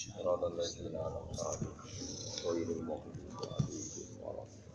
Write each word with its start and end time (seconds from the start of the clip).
صراط 0.00 0.44
الذين 0.44 0.96
أنعمت 0.96 1.40
عليهم 1.40 1.76
غير 2.44 2.68
المغضوب 2.76 3.32
عليهم 3.42 4.20
ولا 4.22 4.42
الضالين 4.42 4.66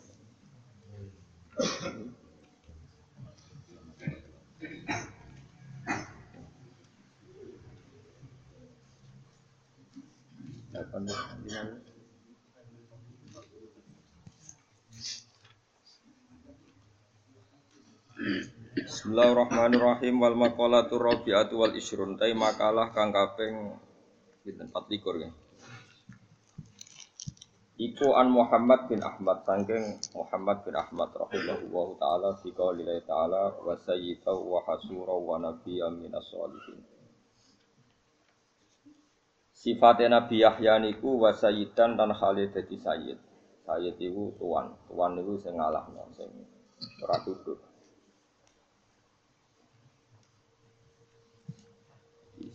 Bismillahirrahmanirrahim 18.71 20.21
wal 20.21 20.37
maqalatur 20.37 21.01
rabi'atu 21.01 21.57
wal 21.57 21.73
isrun 21.73 22.15
tai 22.21 22.37
makalah 22.37 22.93
kang 22.93 23.10
kaping 23.10 23.75
pinten 24.46 24.71
24 24.71 25.27
ya. 25.27 25.31
Iku 27.77 28.17
an 28.17 28.32
Muhammad 28.32 28.89
bin 28.89 29.05
Ahmad 29.05 29.45
sangking 29.45 30.00
Muhammad 30.17 30.64
bin 30.64 30.72
Ahmad 30.79 31.13
rahimahullahu 31.13 32.00
taala 32.00 32.33
fi 32.41 32.48
qaulillahi 32.55 33.05
taala 33.05 33.53
wa 33.61 33.77
sayyidu 33.77 34.33
wa 34.33 34.64
hasura 34.64 35.12
wa 35.12 35.36
nabiyyan 35.36 35.98
minas 36.00 36.25
sholihin. 36.33 36.81
Sifatnya 39.53 40.22
Nabi 40.22 40.41
Yahya 40.41 40.81
niku 40.81 41.20
wa 41.20 41.34
sayyidan 41.34 42.00
dan 42.00 42.17
Khalid 42.17 42.56
dadi 42.56 42.81
sayyid. 42.81 43.19
Sayyid 43.67 43.98
tuan, 44.39 44.72
tuan 44.86 45.11
niku 45.19 45.36
sing 45.36 45.58
ngalahno 45.58 46.06
sing 46.16 46.33
ora 47.03 47.19
duduk. 47.28 47.60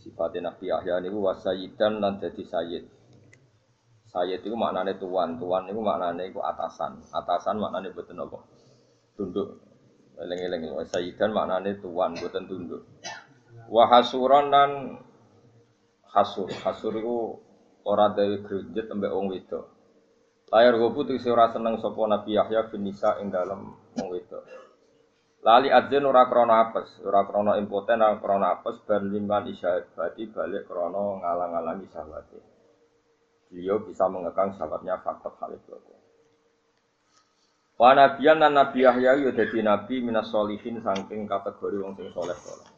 Sifatnya 0.02 0.50
Nabi 0.50 0.74
Yahya 0.74 0.98
niku 0.98 1.22
wasayidan 1.22 2.02
lan 2.02 2.18
dadi 2.18 2.42
sayyid. 2.42 2.90
Sayyid 4.10 4.42
itu 4.42 4.58
maknane 4.58 4.98
tuan, 4.98 5.38
tuan 5.38 5.70
itu 5.70 5.78
maknane 5.78 6.34
iku 6.34 6.42
atasan. 6.42 7.06
Atasan 7.14 7.62
maknane 7.62 7.94
boten 7.94 8.18
apa? 8.18 8.42
Tunduk. 9.14 9.62
Eling-eling 10.18 10.74
wasayidan 10.74 11.30
maknane 11.30 11.78
tuan 11.78 12.18
boten 12.18 12.50
tunduk. 12.50 12.82
Wa 13.70 13.86
hasuran 13.88 14.50
lan 14.50 14.72
hasur. 16.10 16.50
Hasur 16.66 16.98
iku 16.98 17.38
ora 17.86 18.10
dhewe 18.12 18.42
grejet 18.42 18.90
ambek 18.90 19.14
wong 19.14 19.30
wedok. 19.30 19.70
Layar 20.52 20.76
gobu 20.82 21.08
tuh 21.08 21.16
ora 21.32 21.48
seneng 21.54 21.80
sapa 21.80 22.02
Nabi 22.10 22.36
Yahya 22.36 22.68
bin 22.74 22.90
ing 22.90 23.30
dalem 23.30 23.78
wong. 23.96 24.10
Lali 25.42 25.74
adzin 25.74 26.06
ora 26.06 26.30
krana 26.30 26.70
apes, 26.70 27.02
ora 27.02 27.26
krana 27.26 27.58
impoten, 27.58 27.98
ora 27.98 28.22
krana 28.22 28.62
apes 28.62 28.78
ban 28.86 29.10
liman 29.10 29.50
balik 29.50 30.64
krana 30.70 31.02
ngalang-alangi 31.18 31.90
syahwate. 31.90 32.40
Beliau 33.50 33.82
bisa 33.82 34.06
mengekang 34.06 34.54
sahabatnya 34.54 35.02
faktor 35.02 35.34
hal 35.42 35.58
itu. 35.58 35.74
Wa 37.82 37.98
nabiyan 37.98 38.38
lan 38.38 38.54
Nabi 38.54 38.86
Yahya 38.86 39.18
yo 39.18 39.34
dadi 39.34 39.66
nabi 39.66 40.06
minas 40.06 40.30
solihin 40.30 40.86
saking 40.86 41.26
kategori 41.26 41.82
wong 41.82 41.98
sing 41.98 42.14
saleh 42.14 42.38
saleh. 42.38 42.70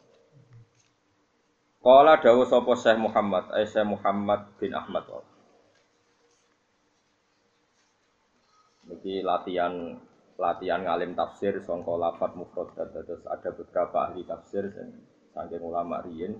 Kala 1.84 2.16
dawuh 2.16 2.48
sapa 2.48 2.72
Syekh 2.80 2.96
Muhammad, 2.96 3.52
eh 3.60 3.68
Syekh 3.68 3.84
Muhammad 3.84 4.48
bin 4.56 4.72
Ahmad. 4.72 5.04
Niki 8.88 9.20
latihan 9.20 10.00
latihan 10.34 10.82
ngalim 10.82 11.14
tafsir 11.14 11.62
songko 11.62 11.94
lafat 11.94 12.34
mufrodat 12.34 12.90
terus 12.90 13.22
ada 13.30 13.54
beberapa 13.54 14.10
ahli 14.10 14.26
tafsir 14.26 14.66
dan 14.74 14.90
saking 15.30 15.62
ulama 15.62 16.02
riyin 16.02 16.34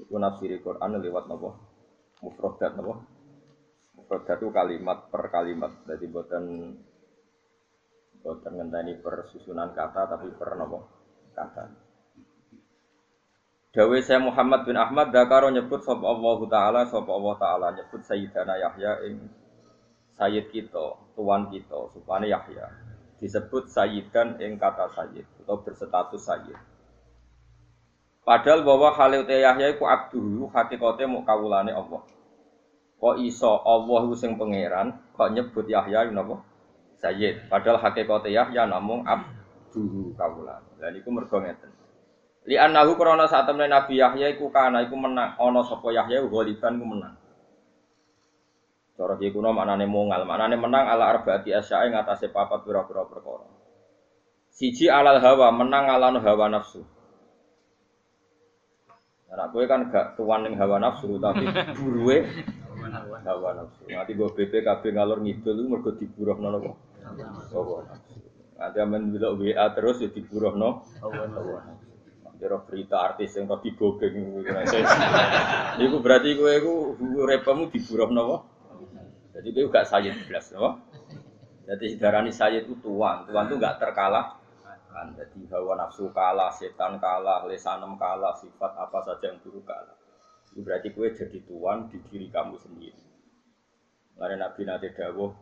itu 0.00 0.16
nafsiri 0.16 0.58
Quran 0.64 0.98
lewat 0.98 1.28
nopo 1.28 1.54
mufrodat 2.24 2.74
nopo 2.74 3.04
mufrodat 3.94 4.40
itu 4.40 4.48
kalimat 4.50 5.08
per 5.12 5.28
kalimat. 5.30 5.72
Jadi 5.86 6.04
buatan 6.10 6.44
buatan 8.24 8.52
ngenteni 8.56 9.00
per 9.00 9.28
susunan 9.28 9.76
kata 9.76 10.16
tapi 10.16 10.32
per 10.32 10.50
nopo 10.56 10.78
kata. 11.36 11.64
Dawe 13.74 13.98
saya 14.06 14.22
Muhammad 14.22 14.70
bin 14.70 14.78
Ahmad 14.78 15.10
Dakaro 15.10 15.50
nyebut 15.50 15.82
sapa 15.82 16.06
Allah 16.06 16.38
Ta'ala 16.46 16.80
sapa 16.86 17.10
Allah 17.10 17.34
Ta'ala 17.42 17.66
nyebut 17.74 18.06
Sayyidana 18.06 18.54
Yahya 18.54 18.92
ing 19.10 19.18
Sayyid 20.14 20.46
kita, 20.54 21.10
tuan 21.18 21.50
kita, 21.50 21.90
supaya 21.90 22.22
Yahya 22.22 22.83
disebut 23.24 23.72
sayyidan 23.72 24.36
ing 24.36 24.60
kata 24.60 24.92
sayyid 24.92 25.24
atau 25.40 25.64
berstatus 25.64 26.28
sayyid. 26.28 26.60
Padahal 28.20 28.60
bahwa 28.60 28.92
Khalil 28.92 29.24
Yahya 29.24 29.72
iku 29.72 29.88
abduhu 29.88 30.52
hakikate 30.52 31.08
mau 31.08 31.24
kawulane 31.24 31.72
Allah. 31.72 32.04
Kok 33.00 33.16
iso 33.24 33.64
Allah 33.64 34.00
iku 34.04 34.16
sing 34.16 34.36
pangeran 34.36 34.92
kok 35.16 35.32
nyebut 35.32 35.64
Yahya 35.64 36.12
napa? 36.12 36.44
Sayyid. 37.00 37.48
Padahal 37.48 37.80
hakikate 37.80 38.28
Yahya 38.28 38.68
namung 38.68 39.08
abduhu 39.08 40.12
kawulane. 40.20 40.68
Lah 40.76 40.92
niku 40.92 41.08
mergo 41.08 41.40
ngeten. 41.40 41.72
Li 42.44 42.60
annahu 42.60 42.92
saat 43.24 43.48
temen 43.48 43.72
Nabi 43.72 44.04
Yahya 44.04 44.36
iku 44.36 44.52
kana 44.52 44.84
iku 44.84 45.00
menang 45.00 45.32
ana 45.40 45.64
sapa 45.64 45.88
Yahya 45.96 46.28
ghaliban 46.28 46.76
ku 46.76 46.84
menang. 46.84 47.16
Cara 48.94 49.18
kiye 49.18 49.34
kuno 49.34 49.50
maknane 49.50 49.90
mungal, 49.90 50.22
maknane 50.22 50.54
menang 50.54 50.86
ala 50.86 51.10
arbaati 51.10 51.50
asyae 51.50 51.90
ngatasé 51.90 52.30
papat 52.30 52.62
pira-pira 52.62 53.02
perkara. 53.10 53.42
Siji 54.54 54.86
alal 54.86 55.18
hawa, 55.18 55.50
menang 55.50 55.90
ala 55.90 56.14
hawa 56.14 56.46
nafsu. 56.46 56.86
Nah, 59.34 59.50
kowe 59.50 59.66
kan 59.66 59.90
gak 59.90 60.14
tuan 60.14 60.46
ning 60.46 60.54
hawa 60.54 60.78
nafsu 60.78 61.18
tapi 61.18 61.42
buruwe 61.74 62.22
hawa 63.26 63.50
nafsu. 63.58 63.82
Nanti 63.90 64.14
gue 64.14 64.30
BPKB 64.30 64.94
ngalor 64.94 65.18
ngidul 65.26 65.58
lu 65.58 65.74
mergo 65.74 65.90
diburuhno 65.98 66.54
napa? 66.54 66.70
Hawa 67.50 67.82
nafsu. 67.82 68.14
Nanti 68.54 68.78
amen 68.78 69.10
delok 69.10 69.42
WA 69.42 69.66
terus 69.74 70.06
ya 70.06 70.08
diburuhno 70.14 70.86
hawa 71.02 71.26
nafsu. 71.34 71.82
Kira 72.38 72.62
berita 72.62 73.02
artis 73.02 73.34
yang 73.34 73.50
tadi 73.50 73.74
gogeng 73.74 74.46
Iku 75.82 75.96
berarti 75.98 76.38
kowe 76.38 76.52
iku 76.54 76.74
repemu 77.26 77.74
diburuhno 77.74 78.20
apa? 78.22 78.53
Jadi 79.34 79.48
dia 79.50 79.62
juga 79.66 79.82
sayyid 79.82 80.30
belas, 80.30 80.54
no? 80.54 80.78
Jadi 81.66 81.98
darani 81.98 82.30
sayyid 82.30 82.70
itu 82.70 82.78
tuan, 82.78 83.26
tuan 83.26 83.50
itu 83.50 83.58
nggak 83.58 83.82
terkalah 83.82 84.44
kan. 84.94 85.10
Jadi 85.18 85.50
hawa 85.50 85.74
nafsu 85.74 86.14
kalah, 86.14 86.54
setan 86.54 87.02
kalah, 87.02 87.42
lesanem 87.50 87.98
kalah, 87.98 88.38
sifat 88.38 88.72
apa 88.78 88.98
saja 89.02 89.34
yang 89.34 89.42
buruk 89.42 89.66
kalah. 89.66 89.98
Itu 90.54 90.62
berarti 90.62 90.94
kue 90.94 91.10
jadi 91.10 91.42
tuan 91.42 91.90
di 91.90 91.98
diri 92.06 92.30
kamu 92.30 92.54
sendiri. 92.62 93.02
Lalu 94.14 94.38
Nabi 94.38 94.62
nanti 94.62 94.88
dawuh, 94.94 95.34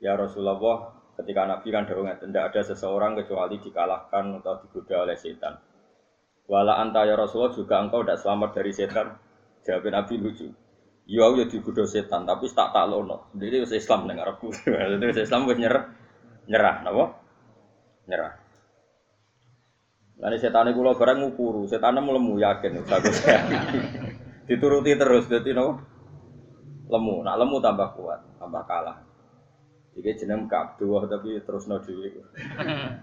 ya 0.00 0.16
Rasulullah, 0.16 0.96
ketika 1.20 1.44
Nabi 1.44 1.68
kan 1.68 1.84
dawuh 1.84 2.08
tidak 2.16 2.44
ada 2.48 2.60
seseorang 2.64 3.12
kecuali 3.20 3.60
dikalahkan 3.60 4.40
atau 4.40 4.64
digoda 4.64 5.04
oleh 5.04 5.20
setan. 5.20 5.60
Wala 6.48 6.80
anta 6.80 7.04
ya 7.04 7.14
Rasulullah 7.14 7.52
juga 7.52 7.84
engkau 7.84 8.00
tidak 8.02 8.18
selamat 8.24 8.50
dari 8.56 8.72
setan. 8.72 9.06
Jawab 9.60 9.92
Nabi 9.92 10.14
lucu. 10.16 10.48
Yo 11.10 11.34
ya 11.34 11.42
digoda 11.50 11.82
setan, 11.90 12.22
tapi 12.22 12.46
tak 12.54 12.70
tak 12.70 12.86
lono. 12.86 13.34
Jadi 13.34 13.66
wis 13.66 13.74
Islam 13.74 14.06
ning 14.06 14.22
arepku. 14.22 14.54
Jadi 14.94 15.04
wis 15.10 15.18
Islam 15.26 15.50
wis 15.50 15.58
nyerah. 15.58 15.90
Nyerah 16.46 16.76
napa? 16.86 17.04
Nyerah. 18.06 18.32
Lan 20.22 20.38
setan 20.38 20.70
iku 20.70 20.86
lho 20.86 20.94
barang 20.94 21.18
ngukuru, 21.18 21.66
setan 21.66 21.98
lemu 21.98 22.38
yakin 22.38 22.86
bagus. 22.86 23.26
Dituruti 24.46 24.94
terus 24.94 25.26
dadi 25.26 25.50
napa? 25.50 25.82
Lemu, 26.90 27.26
nak 27.26 27.38
lemu 27.42 27.56
tambah 27.58 27.88
kuat, 27.98 28.20
tambah 28.38 28.62
kalah. 28.70 29.02
Iki 29.98 30.14
jeneng 30.14 30.46
kabduh 30.46 31.10
tapi 31.10 31.42
terus 31.42 31.66
no 31.66 31.82
dhewe 31.82 32.22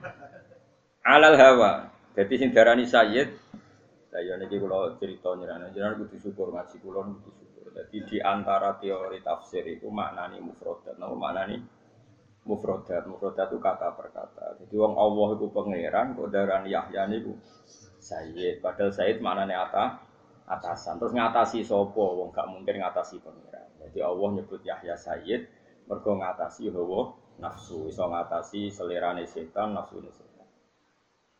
Alal 1.11 1.35
hawa. 1.35 1.91
Jadi 2.15 2.33
sing 2.39 2.49
darani 2.55 2.87
sayyid, 2.87 3.35
saya 4.11 4.39
niki 4.39 4.55
kula 4.59 4.95
cerita 4.95 5.35
nyerana, 5.35 5.75
jenengan 5.75 5.99
kudu 6.07 6.19
syukur 6.23 6.55
ngaji 6.55 6.79
kula 6.79 7.03
syukur. 7.03 7.46
Jadi 7.77 7.97
di 8.09 8.18
antara 8.18 8.74
teori 8.81 9.21
tafsir 9.21 9.62
itu 9.69 9.85
maknani 9.94 10.41
mufrodat. 10.41 10.97
Nah, 10.97 11.13
maknani 11.13 11.62
mufrodat. 12.50 13.06
Mufrodat 13.06 13.53
itu 13.53 13.62
kata 13.62 13.94
per 13.94 14.09
kata. 14.09 14.57
Jadi 14.65 14.74
wong 14.74 14.97
Allah 14.97 15.38
itu 15.38 15.45
pangeran, 15.53 16.18
kok 16.18 16.33
daran 16.33 16.65
Yahya 16.65 17.06
itu 17.13 17.38
Sayyid. 18.01 18.65
Padahal 18.65 18.89
Sayyid 18.89 19.21
maknani 19.21 19.53
ata 19.53 20.01
atasan. 20.50 20.97
Terus 20.97 21.13
ngatasi 21.13 21.62
sopo, 21.62 22.18
wong 22.18 22.33
gak 22.33 22.50
mungkin 22.50 22.81
ngatasi 22.81 23.21
pangeran. 23.21 23.69
Jadi 23.85 24.00
Allah 24.01 24.30
nyebut 24.41 24.62
Yahya 24.65 24.97
Sayyid, 24.97 25.45
mergo 25.85 26.18
ngatasi 26.18 26.73
hawa 26.73 27.13
nafsu, 27.38 27.94
iso 27.94 28.09
ngatasi 28.09 28.73
selerane 28.73 29.30
setan, 29.30 29.77
nafsu 29.77 30.01
setan. 30.09 30.50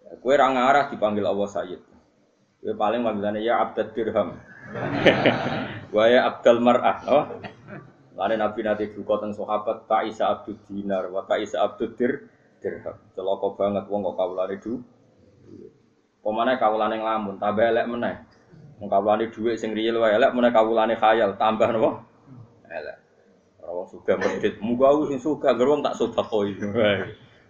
Ya, 0.06 0.14
kue 0.22 0.38
rangarah 0.38 0.94
dipanggil 0.94 1.26
Allah 1.26 1.50
Sayyid. 1.50 1.82
Kue 2.62 2.78
paling 2.78 3.02
panggilannya 3.02 3.42
ya 3.42 3.58
abdad 3.66 3.90
dirham. 3.98 4.38
Waya 5.96 6.28
abdal 6.28 6.60
mar'ah, 6.60 6.98
oh. 7.08 7.26
Lane 8.18 8.36
Nabi 8.36 8.66
nanti 8.66 8.90
buka 8.92 9.22
tentang 9.22 9.38
sahabat 9.38 9.86
tak 9.86 10.10
isa 10.10 10.34
abdul 10.34 10.58
dinar, 10.66 11.06
wa 11.14 11.22
tak 11.24 11.46
isa 11.46 11.62
abdul 11.62 11.94
dir 11.94 12.26
dirham. 12.60 12.98
Celaka 13.14 13.48
banget 13.54 13.86
wong 13.86 14.02
kok 14.10 14.18
kawulane 14.18 14.56
du. 14.58 14.82
Pemane 16.26 16.58
kawulane 16.58 16.98
nglamun, 16.98 17.38
tambah 17.38 17.62
elek 17.62 17.86
meneh. 17.86 18.16
Wong 18.82 18.90
kawulane 18.90 19.30
dhuwit 19.30 19.62
sing 19.62 19.78
riil 19.78 20.02
wae 20.02 20.18
elek 20.18 20.34
meneh 20.34 20.50
kawulane 20.50 20.98
khayal 20.98 21.38
tambah 21.38 21.70
napa? 21.70 22.04
Elek. 22.68 22.98
Ora 23.62 23.72
wong 23.78 23.88
sugih 23.94 24.18
medhit. 24.18 24.58
Muga 24.66 24.92
aku 24.92 25.14
sing 25.14 25.22
sugih 25.22 25.54
anggere 25.54 25.70
wong 25.72 25.86
tak 25.86 25.96
sedekoi. 25.96 26.58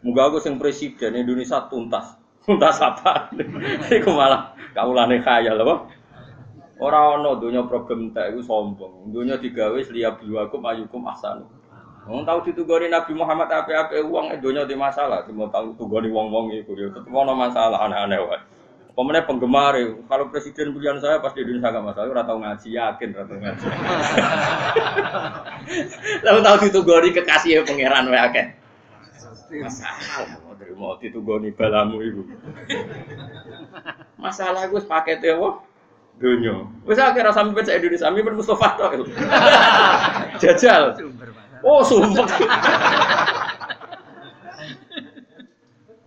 Muga 0.04 0.22
aku 0.28 0.38
sing 0.44 0.60
presiden 0.60 1.16
Indonesia 1.16 1.64
tuntas. 1.72 2.20
Tuntas 2.44 2.76
apa? 2.84 3.32
Iku 3.98 4.12
malah 4.12 4.52
kawulane 4.76 5.24
khayal 5.24 5.58
apa? 5.64 5.96
Ora 6.78 7.18
ana 7.18 7.34
donya 7.42 7.66
problem 7.66 8.14
tak 8.14 8.34
iku 8.34 8.42
sombong. 8.46 9.10
Donya 9.10 9.42
digawe 9.42 9.82
liya 9.82 10.14
biwakum 10.14 10.62
ayukum 10.62 11.10
ahsanu. 11.10 11.50
Wong 12.08 12.24
tau 12.24 12.40
ditugoni 12.40 12.88
Nabi 12.88 13.12
Muhammad 13.12 13.52
ape-ape 13.52 14.00
uang 14.00 14.32
donya 14.40 14.64
di 14.64 14.80
masalah, 14.80 15.28
cuma 15.28 15.52
tahu 15.52 15.76
tugoni 15.76 16.08
wong-wong 16.08 16.56
iku 16.56 16.72
ya 16.80 16.88
tetep 16.88 17.12
ana 17.12 17.36
masalah 17.36 17.84
aneh-aneh 17.84 18.24
wae. 18.24 18.40
Pemenang 18.96 19.30
penggemar, 19.30 19.78
kalau 20.10 20.26
presiden 20.34 20.74
pilihan 20.74 20.98
saya 20.98 21.22
pasti 21.22 21.46
di 21.46 21.54
Indonesia 21.54 21.70
gak 21.70 21.86
masalah, 21.86 22.10
ora 22.10 22.26
tau 22.26 22.42
ngaji, 22.42 22.68
yakin 22.74 23.10
ora 23.14 23.26
tau 23.30 23.38
ngaji. 23.38 23.66
Lalu 26.26 26.40
tahu 26.42 26.58
ditugoni 26.66 27.10
kekasih 27.14 27.60
ya 27.60 27.62
pangeran 27.68 28.08
wae 28.08 28.22
akeh. 28.24 28.46
Masalah 29.68 30.40
mau 30.48 30.56
dari 30.56 30.74
mau 30.74 30.96
ditugoni 30.96 31.52
balamu 31.52 32.00
ibu. 32.02 32.24
Masalah 34.24 34.66
gue 34.72 34.82
paketnya 34.82 35.38
wah 35.38 35.67
dunia. 36.18 36.66
Wes 36.86 36.98
akhirnya 36.98 37.34
sampai 37.34 37.62
saya 37.66 37.78
Indonesia, 37.78 38.10
sampai 38.10 38.34
Mustafa 38.34 38.68
tok. 38.78 38.92
Jajal. 40.42 40.98
Oh 41.62 41.82
sumpah. 41.86 42.26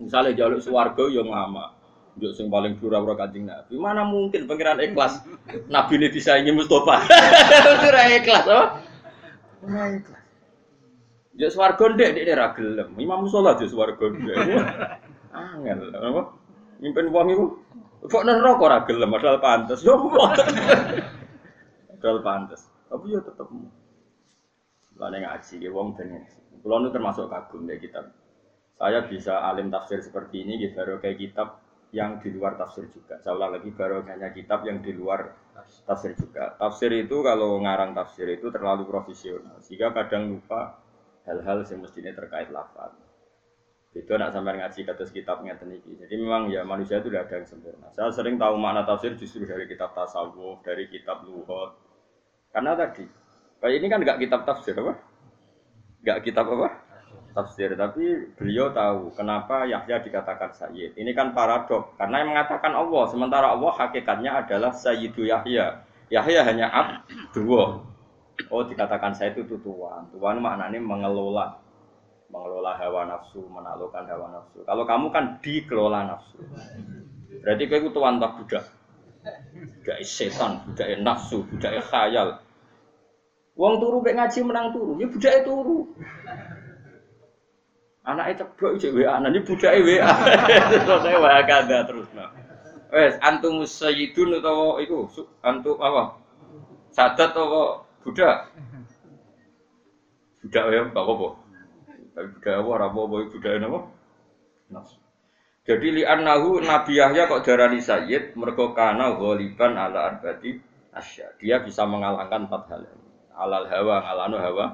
Misalnya 0.01 0.35
jaluk 0.35 0.59
suwargo 0.59 1.07
yang 1.07 1.29
lama, 1.29 1.71
Juk 2.19 2.35
sing 2.35 2.51
paling 2.51 2.75
pura-pura 2.75 3.15
kancing 3.15 3.47
Nabi. 3.47 3.79
Mana 3.79 4.03
mungkin 4.03 4.43
pangeran 4.43 4.83
ikhlas? 4.83 5.23
Nabi 5.71 5.95
ini 5.95 6.11
disaingi 6.11 6.51
Mustafa. 6.51 7.07
Ora 7.87 8.03
ikhlas, 8.11 8.45
apa? 8.51 8.65
Ora 9.63 9.83
ikhlas. 9.95 10.23
Juk 11.39 11.51
swarga 11.55 11.85
ndek 11.95 12.11
ndek 12.11 12.35
ora 12.35 12.47
gelem. 12.51 12.89
Imam 12.99 13.23
sholat 13.31 13.63
juk 13.63 13.71
swarga 13.71 14.05
ndek. 14.11 14.35
Angel, 15.39 15.79
apa? 15.95 16.35
Mimpin 16.83 17.07
wong 17.07 17.27
iku 17.31 17.45
kok 18.01 18.25
neraka 18.25 18.61
ora 18.61 18.81
gelem 18.85 19.13
padahal 19.13 19.37
pantes. 19.37 19.85
Yo 19.85 20.09
padahal 20.09 22.17
pantes. 22.25 22.65
Tapi 22.89 23.13
yo 23.13 23.21
tetep 23.21 23.45
Lalu 25.01 25.25
ngaji, 25.25 25.65
ya 25.65 25.69
wong 25.73 25.97
ngaji. 25.97 26.61
Kulo 26.61 26.77
nu 26.77 26.93
termasuk 26.93 27.25
kagum 27.25 27.65
deh 27.65 27.81
kitab. 27.81 28.13
Saya 28.77 29.01
bisa 29.09 29.41
alim 29.49 29.73
tafsir 29.73 29.97
seperti 29.97 30.45
ini, 30.45 30.61
gitu, 30.61 30.77
baru 30.77 31.01
kayak 31.01 31.17
kitab 31.17 31.57
yang 31.89 32.21
di 32.21 32.29
luar 32.29 32.53
tafsir 32.53 32.85
juga. 32.93 33.17
Saya 33.25 33.49
lagi, 33.49 33.73
baru 33.73 34.05
hanya 34.05 34.29
kitab 34.29 34.61
yang 34.61 34.85
di 34.85 34.93
luar 34.93 35.33
tafsir 35.89 36.13
juga. 36.13 36.53
Tafsir 36.57 36.93
itu 36.93 37.25
kalau 37.25 37.57
ngarang 37.65 37.97
tafsir 37.97 38.29
itu 38.29 38.53
terlalu 38.53 38.85
profesional, 38.85 39.57
sehingga 39.65 39.89
kadang 39.89 40.37
lupa 40.37 40.77
hal-hal 41.25 41.65
yang 41.65 41.81
mestinya 41.81 42.13
terkait 42.13 42.53
lafaz. 42.53 42.93
Itu 43.91 44.15
nak 44.15 44.31
sampai 44.31 44.55
ngaji 44.55 44.87
kata 44.87 45.03
kitabnya 45.11 45.59
teniki. 45.59 45.99
Jadi 45.99 46.15
memang 46.15 46.47
ya 46.47 46.63
manusia 46.63 47.03
itu 47.03 47.11
tidak 47.11 47.27
ada 47.27 47.43
yang 47.43 47.47
sempurna. 47.47 47.87
Saya 47.91 48.07
sering 48.15 48.39
tahu 48.39 48.55
makna 48.55 48.87
tafsir 48.87 49.19
justru 49.19 49.43
dari 49.43 49.67
kitab 49.67 49.91
tasawuf, 49.91 50.63
dari 50.63 50.87
kitab 50.87 51.27
luhut. 51.27 51.75
Karena 52.55 52.75
tadi 52.75 53.03
Kayak 53.61 53.75
ini 53.77 53.87
kan 53.93 53.99
nggak 54.01 54.19
kitab 54.25 54.41
tafsir 54.41 54.73
apa? 54.73 54.97
Nggak 56.01 56.19
kitab 56.25 56.49
apa? 56.49 56.81
Tafsir. 57.37 57.77
Tapi 57.77 58.33
beliau 58.33 58.73
tahu 58.73 59.13
kenapa 59.13 59.69
Yahya 59.69 60.01
dikatakan 60.01 60.49
Sayyid. 60.49 60.97
Ini 60.97 61.13
kan 61.13 61.37
paradok 61.37 61.93
karena 62.01 62.25
yang 62.25 62.33
mengatakan 62.33 62.73
Allah, 62.73 63.05
sementara 63.13 63.53
Allah 63.53 63.71
hakikatnya 63.77 64.41
adalah 64.41 64.73
Sayyidu 64.73 65.29
Yahya. 65.29 65.85
Yahya 66.09 66.41
hanya 66.41 66.73
abdu. 66.73 67.85
Oh 68.49 68.63
dikatakan 68.65 69.13
saya 69.13 69.37
itu 69.37 69.45
tuan. 69.61 70.09
Tuan 70.09 70.41
maknanya 70.41 70.81
mengelola 70.81 71.61
mengelola 72.31 72.79
hawa 72.79 73.01
nafsu, 73.11 73.43
menaklukkan 73.51 74.07
hawa 74.07 74.27
nafsu. 74.31 74.63
Kalau 74.63 74.83
kamu 74.87 75.07
kan 75.11 75.37
dikelola 75.43 76.07
nafsu. 76.07 76.39
Berarti 77.43 77.63
kau 77.67 77.77
itu 77.83 77.89
tuan 77.91 78.17
tak 78.23 78.31
budak. 78.39 78.63
Budak 79.51 79.97
setan, 80.07 80.63
budak 80.65 80.87
nafsu, 81.03 81.43
budak 81.45 81.83
khayal. 81.91 82.39
Wong 83.59 83.83
turu 83.83 83.99
mek 83.99 84.15
ngaji 84.15 84.39
menang 84.47 84.71
turu, 84.71 84.95
ya 84.95 85.07
budake 85.11 85.43
turu. 85.43 85.91
Anaknya 88.01 88.41
ceblok 88.41 88.81
cek 88.81 88.95
WA, 88.97 89.21
nanti 89.21 89.39
budake 89.45 89.79
WA. 89.85 90.09
Saya 91.03 91.17
WA 91.21 91.39
kada 91.45 91.85
terus. 91.85 92.09
Nah. 92.17 92.31
Wes 92.91 93.15
antum 93.21 93.63
sayyidun 93.63 94.41
atau 94.41 94.81
iku 94.81 95.05
antum 95.45 95.77
apa? 95.79 96.17
Sadat 96.91 97.31
atau 97.31 97.85
budak? 98.03 98.51
Budak 100.41 100.63
ya, 100.73 100.81
enggak 100.89 101.05
apa-apa. 101.05 101.40
Tapi 102.11 102.27
budak 102.37 102.55
apa 102.59 102.69
ora 102.69 102.85
apa-apa 102.91 103.15
budak 103.31 103.53
napa? 103.61 103.79
Nas. 104.71 104.89
Jadi 105.61 105.87
li 106.01 106.03
annahu 106.03 106.59
Nabi 106.59 106.97
Yahya 106.97 107.29
kok 107.29 107.45
darani 107.45 107.79
sayyid 107.79 108.33
mergo 108.33 108.73
kana 108.73 109.15
ghaliban 109.15 109.77
ala 109.77 110.11
arbati 110.11 110.57
asya. 110.91 111.37
Dia 111.37 111.61
bisa 111.61 111.85
mengalahkan 111.85 112.49
empat 112.49 112.63
hal. 112.71 112.83
Alal 113.37 113.69
hawa 113.69 113.95
ngalano 114.03 114.37
hawa 114.41 114.65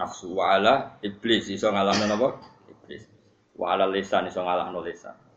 nafsu. 0.00 0.32
Wa 0.34 0.58
ala 0.58 0.98
iblis 1.04 1.46
iso 1.52 1.70
ngalano 1.70 2.04
napa 2.08 2.28
iblis. 2.66 3.04
Wa 3.54 3.76
ala 3.76 3.86
lisan 3.86 4.26
iso 4.26 4.40
ngalahno 4.42 4.80
lisan 4.82 5.30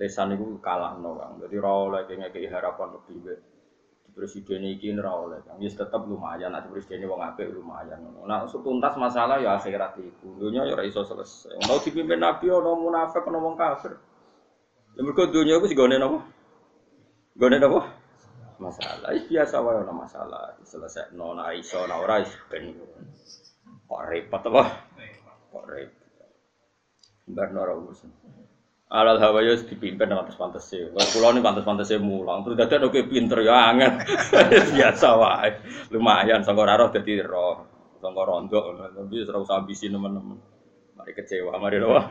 lisan 0.00 0.34
itu 0.34 0.56
kalahno 0.58 1.14
Kang 1.20 1.38
dadi 1.38 1.56
ora 1.60 2.02
oleh 2.02 2.02
ngekeki 2.08 2.48
harapan 2.48 2.96
lebih 2.96 3.38
presiden 4.12 4.64
iki 4.68 4.92
ora 4.96 5.12
oleh. 5.12 5.38
Kang 5.44 5.58
wis 5.58 5.74
tetep 5.74 6.04
lumayan 6.04 6.52
nek 6.52 6.68
presiden 6.68 7.08
wong 7.08 7.20
apik 7.20 7.48
lumayan. 7.48 7.98
Nah 8.28 8.44
tuntas 8.48 8.94
masalah 9.00 9.40
ya 9.40 9.56
akhirat 9.56 9.96
iku. 9.98 10.36
Dunya 10.36 10.68
ya 10.68 10.76
ora 10.76 10.84
iso 10.84 11.02
selesai. 11.02 11.64
Mau 11.66 11.80
dipimpin 11.80 12.20
nabi 12.20 12.52
ono 12.52 12.76
munafik 12.76 13.24
ono 13.24 13.38
wong 13.40 13.56
kafir. 13.56 13.96
Ya 14.94 15.00
mergo 15.00 15.24
dunya 15.28 15.56
iku 15.56 15.66
sigone 15.66 15.96
napa? 15.96 16.20
Gone 17.36 17.56
napa? 17.56 17.80
Masalah. 18.60 19.10
Biasa 19.26 19.56
wae 19.58 19.80
ana 19.82 19.92
masalah, 19.96 20.54
selesai 20.62 21.16
nona 21.16 21.50
iso 21.56 21.82
ora 21.82 21.96
ora 21.98 22.22
ben. 22.52 22.76
Kok 23.88 24.02
repot 24.08 24.42
apa? 24.52 24.62
Kok 25.50 25.64
repot. 25.66 26.08
Bar 27.32 27.48
ora 27.56 27.72
urusan. 27.74 28.12
Alal 28.92 29.16
hawa 29.24 29.40
yo 29.40 29.56
dipimpin 29.56 30.04
dengan 30.04 30.28
pantas 30.28 30.68
sih. 30.68 30.84
Kalau 30.92 31.08
pulau 31.16 31.32
ini 31.32 31.40
pantas 31.40 31.64
pantas 31.64 31.88
sih 31.88 31.96
mulang. 31.96 32.44
Terus 32.44 32.60
dadi 32.60 32.84
oke 32.84 33.08
pinter 33.08 33.40
ya 33.40 33.72
anget. 33.72 34.04
Biasa 34.76 35.08
wae. 35.16 35.50
Lumayan 35.88 36.44
sangkor 36.44 36.68
roh 36.68 36.92
dadi 36.92 37.24
roh. 37.24 37.64
Sangkor 38.04 38.28
rondo. 38.28 38.60
Tapi 38.76 39.24
ora 39.24 39.40
usah 39.40 39.64
ambisi 39.64 39.88
teman-teman. 39.88 40.36
Mari 40.92 41.12
kecewa, 41.16 41.56
mari 41.56 41.80
loh 41.80 42.04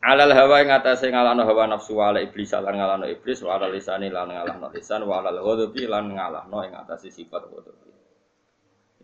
alal 0.00 0.32
hawa 0.32 0.64
yang 0.64 0.72
atasnya 0.80 1.12
ngalano 1.12 1.44
hawa 1.44 1.68
nafsu 1.68 1.92
wala 1.92 2.24
iblis 2.24 2.56
lan 2.56 2.72
ngalano 2.72 3.04
iblis 3.04 3.44
wala 3.44 3.68
lisani 3.68 4.08
lan 4.08 4.32
ngalahno 4.32 4.72
lisan 4.72 5.04
wala 5.04 5.28
ghadabi 5.28 5.84
lan 5.84 6.16
ngalahno 6.16 6.58
yang 6.64 6.88
sifat 6.96 7.42
ghadabi 7.52 7.92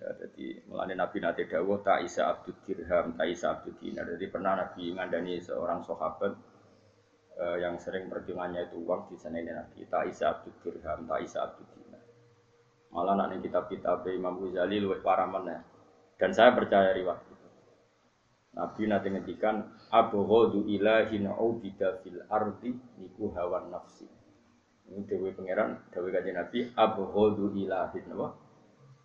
ya 0.00 0.08
jadi 0.16 0.64
melani 0.68 0.96
nabi 0.96 1.20
nate 1.20 1.44
dawuh 1.44 1.84
ta 1.84 2.00
isa 2.00 2.32
abdul 2.32 2.56
dirham 2.64 3.12
ta 3.12 3.28
isa 3.28 3.60
abdul 3.60 3.76
dinar 3.76 4.08
jadi 4.08 4.24
pernah 4.32 4.56
nabi 4.56 4.96
ngandani 4.96 5.36
seorang 5.44 5.84
sahabat 5.84 6.32
eh, 7.36 7.56
yang 7.60 7.76
sering 7.76 8.08
perjuangannya 8.08 8.72
itu 8.72 8.80
uang 8.82 9.12
di 9.12 9.16
sana 9.20 9.38
ini 9.40 9.52
nabi 9.52 9.84
ta 9.88 10.04
isa 10.08 10.32
abdul 10.32 10.56
dirham 10.60 11.04
ta 11.04 11.20
isa 11.20 11.44
abdul 11.44 11.68
dinar 11.72 12.04
malah 12.90 13.14
nanti 13.16 13.44
kitab-kitab 13.44 14.08
Imam 14.12 14.40
Ghazali 14.40 14.80
luwih 14.80 15.04
parah 15.04 15.28
mana 15.28 15.60
dan 16.16 16.32
saya 16.32 16.56
percaya 16.56 16.96
riwayat 16.96 17.36
Nabi 18.56 18.88
nanti 18.88 19.12
ngendikan 19.12 19.68
abghadu 19.92 20.64
ilahin 20.64 21.28
ubida 21.28 22.00
fil 22.00 22.24
ardi 22.32 22.72
niku 22.96 23.28
hawan 23.36 23.68
nafsi. 23.68 24.08
Ini 24.88 25.04
dewi 25.04 25.36
pangeran, 25.36 25.76
dewi 25.92 26.08
kanjeng 26.08 26.40
Nabi 26.40 26.58
abghadu 26.72 27.52
ilahin 27.52 28.16
apa? 28.16 28.28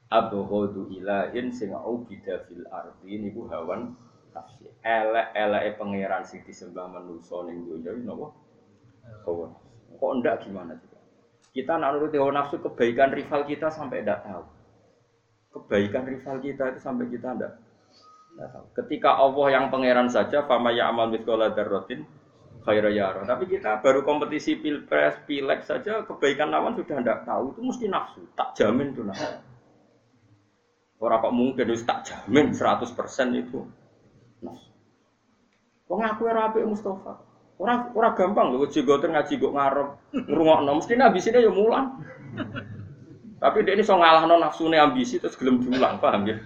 Abghadu 0.08 0.88
ilahin 0.88 1.52
sing 1.52 1.76
ubida 1.76 2.48
fil 2.48 2.64
ardi 2.72 3.12
niku 3.20 3.52
hawan 3.52 3.92
nafsi. 4.32 4.66
Elek-eleke 4.82 5.72
pangeran 5.78 6.24
sing 6.26 6.42
disembah 6.44 6.88
manusa 6.88 7.46
ning 7.48 7.68
donya 7.68 7.92
napa? 8.02 8.28
Hawa. 9.28 9.48
Kok 9.96 10.12
ndak 10.24 10.48
gimana 10.48 10.74
juga? 10.80 11.00
Kita 11.52 11.76
nak 11.76 12.00
nuruti 12.00 12.18
hawa 12.18 12.32
nafsu 12.32 12.58
kebaikan 12.64 13.12
rival 13.12 13.44
kita 13.44 13.68
sampai 13.68 14.04
ndak 14.08 14.24
tahu. 14.24 14.44
Kebaikan 15.52 16.08
rival 16.08 16.40
kita 16.40 16.64
itu 16.72 16.80
sampai 16.80 17.06
kita 17.12 17.36
ndak 17.36 17.54
Ketika 18.72 19.20
Allah 19.20 19.48
yang 19.52 19.66
pangeran 19.68 20.08
saja, 20.08 20.48
fama 20.48 20.72
amal 20.72 21.12
mitkola 21.12 21.52
darrotin 21.52 22.08
khairayaro. 22.64 23.28
Tapi 23.28 23.44
kita 23.52 23.84
baru 23.84 24.08
kompetisi 24.08 24.56
pilpres, 24.56 25.20
pilek 25.28 25.68
saja, 25.68 26.08
kebaikan 26.08 26.48
lawan 26.48 26.74
sudah 26.80 27.04
tidak 27.04 27.28
tahu. 27.28 27.52
Itu 27.52 27.62
mesti 27.62 27.86
nafsu, 27.92 28.24
tak 28.34 28.56
jamin 28.56 28.96
itu 28.96 29.04
nafsu. 29.04 29.36
Orang 31.02 31.20
kok 31.26 31.34
mungkin 31.34 31.66
itu 31.66 31.84
tak 31.84 32.06
jamin 32.08 32.54
100% 32.54 32.94
itu 33.34 33.66
nafsu. 35.92 35.92
Kok 35.92 36.00
ngaku 36.00 36.22
rapi 36.32 36.60
Mustafa? 36.64 37.14
Orang 37.62 37.94
orang 37.94 38.18
gampang 38.18 38.48
loh, 38.56 38.66
jigoten 38.66 39.14
ngaji 39.14 39.38
gue 39.38 39.52
ngarep, 39.54 39.90
nom, 40.34 40.82
mesti 40.82 40.98
ambisine 40.98 41.46
ya 41.46 41.52
mulang. 41.54 42.02
Tapi 43.38 43.62
dia 43.62 43.78
ini 43.78 43.86
so 43.86 43.94
ngalah 44.00 44.26
non 44.26 44.42
nafsu 44.42 44.66
ambisi 44.74 45.22
terus 45.22 45.38
gelem 45.38 45.62
diulang, 45.62 46.02
paham 46.02 46.26
ya? 46.26 46.42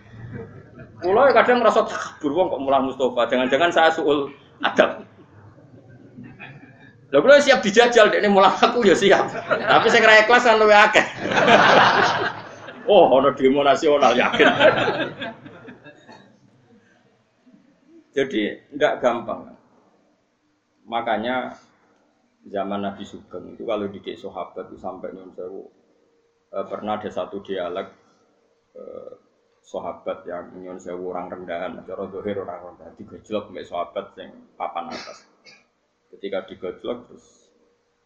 Pulau 1.00 1.24
ya 1.24 1.32
kadang 1.32 1.64
merasa 1.64 1.88
takbur 1.88 2.36
wong 2.36 2.52
kok 2.52 2.62
mulang 2.68 2.84
Mustafa, 2.92 3.32
jangan-jangan 3.32 3.72
saya 3.72 3.90
suul 3.96 4.28
adab. 4.60 5.08
Lah 7.14 7.20
kula 7.24 7.40
siap 7.40 7.64
dijajal 7.64 8.12
dekne 8.12 8.28
mulang 8.28 8.52
aku 8.60 8.84
ya 8.84 8.92
siap. 8.98 9.32
Tapi 9.48 9.88
saya 9.88 10.04
kira 10.04 10.20
ikhlas 10.28 10.44
kan 10.44 10.60
luwih 10.60 10.76
akeh. 10.76 11.06
oh, 12.92 13.08
ono 13.08 13.32
demo 13.32 13.64
nasional 13.64 14.12
yakin. 14.12 14.48
Jadi 18.16 18.72
enggak 18.72 19.04
gampang. 19.04 19.52
Makanya 20.88 21.52
zaman 22.48 22.80
Nabi 22.80 23.04
Sugeng 23.04 23.52
itu 23.52 23.68
kalau 23.68 23.92
di 23.92 24.00
sahabat 24.16 24.72
itu 24.72 24.80
sampai 24.80 25.12
nyun 25.12 25.36
sewu 25.36 25.68
eh, 26.56 26.66
pernah 26.72 26.96
ada 26.96 27.12
satu 27.12 27.44
dialog 27.44 27.92
eh, 28.80 29.14
sahabat 29.66 30.24
yang 30.30 30.56
nyun 30.56 30.80
orang 30.80 31.28
rendahan, 31.28 31.76
cara 31.84 32.08
dohir 32.08 32.40
orang 32.40 32.72
rendahan, 32.72 32.96
digejlok 32.96 33.52
mbek 33.52 33.68
sahabat 33.68 34.16
yang 34.16 34.32
papan 34.56 34.96
atas. 34.96 35.28
Ketika 36.14 36.48
digojlok 36.48 37.12
terus 37.12 37.52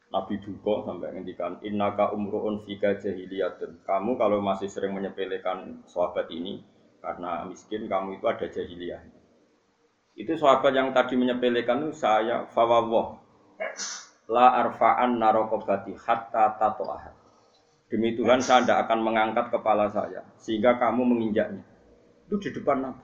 Nabi 0.09 0.41
duka 0.41 0.89
sampai 0.89 1.13
ngendikan 1.13 1.61
innaka 1.61 2.09
umruun 2.09 2.65
fika 2.65 2.97
jahiliyatun. 2.97 3.85
Kamu 3.85 4.17
kalau 4.17 4.41
masih 4.41 4.65
sering 4.65 4.97
menyepelekan 4.97 5.85
sahabat 5.85 6.33
ini 6.33 6.65
karena 6.97 7.45
miskin 7.45 7.85
kamu 7.85 8.17
itu 8.17 8.25
ada 8.25 8.49
jahiliyah. 8.49 9.18
Itu 10.19 10.35
sahabat 10.35 10.75
yang 10.75 10.91
tadi 10.91 11.15
menyepelekan 11.15 11.87
itu 11.87 11.95
saya 11.95 12.43
fawawah 12.51 13.15
la 14.27 14.67
arfa'an 14.67 15.15
narokobati 15.15 15.95
hatta 15.95 16.59
tato'ahat. 16.59 17.15
Demi 17.87 18.13
Tuhan 18.19 18.43
saya 18.43 18.67
tidak 18.67 18.85
akan 18.85 18.99
mengangkat 18.99 19.47
kepala 19.47 19.87
saya 19.87 20.27
sehingga 20.35 20.75
kamu 20.75 21.07
menginjaknya. 21.07 21.63
Itu 22.27 22.35
di 22.37 22.51
depan 22.51 22.83
Nabi. 22.83 23.03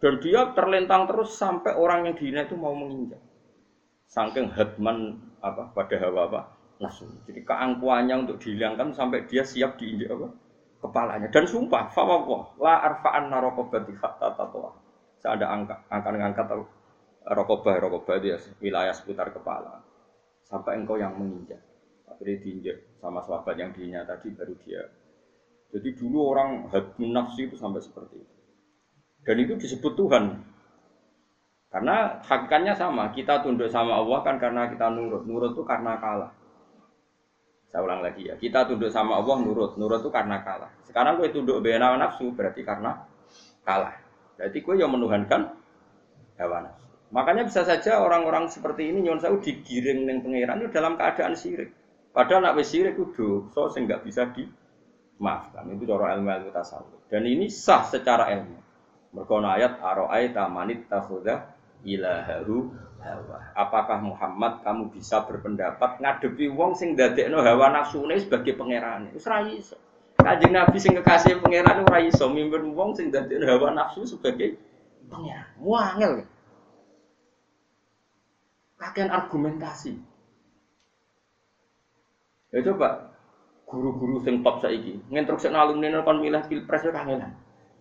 Dan 0.00 0.16
dia 0.24 0.56
terlentang 0.56 1.04
terus 1.04 1.36
sampai 1.36 1.76
orang 1.76 2.08
yang 2.08 2.14
dihina 2.16 2.48
itu 2.48 2.56
mau 2.56 2.72
menginjak 2.72 3.20
saking 4.10 4.50
hatman 4.50 5.20
apa 5.38 5.70
pada 5.76 6.00
hawa 6.00 6.26
apa 6.26 6.40
nafsu. 6.80 7.04
Jadi 7.28 7.44
keangkuhannya 7.44 8.26
untuk 8.26 8.40
dihilangkan 8.40 8.96
sampai 8.96 9.28
dia 9.28 9.44
siap 9.44 9.76
diinjak 9.76 10.16
apa 10.16 10.28
kepalanya 10.80 11.28
dan 11.28 11.44
sumpah 11.44 11.92
fawwah 11.92 12.56
la 12.56 12.80
arfa'an 12.88 13.28
narokobati 13.28 13.92
hatta 14.00 14.32
tatwa. 14.34 14.79
Saya 15.20 15.36
ada 15.36 15.46
angka, 15.52 15.76
akan 15.92 16.14
ngangkat 16.16 16.46
rokobah 17.28 17.76
rokobah 17.76 18.16
itu 18.18 18.32
ya 18.32 18.38
wilayah 18.64 18.94
seputar 18.96 19.28
kepala 19.28 19.84
sampai 20.48 20.80
engkau 20.80 20.96
yang 20.96 21.12
menginjak. 21.14 21.60
Akhirnya 22.08 22.40
diinjak 22.42 22.76
sama 22.98 23.22
sahabat 23.22 23.54
yang 23.60 23.70
diinjak 23.76 24.08
tadi 24.08 24.32
baru 24.32 24.56
dia. 24.64 24.82
Jadi 25.70 25.88
dulu 25.94 26.34
orang 26.34 26.66
hatmun 26.72 27.14
nafsi 27.14 27.46
itu 27.46 27.54
sampai 27.54 27.78
seperti 27.78 28.18
itu. 28.18 28.34
Dan 29.22 29.36
itu 29.38 29.54
disebut 29.54 29.94
Tuhan. 29.94 30.24
Karena 31.70 32.18
hakikatnya 32.26 32.74
sama, 32.74 33.14
kita 33.14 33.46
tunduk 33.46 33.70
sama 33.70 34.02
Allah 34.02 34.18
kan 34.26 34.42
karena 34.42 34.66
kita 34.66 34.90
nurut. 34.90 35.22
Nurut 35.22 35.54
itu 35.54 35.62
karena 35.62 35.94
kalah. 36.02 36.34
Saya 37.70 37.86
ulang 37.86 38.02
lagi 38.02 38.26
ya, 38.26 38.34
kita 38.34 38.66
tunduk 38.66 38.90
sama 38.90 39.22
Allah 39.22 39.38
nurut. 39.38 39.78
Nurut 39.78 40.02
itu 40.02 40.10
karena 40.10 40.42
kalah. 40.42 40.74
Sekarang 40.82 41.22
gue 41.22 41.30
tunduk 41.30 41.62
bena 41.62 41.94
nafsu 41.94 42.34
berarti 42.34 42.66
karena 42.66 43.06
kalah. 43.62 43.94
Berarti 44.40 44.58
gue 44.64 44.74
yang 44.80 44.88
menuhankan 44.96 45.52
hawa 46.40 46.64
nafsu. 46.64 46.88
Makanya 47.12 47.44
bisa 47.44 47.60
saja 47.68 48.00
orang-orang 48.00 48.48
seperti 48.48 48.88
ini 48.88 49.04
nyon 49.04 49.20
saya 49.20 49.36
digiring 49.36 50.08
dengan 50.08 50.24
pangeran 50.24 50.64
itu 50.64 50.70
dalam 50.72 50.96
keadaan 50.96 51.36
sirik. 51.36 51.76
Padahal 52.16 52.48
nak 52.48 52.56
sirik 52.64 52.96
itu 52.96 53.52
so 53.52 53.68
nggak 53.68 54.00
bisa 54.00 54.32
dimaafkan. 54.32 55.68
Itu 55.76 55.84
cara 55.84 56.16
ilmu 56.16 56.32
ilmu 56.32 56.50
tasawuf. 56.56 57.04
Dan 57.12 57.28
ini 57.28 57.52
sah 57.52 57.84
secara 57.84 58.32
ilmu. 58.32 58.56
Merkona 59.12 59.60
ayat 59.60 59.76
aro'ay 59.84 60.32
tamanit 60.32 60.88
takhudah 60.88 61.52
ilahahu 61.84 62.72
hawa. 63.04 63.52
Apakah 63.52 64.00
Muhammad 64.00 64.64
kamu 64.64 64.88
bisa 64.88 65.20
berpendapat 65.28 66.00
ngadepi 66.00 66.48
wong 66.48 66.72
sing 66.72 66.96
dadekno 66.96 67.44
hawa 67.44 67.76
nafsune 67.76 68.16
sebagai 68.16 68.56
pangeran? 68.56 69.12
Wis. 69.12 69.76
Kanjeng 70.20 70.52
Nabi 70.52 70.76
sing 70.76 70.92
kekasih 70.96 71.40
pangeran 71.40 71.84
ora 71.88 71.98
iso 72.04 72.28
mimpin 72.28 72.76
wong 72.76 72.92
sing 72.92 73.08
dadekno 73.08 73.48
hawa 73.48 73.72
nafsu 73.72 74.04
sebagai 74.04 74.60
pangeran. 75.08 75.48
Wangel. 75.60 76.12
Kakean 78.80 79.12
argumentasi. 79.12 79.92
Ya 82.50 82.58
coba 82.66 83.14
guru-guru 83.68 84.18
sing 84.26 84.42
top 84.42 84.58
saiki 84.58 84.98
nginstruksi 85.08 85.54
alumni 85.54 86.02
kon 86.02 86.18
milih 86.18 86.42
pilpres 86.50 86.82
ya 86.82 86.90
kangenan. 86.90 87.32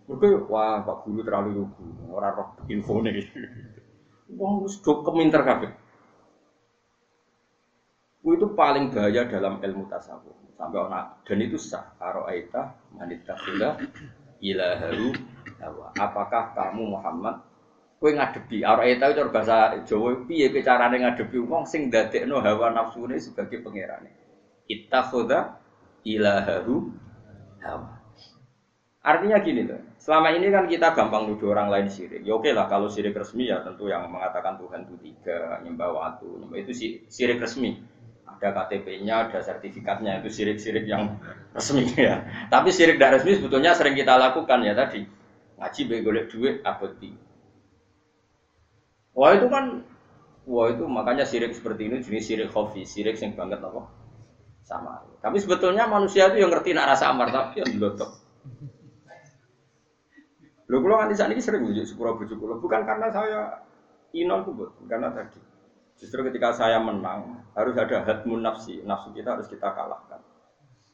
Mergo 0.10 0.50
wah 0.50 0.82
Pak 0.82 1.06
Guru 1.06 1.22
terlalu 1.22 1.62
lugu, 1.62 1.86
ora 2.10 2.34
roh 2.34 2.58
infone. 2.66 3.14
Wong 4.40 4.66
wis 4.66 4.82
do 4.82 5.06
keminter 5.06 5.46
kabeh. 5.46 5.70
Itu 8.36 8.54
paling 8.54 8.92
bahaya 8.94 9.26
dalam 9.26 9.62
ilmu 9.64 9.90
tasawuf. 9.90 10.36
Sampai 10.60 10.80
ona 10.80 11.16
dan 11.24 11.40
itu 11.40 11.56
sah. 11.56 11.96
Aro'aita 11.98 12.76
manitakila 12.92 13.80
ilaharu 14.44 15.16
hawa. 15.60 15.96
Apakah 15.96 16.52
kamu 16.56 17.00
Muhammad 17.00 17.40
kowe 18.00 18.12
ngadepi 18.16 18.64
aro'aita 18.64 19.12
itu 19.12 19.28
bahasa 19.28 19.84
Jawa 19.84 20.24
piye 20.24 20.48
carane 20.64 21.04
ngadepi 21.04 21.36
wong 21.44 21.68
sing 21.68 21.92
dadekno 21.92 22.40
hawa 22.40 22.72
nafsune 22.72 23.20
sebagai 23.20 23.60
pangerane. 23.60 24.12
Ittakhadha 24.68 25.60
ilaharu 26.08 26.92
hawa. 27.64 28.00
Artinya 29.00 29.40
gini 29.40 29.64
loh, 29.64 29.80
selama 29.96 30.36
ini 30.36 30.52
kan 30.52 30.68
kita 30.68 30.92
gampang 30.92 31.32
nuduh 31.32 31.56
orang 31.56 31.72
lain 31.72 31.88
sirik. 31.88 32.20
Ya 32.20 32.36
oke 32.36 32.52
lah 32.52 32.68
kalau 32.68 32.92
sirik 32.92 33.16
resmi 33.16 33.48
ya 33.48 33.64
tentu 33.64 33.88
yang 33.88 34.12
mengatakan 34.12 34.60
Tuhan 34.60 34.92
itu 34.92 34.96
tiga, 35.00 35.64
nyembah 35.64 35.90
waktu, 35.96 36.28
itu 36.60 36.72
sirik 37.08 37.40
resmi. 37.40 37.80
Ada 38.40 38.56
KTP-nya, 38.56 39.28
ada 39.28 39.44
sertifikatnya, 39.44 40.24
itu 40.24 40.32
sirik-sirik 40.32 40.88
yang 40.88 41.20
resmi 41.52 41.84
ya. 42.00 42.24
Tapi 42.48 42.72
sirik 42.72 42.96
tidak 42.96 43.20
resmi 43.20 43.36
sebetulnya 43.36 43.76
sering 43.76 44.00
kita 44.00 44.16
lakukan 44.16 44.64
ya 44.64 44.72
tadi. 44.72 45.04
Ngaji 45.60 45.82
baik 45.92 46.02
golek 46.08 46.26
duit, 46.32 46.56
abadi. 46.64 47.12
Wah 49.12 49.36
itu 49.36 49.52
kan, 49.52 49.84
wah 50.48 50.72
itu 50.72 50.88
makanya 50.88 51.28
sirik 51.28 51.52
seperti 51.52 51.92
ini 51.92 52.00
jenis 52.00 52.24
sirik 52.24 52.48
khofi, 52.48 52.88
sirik 52.88 53.20
yang 53.20 53.36
banget 53.36 53.60
apa? 53.60 53.92
Sama. 54.64 55.04
Tapi 55.20 55.36
sebetulnya 55.44 55.92
manusia 55.92 56.32
itu 56.32 56.40
yang 56.40 56.56
ngerti 56.56 56.72
nak 56.72 56.96
rasa 56.96 57.12
amar, 57.12 57.36
tapi 57.36 57.60
yang 57.60 57.76
lotok. 57.76 58.08
Lho 60.70 60.78
kula 60.80 61.02
nganti 61.04 61.18
saat 61.18 61.34
ini 61.34 61.42
sering 61.44 61.66
bujuk 61.66 61.84
sepura 61.84 62.14
bujuk 62.14 62.38
bukan 62.38 62.86
karena 62.86 63.10
saya 63.10 63.66
inon 64.16 64.48
tuh, 64.48 64.70
karena 64.88 65.12
tadi. 65.12 65.49
Justru 66.00 66.24
ketika 66.32 66.56
saya 66.56 66.80
menang, 66.80 67.44
harus 67.52 67.76
ada 67.76 68.08
hatmun 68.08 68.40
nafsi, 68.40 68.80
nafsu 68.88 69.12
kita 69.12 69.36
harus 69.36 69.52
kita 69.52 69.68
kalahkan. 69.76 70.24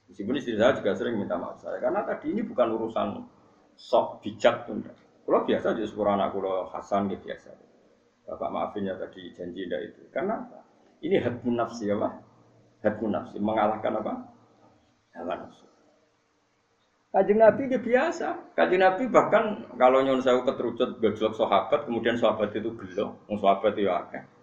Meskipun 0.10 0.38
istri 0.42 0.58
saya 0.58 0.74
juga 0.74 0.98
sering 0.98 1.22
minta 1.22 1.38
maaf 1.38 1.62
saya, 1.62 1.78
karena 1.78 2.02
tadi 2.02 2.34
ini 2.34 2.42
bukan 2.42 2.74
urusan 2.74 3.22
sok 3.78 4.26
bijak. 4.26 4.66
Kalau 4.66 5.42
biasa 5.46 5.74
aja 5.74 5.86
sepura 5.86 6.18
anak 6.18 6.34
kula 6.34 6.70
Hasan 6.74 7.10
gitu 7.10 7.30
biasa. 7.30 7.50
Bapak 8.26 8.50
maafin 8.50 8.90
ya 8.90 8.98
tadi 8.98 9.30
janji 9.38 9.70
ndak 9.70 9.82
itu. 9.94 10.02
Karena 10.10 10.42
apa? 10.42 10.66
Ini 11.06 11.22
hatmun 11.22 11.58
nafsi 11.58 11.90
ya 11.90 11.98
Pak. 11.98 12.14
Hatmun 12.82 13.14
nafsi, 13.14 13.38
mengalahkan 13.38 13.94
apa? 14.02 14.14
Hawa 15.14 15.34
nafsu. 15.46 15.66
Kajing 17.14 17.40
Nabi 17.40 17.62
dia 17.72 17.80
biasa. 17.80 18.58
Kajing 18.58 18.82
Nabi 18.82 19.04
bahkan 19.08 19.70
kalau 19.78 20.02
nyon 20.02 20.20
saya 20.20 20.42
keterucut 20.44 21.00
gejlok 21.00 21.38
sahabat, 21.38 21.88
kemudian 21.88 22.20
sahabat 22.20 22.52
itu 22.52 22.76
gelo, 22.76 23.16
mau 23.30 23.40
sahabat 23.40 23.72
itu 23.80 23.88
akeh. 23.88 24.35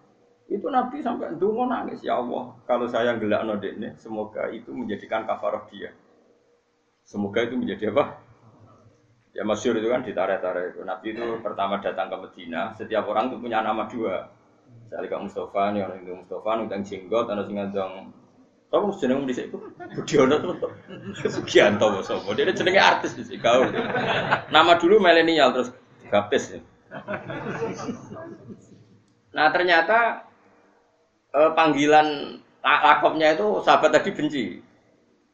Itu 0.51 0.67
Nabi 0.69 0.99
sampai 0.99 1.35
dungo 1.39 1.65
nangis 1.65 2.03
ya 2.03 2.19
Allah. 2.19 2.53
Kalau 2.67 2.85
saya 2.91 3.15
gelak 3.15 3.47
ini, 3.63 3.95
semoga 3.97 4.51
itu 4.51 4.69
menjadikan 4.75 5.23
kafarah 5.23 5.65
dia. 5.71 5.95
Semoga 7.03 7.43
itu 7.43 7.55
menjadi 7.55 7.91
apa? 7.95 8.19
Ya 9.33 9.41
masyur 9.41 9.73
itu 9.79 9.89
kan 9.89 10.05
ditarik-tarik. 10.05 10.77
Nabi 10.85 11.07
itu 11.17 11.25
pertama 11.41 11.81
datang 11.81 12.11
ke 12.11 12.17
Medina, 12.21 12.75
setiap 12.77 13.09
orang 13.09 13.33
itu 13.33 13.41
punya 13.41 13.65
nama 13.65 13.89
dua. 13.89 14.29
Saya 14.93 15.17
Mustafa, 15.17 15.73
nih 15.73 15.81
orang 15.89 16.05
itu 16.05 16.13
Mustafa, 16.13 16.49
nudang 16.53 16.85
jenggot, 16.85 17.25
ada 17.25 17.41
singa 17.49 17.65
Kamu 18.73 18.89
jeneng 18.97 19.29
dhisik 19.29 19.53
Budiono 19.93 20.41
tuh. 20.41 20.73
Sugianto 21.29 22.01
sapa. 22.01 22.25
Dia 22.33 22.49
jenenge 22.49 22.81
artis 22.81 23.13
di 23.13 23.37
kau. 23.37 23.69
Nama 24.49 24.73
dulu 24.81 24.97
milenial 24.97 25.53
terus 25.53 25.69
baptis. 26.09 26.57
Nah 29.29 29.47
ternyata 29.53 30.25
eh, 31.33 31.51
panggilan 31.57 32.39
lakopnya 32.63 33.35
itu 33.35 33.59
sahabat 33.65 33.91
tadi 33.99 34.11
benci. 34.15 34.45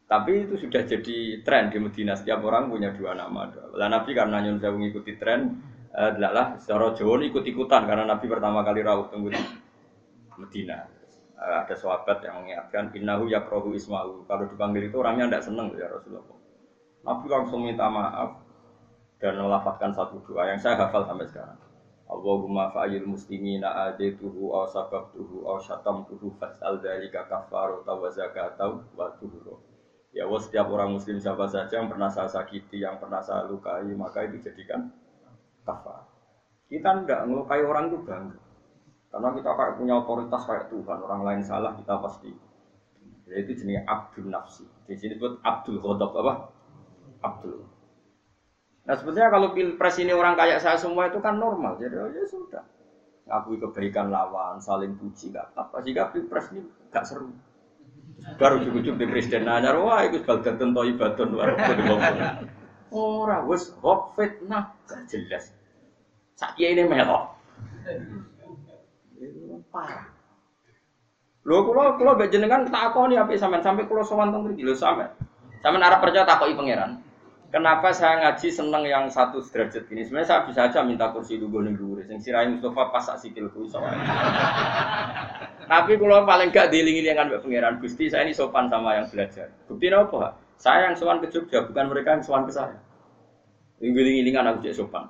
Tapi 0.09 0.49
itu 0.49 0.57
sudah 0.57 0.81
jadi 0.89 1.45
tren 1.45 1.69
di 1.69 1.77
Medina. 1.77 2.17
Setiap 2.17 2.41
orang 2.41 2.73
punya 2.73 2.89
dua 2.97 3.13
nama. 3.13 3.45
Lah 3.77 3.87
Nabi 3.93 4.17
karena 4.17 4.41
nyun 4.41 4.57
saya 4.57 4.73
mengikuti 4.73 5.13
tren, 5.21 5.61
eh, 5.93 6.17
lah 6.17 6.57
secara 6.57 6.97
Jawa 6.97 7.21
ikut 7.21 7.45
ikutan 7.45 7.85
karena 7.85 8.09
Nabi 8.09 8.25
pertama 8.25 8.65
kali 8.65 8.81
rawuh 8.81 9.11
tunggu 9.13 9.29
Medina. 10.39 10.89
Eh, 11.39 11.55
ada 11.61 11.75
sahabat 11.77 12.25
yang 12.25 12.41
mengingatkan 12.41 12.89
innahu 12.97 13.29
yakrohu 13.29 13.77
ismahu. 13.77 14.25
Kalau 14.25 14.49
dipanggil 14.49 14.89
itu 14.89 14.97
orangnya 14.97 15.29
tidak 15.29 15.43
senang 15.45 15.69
ya 15.77 15.87
Rasulullah. 15.87 16.35
Nabi 16.99 17.25
langsung 17.31 17.63
minta 17.63 17.87
maaf 17.87 18.43
dan 19.23 19.39
melafatkan 19.39 19.91
satu 19.95 20.19
doa 20.25 20.47
yang 20.47 20.59
saya 20.59 20.75
hafal 20.79 21.05
sampai 21.05 21.27
sekarang. 21.29 21.68
Allahumma 22.09 22.73
fa'il 22.73 23.05
muslimina 23.05 23.69
adituhu 23.85 24.49
aw 24.49 24.65
sababtuhu 24.65 25.45
aw 25.45 25.61
syatamtuhu 25.61 26.33
fas'al 26.41 26.81
dzalika 26.81 27.29
kafaru 27.29 27.85
wa 27.85 28.09
zakatau 28.09 28.81
wa 28.97 29.13
tuhuru. 29.21 29.61
Ya 30.09 30.25
Allah 30.25 30.41
setiap 30.41 30.73
orang 30.73 30.97
muslim 30.97 31.21
siapa 31.21 31.45
saja 31.45 31.77
yang 31.77 31.85
pernah 31.85 32.09
saya 32.09 32.25
sakiti, 32.25 32.81
yang 32.81 32.97
pernah 32.97 33.21
saya 33.21 33.45
lukai, 33.45 33.93
maka 33.93 34.25
itu 34.25 34.41
jadikan 34.41 34.89
kafar. 35.61 36.09
Kita 36.65 37.05
tidak 37.05 37.29
melukai 37.29 37.61
orang 37.61 37.93
itu 37.93 38.01
bangga. 38.01 38.41
Karena 39.09 39.29
kita 39.33 39.49
kayak 39.53 39.73
punya 39.77 39.93
otoritas 40.01 40.41
kayak 40.45 40.65
Tuhan, 40.69 40.97
orang 41.01 41.21
lain 41.25 41.41
salah 41.45 41.77
kita 41.77 41.93
pasti. 42.01 42.29
Jadi 43.29 43.37
itu 43.45 43.53
jenis 43.61 43.85
Abdul 43.85 44.33
Nafsi. 44.33 44.65
Di 44.89 44.97
sini 44.97 45.17
buat 45.21 45.37
Abdul 45.45 45.77
Khodab 45.77 46.13
apa? 46.17 46.33
Abdul. 47.21 47.78
Nah 48.89 48.97
sebetulnya 48.97 49.29
kalau 49.29 49.53
pilpres 49.53 50.01
ini 50.01 50.09
orang 50.17 50.33
kayak 50.33 50.57
saya 50.65 50.81
semua 50.81 51.13
itu 51.13 51.21
kan 51.21 51.37
normal. 51.37 51.77
Jadi 51.77 51.93
oh 51.93 52.09
ya 52.09 52.25
sudah. 52.25 52.65
Ngakui 53.29 53.61
kebaikan 53.61 54.09
lawan, 54.09 54.57
saling 54.57 54.97
puji, 54.97 55.29
gak 55.29 55.53
apa. 55.53 55.85
Jika 55.85 56.09
pilpres 56.09 56.49
ini 56.49 56.65
gak 56.89 57.05
seru. 57.05 57.29
Baru 58.41 58.65
cukup 58.65 58.97
di 58.97 59.05
presiden 59.05 59.45
nanya, 59.45 59.77
wah 59.77 60.01
itu 60.01 60.25
baldatun 60.25 60.73
toibatun 60.73 61.37
luar 61.37 61.53
Ora 62.89 63.45
wis 63.45 63.69
hok 63.85 64.17
fitnah 64.17 64.73
gak 64.89 65.05
jelas. 65.05 65.53
Sakit 66.33 66.73
ini 66.73 66.89
melok 66.89 67.37
parah. 69.69 70.09
Lho 71.45 71.57
kula 71.65 71.97
kula 71.97 72.17
mbek 72.17 72.29
jenengan 72.33 72.65
takoni 72.67 73.15
apik 73.15 73.37
sampean 73.37 73.63
sampai 73.63 73.85
kula 73.85 74.01
sowan 74.01 74.33
teng 74.33 74.43
mriki 74.45 74.65
lho 74.65 74.73
sampean. 74.73 75.13
Sampean 75.61 75.85
arep 75.85 76.01
percaya 76.01 76.25
takoki 76.25 76.57
pangeran. 76.57 76.99
Kenapa 77.49 77.89
saya 77.89 78.21
ngaji 78.21 78.47
seneng 78.53 78.85
yang 78.85 79.09
satu 79.09 79.41
derajat 79.41 79.89
ini? 79.89 80.05
Sebenarnya 80.05 80.29
saya 80.29 80.45
bisa 80.45 80.69
aja 80.69 80.85
minta 80.85 81.09
kursi 81.09 81.41
dulu 81.41 81.65
ning 81.65 81.73
dhuwur 81.73 82.05
sing 82.05 82.21
sirai 82.21 82.45
Mustafa 82.45 82.93
pas 82.93 83.01
sak 83.01 83.17
sikilku. 83.25 83.65
Tapi 85.69 85.91
kalau 85.97 86.29
paling 86.29 86.53
gak 86.53 86.69
dilingi-lingan 86.69 87.29
mbak 87.29 87.41
pangeran 87.45 87.81
Gusti, 87.81 88.09
saya 88.09 88.25
ini 88.25 88.37
sopan 88.37 88.69
sama 88.69 89.01
yang 89.01 89.09
belajar. 89.09 89.49
Bukti 89.65 89.89
apa? 89.89 90.37
Saya 90.61 90.89
yang 90.89 90.95
sowan 90.97 91.21
ke 91.25 91.29
Jogja, 91.33 91.65
bukan 91.65 91.89
mereka 91.89 92.17
yang 92.17 92.23
sowan 92.25 92.45
ke 92.45 92.53
saya. 92.53 92.77
Lingi-lingan 93.81 94.45
aku 94.49 94.69
jadi 94.69 94.77
sopan. 94.77 95.09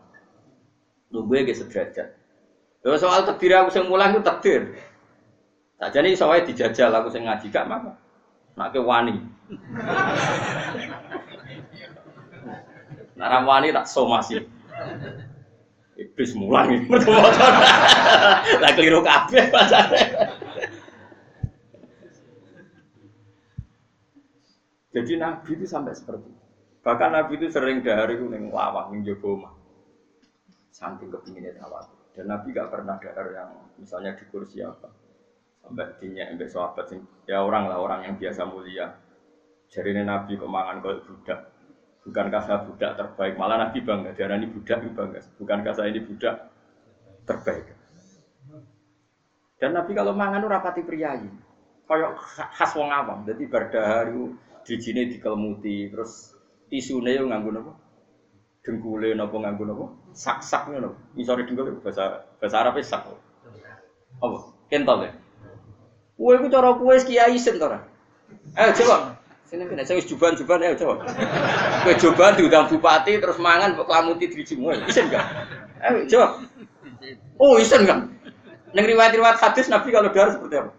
Lu 1.12 1.28
gue 1.28 1.44
gak 1.44 1.60
sederajat. 1.60 2.08
Lho 2.88 2.96
soal 2.96 3.28
takdir 3.28 3.52
aku 3.60 3.72
sing 3.76 3.84
mulang 3.92 4.16
itu 4.16 4.24
takdir. 4.24 4.80
Saja 5.76 6.00
nih 6.00 6.16
soalnya 6.16 6.48
dijajal 6.48 6.92
aku 6.96 7.12
sing 7.12 7.28
ngaji 7.28 7.52
gak 7.52 7.68
maka. 7.68 8.00
Nak 8.56 8.72
ke 8.72 8.80
wani. 8.80 9.16
Nara 13.20 13.44
wani 13.44 13.76
tak 13.76 13.84
somasi. 13.84 14.40
Iblis 16.00 16.32
mulang 16.40 16.72
itu 16.72 16.88
motor. 16.96 17.52
Lah 18.64 18.72
keliru 18.72 19.04
kabeh 19.04 19.52
pacare. 19.52 20.04
Jadi 24.96 25.20
Nabi 25.20 25.50
itu 25.60 25.68
sampai 25.68 25.92
seperti 25.92 26.32
itu. 26.32 26.44
Bahkan 26.80 27.10
Nabi 27.12 27.36
itu 27.36 27.52
sering 27.52 27.84
dari 27.84 28.16
ning 28.16 28.56
lawang 28.56 28.96
ning 28.96 29.04
jaba 29.04 29.28
omah. 29.28 29.54
Saking 30.72 31.12
kepinginnya 31.12 31.60
tawat. 31.60 31.92
Dan 32.16 32.32
Nabi 32.32 32.56
gak 32.56 32.72
pernah 32.72 32.96
ada 32.96 33.24
yang 33.36 33.52
misalnya 33.76 34.16
di 34.16 34.24
kursi 34.32 34.64
apa 34.64 34.88
sampai 35.60 35.92
dinyak 36.02 36.34
sampai 36.34 36.50
sahabat 36.50 36.88
ya 37.28 37.44
orang 37.44 37.68
lah 37.68 37.84
orang 37.84 38.08
yang 38.08 38.16
biasa 38.16 38.48
mulia. 38.48 38.96
Jadi 39.68 39.92
Nabi 40.00 40.40
kemangan 40.40 40.80
kalau 40.80 41.04
budak. 41.04 41.59
Bukankah 42.08 42.42
saya 42.42 42.64
budak 42.64 42.96
terbaik? 42.96 43.36
Malah 43.36 43.68
Nabi 43.68 43.84
bangga. 43.84 44.16
Dia 44.16 44.32
ini 44.32 44.48
budak 44.48 44.82
bangga. 44.96 45.20
Bukankah 45.36 45.74
saya 45.76 45.92
ini 45.92 46.02
budak 46.04 46.48
terbaik? 47.28 47.76
Dan 49.60 49.76
Nabi 49.76 49.92
kalau 49.92 50.16
mangan 50.16 50.48
rapati 50.48 50.82
priayi. 50.88 51.28
Kayak 51.90 52.16
khas 52.56 52.72
wong 52.78 52.90
awam. 52.94 53.28
Jadi 53.28 53.44
berdahari 53.50 54.32
di 54.64 54.76
sini 54.80 55.12
dikelmuti. 55.12 55.92
Terus 55.92 56.38
tisune 56.72 57.12
nganggo 57.20 57.52
apa? 57.60 57.74
dengkule 58.64 59.16
napa 59.16 59.36
nganggo 59.36 59.64
napa? 59.66 59.86
Sak-sak 60.16 60.72
ngono. 60.72 60.96
Isore 61.20 61.44
dengkule 61.44 61.80
bahasa 61.84 62.24
bahasa 62.40 62.58
Arab 62.62 62.76
sak. 62.84 63.04
Apa? 64.20 64.38
Kentol 64.70 65.10
ya. 65.10 65.12
Kowe 66.20 66.36
iku 66.36 66.48
cara 66.52 66.76
kowe 66.76 66.96
kiai 67.00 67.40
sen 67.40 67.60
to? 67.60 67.68
Ayo 68.56 68.72
coba. 68.76 69.19
Sini 69.50 69.66
kene 69.66 69.82
saya 69.82 69.98
juban-juban 70.06 70.62
ayo 70.62 70.78
coba. 70.78 71.10
Kowe 71.82 71.94
juban 71.98 72.38
diundang 72.38 72.70
bupati 72.70 73.18
terus 73.18 73.42
mangan 73.42 73.74
kok 73.74 73.90
klamuti 73.90 74.30
dirijimu. 74.30 74.78
Isen 74.86 75.10
enggak? 75.10 75.26
Ayo 75.82 76.06
coba. 76.06 76.28
Oh, 77.42 77.58
isen 77.58 77.90
kan? 77.90 78.14
Neng 78.78 78.86
riwayat-riwayat 78.86 79.42
hadis 79.42 79.66
Nabi 79.66 79.90
kalau 79.90 80.14
darah 80.14 80.38
seperti 80.38 80.62
apa? 80.62 80.72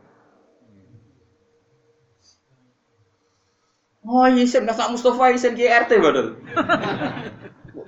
Oh, 4.06 4.30
isen 4.30 4.62
nggak 4.62 4.90
Mustafa 4.94 5.35
isen 5.35 5.59
RT 5.59 5.90
badal. 5.98 6.38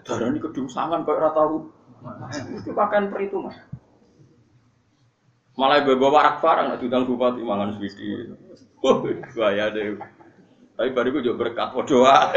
darah 0.03 0.27
ini 0.35 0.43
kedung 0.43 0.67
sangan 0.67 1.07
kayak 1.07 1.31
rata. 1.31 1.63
Itu 2.59 2.75
pakaian 2.75 3.07
perhitungan. 3.07 3.55
Malah 5.55 5.87
bawa 5.87 6.11
warak 6.11 6.37
barang 6.43 6.65
nggak 6.75 6.81
diundang 6.83 7.07
bupati 7.07 7.39
mangan 7.47 7.79
swidi. 7.79 8.35
Wah, 8.83 8.99
bahaya 9.39 9.71
deh. 9.71 9.95
Tapi 10.83 10.99
baru 10.99 11.15
gue 11.15 11.31
juga 11.31 11.47
berkat 11.47 11.79
doa. 11.87 12.27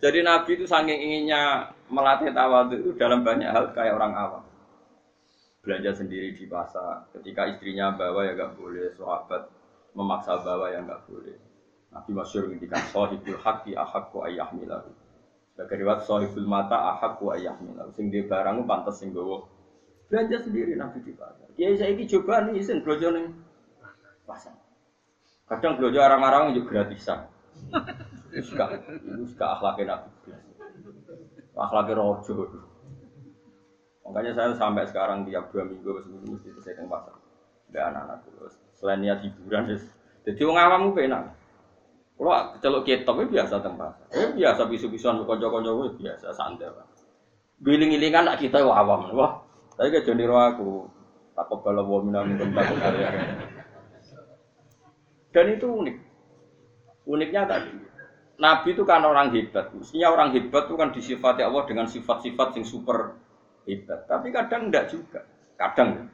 Jadi 0.00 0.24
Nabi 0.24 0.56
itu 0.56 0.64
saking 0.64 0.96
inginnya 0.96 1.68
melatih 1.92 2.32
tawadu 2.32 2.80
itu 2.80 2.96
dalam 2.96 3.20
banyak 3.20 3.44
hal 3.44 3.76
kayak 3.76 3.92
orang 3.92 4.16
awam. 4.16 4.44
Belanja 5.60 6.00
sendiri 6.00 6.32
di 6.32 6.48
pasar, 6.48 7.12
ketika 7.12 7.44
istrinya 7.52 7.92
bawa 7.92 8.24
ya 8.24 8.32
nggak 8.32 8.56
boleh, 8.56 8.88
sahabat 8.96 9.52
memaksa 9.92 10.40
bawa 10.40 10.72
ya 10.72 10.80
nggak 10.80 11.12
boleh. 11.12 11.36
Nabi 11.92 12.10
Masyur 12.16 12.48
ngendikan 12.48 12.80
sahibul 12.88 13.36
haqqi 13.36 13.76
ahakku 13.76 14.24
milahu. 14.56 14.88
Sebagai 15.52 15.76
riwayat 15.76 16.08
sahibul 16.08 16.48
mata 16.48 16.96
ahakku 16.96 17.36
milahu. 17.36 17.92
Sing 18.00 18.08
di 18.08 18.24
barang 18.24 18.64
pantas 18.64 18.96
sing 18.96 19.12
gowo. 19.12 19.44
Belanja 20.08 20.40
sendiri 20.40 20.72
Nabi 20.72 21.04
di 21.04 21.12
pasar. 21.12 21.52
Ya 21.60 21.68
saya 21.76 21.92
ini 21.92 22.08
coba 22.08 22.48
nih 22.48 22.64
isin 22.64 22.80
belanja 22.80 23.12
nih 23.12 23.28
pasar. 24.24 24.65
Kadang 25.46 25.78
belanja 25.78 26.00
orang-orang 26.10 26.58
juga 26.58 26.82
gratisan. 26.82 27.30
Suka, 28.42 28.64
suka 29.30 29.46
akhlaknya 29.58 29.84
Nabi. 29.94 30.10
Akhlaknya 31.54 31.94
rojo. 31.96 32.34
Makanya 34.06 34.32
saya 34.34 34.54
sampai 34.54 34.86
sekarang 34.86 35.26
tiap 35.26 35.50
dua 35.50 35.66
minggu 35.66 36.02
sebelum 36.02 36.34
mesti 36.34 36.50
saya 36.62 36.78
ke 36.78 36.86
pasar. 36.86 37.14
Dan 37.70 37.94
anak-anak. 37.94 38.18
Selain 38.76 39.00
niat 39.02 39.24
hiburan, 39.24 39.72
jadi 40.26 40.42
orang 40.42 40.66
awam 40.66 40.82
itu 40.90 41.00
enak. 41.06 41.22
Kalau 42.16 42.32
kecelok 42.58 42.82
kitab 42.82 43.16
biasa 43.22 43.54
tempat. 43.62 43.92
Biasa 44.34 44.62
bisu-bisuan 44.66 45.22
konco-konco 45.22 45.94
biasa 45.94 46.34
santai. 46.34 46.74
Giling-gilingan 47.62 48.26
nak 48.26 48.42
kita 48.42 48.60
awam. 48.66 49.14
Wah, 49.14 49.32
ke 49.78 50.02
jadi 50.02 50.26
aku 50.26 50.90
takut 51.36 51.60
kalau 51.62 51.84
bawa 51.86 52.00
minum 52.04 52.52
takut 52.52 52.78
Dan 55.36 55.52
itu 55.52 55.68
unik. 55.68 55.96
Uniknya 57.04 57.44
tadi, 57.44 57.76
Nabi 58.40 58.72
itu 58.72 58.82
kan 58.88 59.04
orang 59.04 59.28
hebat. 59.36 59.68
Mestinya 59.76 60.16
orang 60.16 60.32
hebat 60.32 60.64
itu 60.64 60.74
kan 60.80 60.90
disifati 60.96 61.44
Allah 61.44 61.68
dengan 61.68 61.84
sifat-sifat 61.84 62.56
yang 62.56 62.64
super 62.64 63.20
hebat. 63.68 64.08
Tapi 64.08 64.32
kadang 64.32 64.72
enggak 64.72 64.88
juga. 64.88 65.28
Kadang 65.60 66.08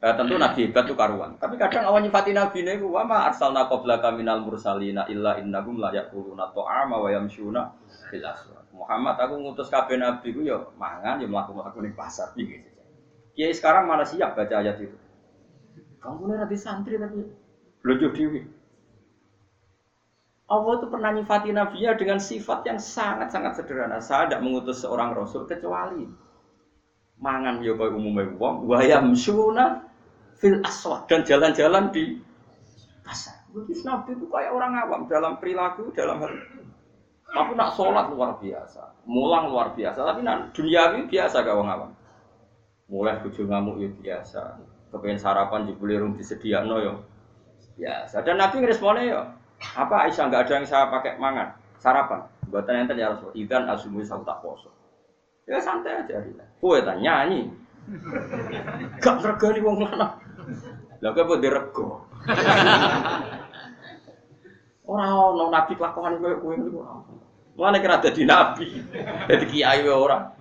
Eh, 0.00 0.14
tentu 0.16 0.40
Nabi 0.40 0.64
hebat 0.64 0.88
itu 0.88 0.96
karuan. 0.96 1.36
Tapi 1.36 1.60
kadang 1.60 1.92
awan 1.92 2.00
nyifati 2.00 2.32
Nabi 2.32 2.64
ini, 2.64 2.80
wa 2.80 3.04
ma 3.04 3.28
arsalna 3.28 3.68
qablaka 3.68 4.08
minal 4.16 4.40
mursalina 4.40 5.04
illa 5.12 5.36
innahum 5.36 5.76
la 5.76 5.92
yaquluna 5.92 6.48
ta'ama 6.56 6.96
wa 6.96 7.12
yamshuna 7.12 7.68
fil. 8.08 8.24
Muhammad 8.72 9.20
aku 9.20 9.36
ngutus 9.44 9.68
kabeh 9.68 10.00
nabi 10.00 10.32
ku 10.32 10.40
ya 10.40 10.56
mangan 10.80 11.20
ya 11.20 11.28
mlaku-mlaku 11.28 11.84
ning 11.84 11.92
pasar 11.92 12.32
iki. 12.32 12.64
Kiai 13.36 13.52
sekarang 13.52 13.92
mana 13.92 14.00
siap 14.00 14.32
baca 14.32 14.64
ayat 14.64 14.80
itu? 14.80 14.96
Kamu 16.00 16.32
nih 16.32 16.56
santri 16.56 16.96
tapi 16.96 17.20
belum 17.80 18.12
dewi. 18.12 18.42
Allah 20.50 20.72
itu 20.82 20.86
pernah 20.90 21.10
nyifati 21.14 21.54
nabinya 21.54 21.94
dengan 21.94 22.18
sifat 22.18 22.66
yang 22.66 22.82
sangat-sangat 22.82 23.62
sederhana. 23.62 24.02
Saya 24.02 24.26
tidak 24.26 24.42
mengutus 24.42 24.82
seorang 24.82 25.14
rasul 25.14 25.46
kecuali 25.46 26.10
mangan 27.20 27.60
ya 27.60 27.76
kaya 27.76 27.92
umumnya 27.92 28.32
wong 28.40 28.64
wa 28.64 28.80
yamshuna 28.80 29.84
fil 30.40 30.56
aswad 30.64 31.06
dan 31.06 31.22
jalan-jalan 31.22 31.92
di 31.94 32.18
pasar. 33.06 33.46
Itu 33.52 33.78
Nabi 33.86 34.16
itu 34.16 34.26
kayak 34.26 34.50
orang 34.50 34.72
awam 34.80 35.00
dalam 35.06 35.38
perilaku, 35.38 35.92
dalam 35.94 36.18
hal 36.24 36.32
tapi 37.30 37.54
nak 37.54 37.78
sholat 37.78 38.10
luar 38.10 38.42
biasa, 38.42 39.06
mulang 39.06 39.54
luar 39.54 39.70
biasa. 39.78 40.02
Tapi 40.02 40.26
nak 40.26 40.50
duniawi 40.50 41.06
biasa 41.06 41.46
gak 41.46 41.54
orang 41.54 41.70
awam. 41.70 41.90
Mulai 42.90 43.22
bojo 43.22 43.46
ngamuk 43.46 43.78
ya 43.78 43.88
biasa. 43.94 44.58
Kepengen 44.90 45.22
sarapan 45.22 45.70
jebule 45.70 45.94
rung 46.02 46.18
disediakno 46.18 46.82
ya 46.82 46.98
biasa. 47.80 48.20
Dan 48.20 48.36
Nabi 48.36 48.60
ngeresponnya 48.60 49.02
ya, 49.08 49.20
apa 49.72 50.04
Aisyah 50.04 50.28
nggak 50.28 50.42
ada 50.44 50.52
yang 50.60 50.66
saya 50.68 50.92
pakai 50.92 51.16
mangan 51.16 51.56
sarapan. 51.80 52.20
Buatan 52.52 52.84
yang 52.84 52.98
ya 52.98 53.08
Rasul. 53.16 53.32
Idan 53.32 53.64
asumi 53.72 54.04
saya 54.04 54.20
tak 54.28 54.44
poso. 54.44 54.68
Ya 55.48 55.56
santai 55.56 56.04
aja. 56.04 56.20
Kue 56.60 56.84
tak 56.84 57.00
nyanyi. 57.00 57.48
Gak 59.02 59.24
regani 59.24 59.64
wong 59.64 59.82
lanang. 59.82 60.14
Lah 61.00 61.10
kok 61.16 61.40
dirego. 61.40 62.04
Ora 64.90 65.06
ono 65.16 65.48
nabi 65.48 65.78
kelakuan 65.78 66.20
kowe 66.20 66.54
niku 66.58 66.82
ora. 66.82 66.98
Mulane 67.54 67.78
kira 67.78 68.02
dadi 68.02 68.22
nabi. 68.26 68.68
Dadi 69.30 69.46
kiai 69.48 69.86
ora. 69.86 70.34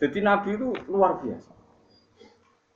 Jadi 0.00 0.18
nabi 0.24 0.56
itu 0.56 0.72
luar 0.90 1.20
biasa. 1.20 1.53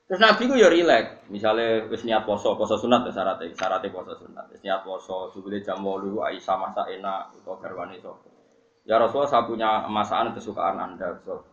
Terus 0.09 0.25
nabi 0.25 0.49
itu 0.49 0.57
ya 0.57 0.73
rileks. 0.73 1.29
Misalnya 1.29 1.85
wis 1.85 2.01
niat 2.01 2.25
poso, 2.25 2.57
poso 2.57 2.81
sunat 2.81 3.05
ya 3.05 3.13
syaratnya, 3.13 3.53
syaratnya 3.53 3.93
poso 3.93 4.17
sunat. 4.17 4.49
Wis 4.49 4.65
niat 4.65 4.81
poso, 4.81 5.29
jubile 5.29 5.61
jam 5.61 5.85
8 5.85 6.17
Aisyah 6.17 6.55
masak 6.57 6.89
enak 6.97 7.37
utawa 7.37 7.61
garwane 7.61 8.01
sapa. 8.01 8.25
Ya 8.89 8.97
Rasulullah 8.97 9.29
saya 9.29 9.45
punya 9.45 9.85
masakan 9.85 10.33
kesukaan 10.33 10.81
Anda. 10.81 11.13
So, 11.21 11.45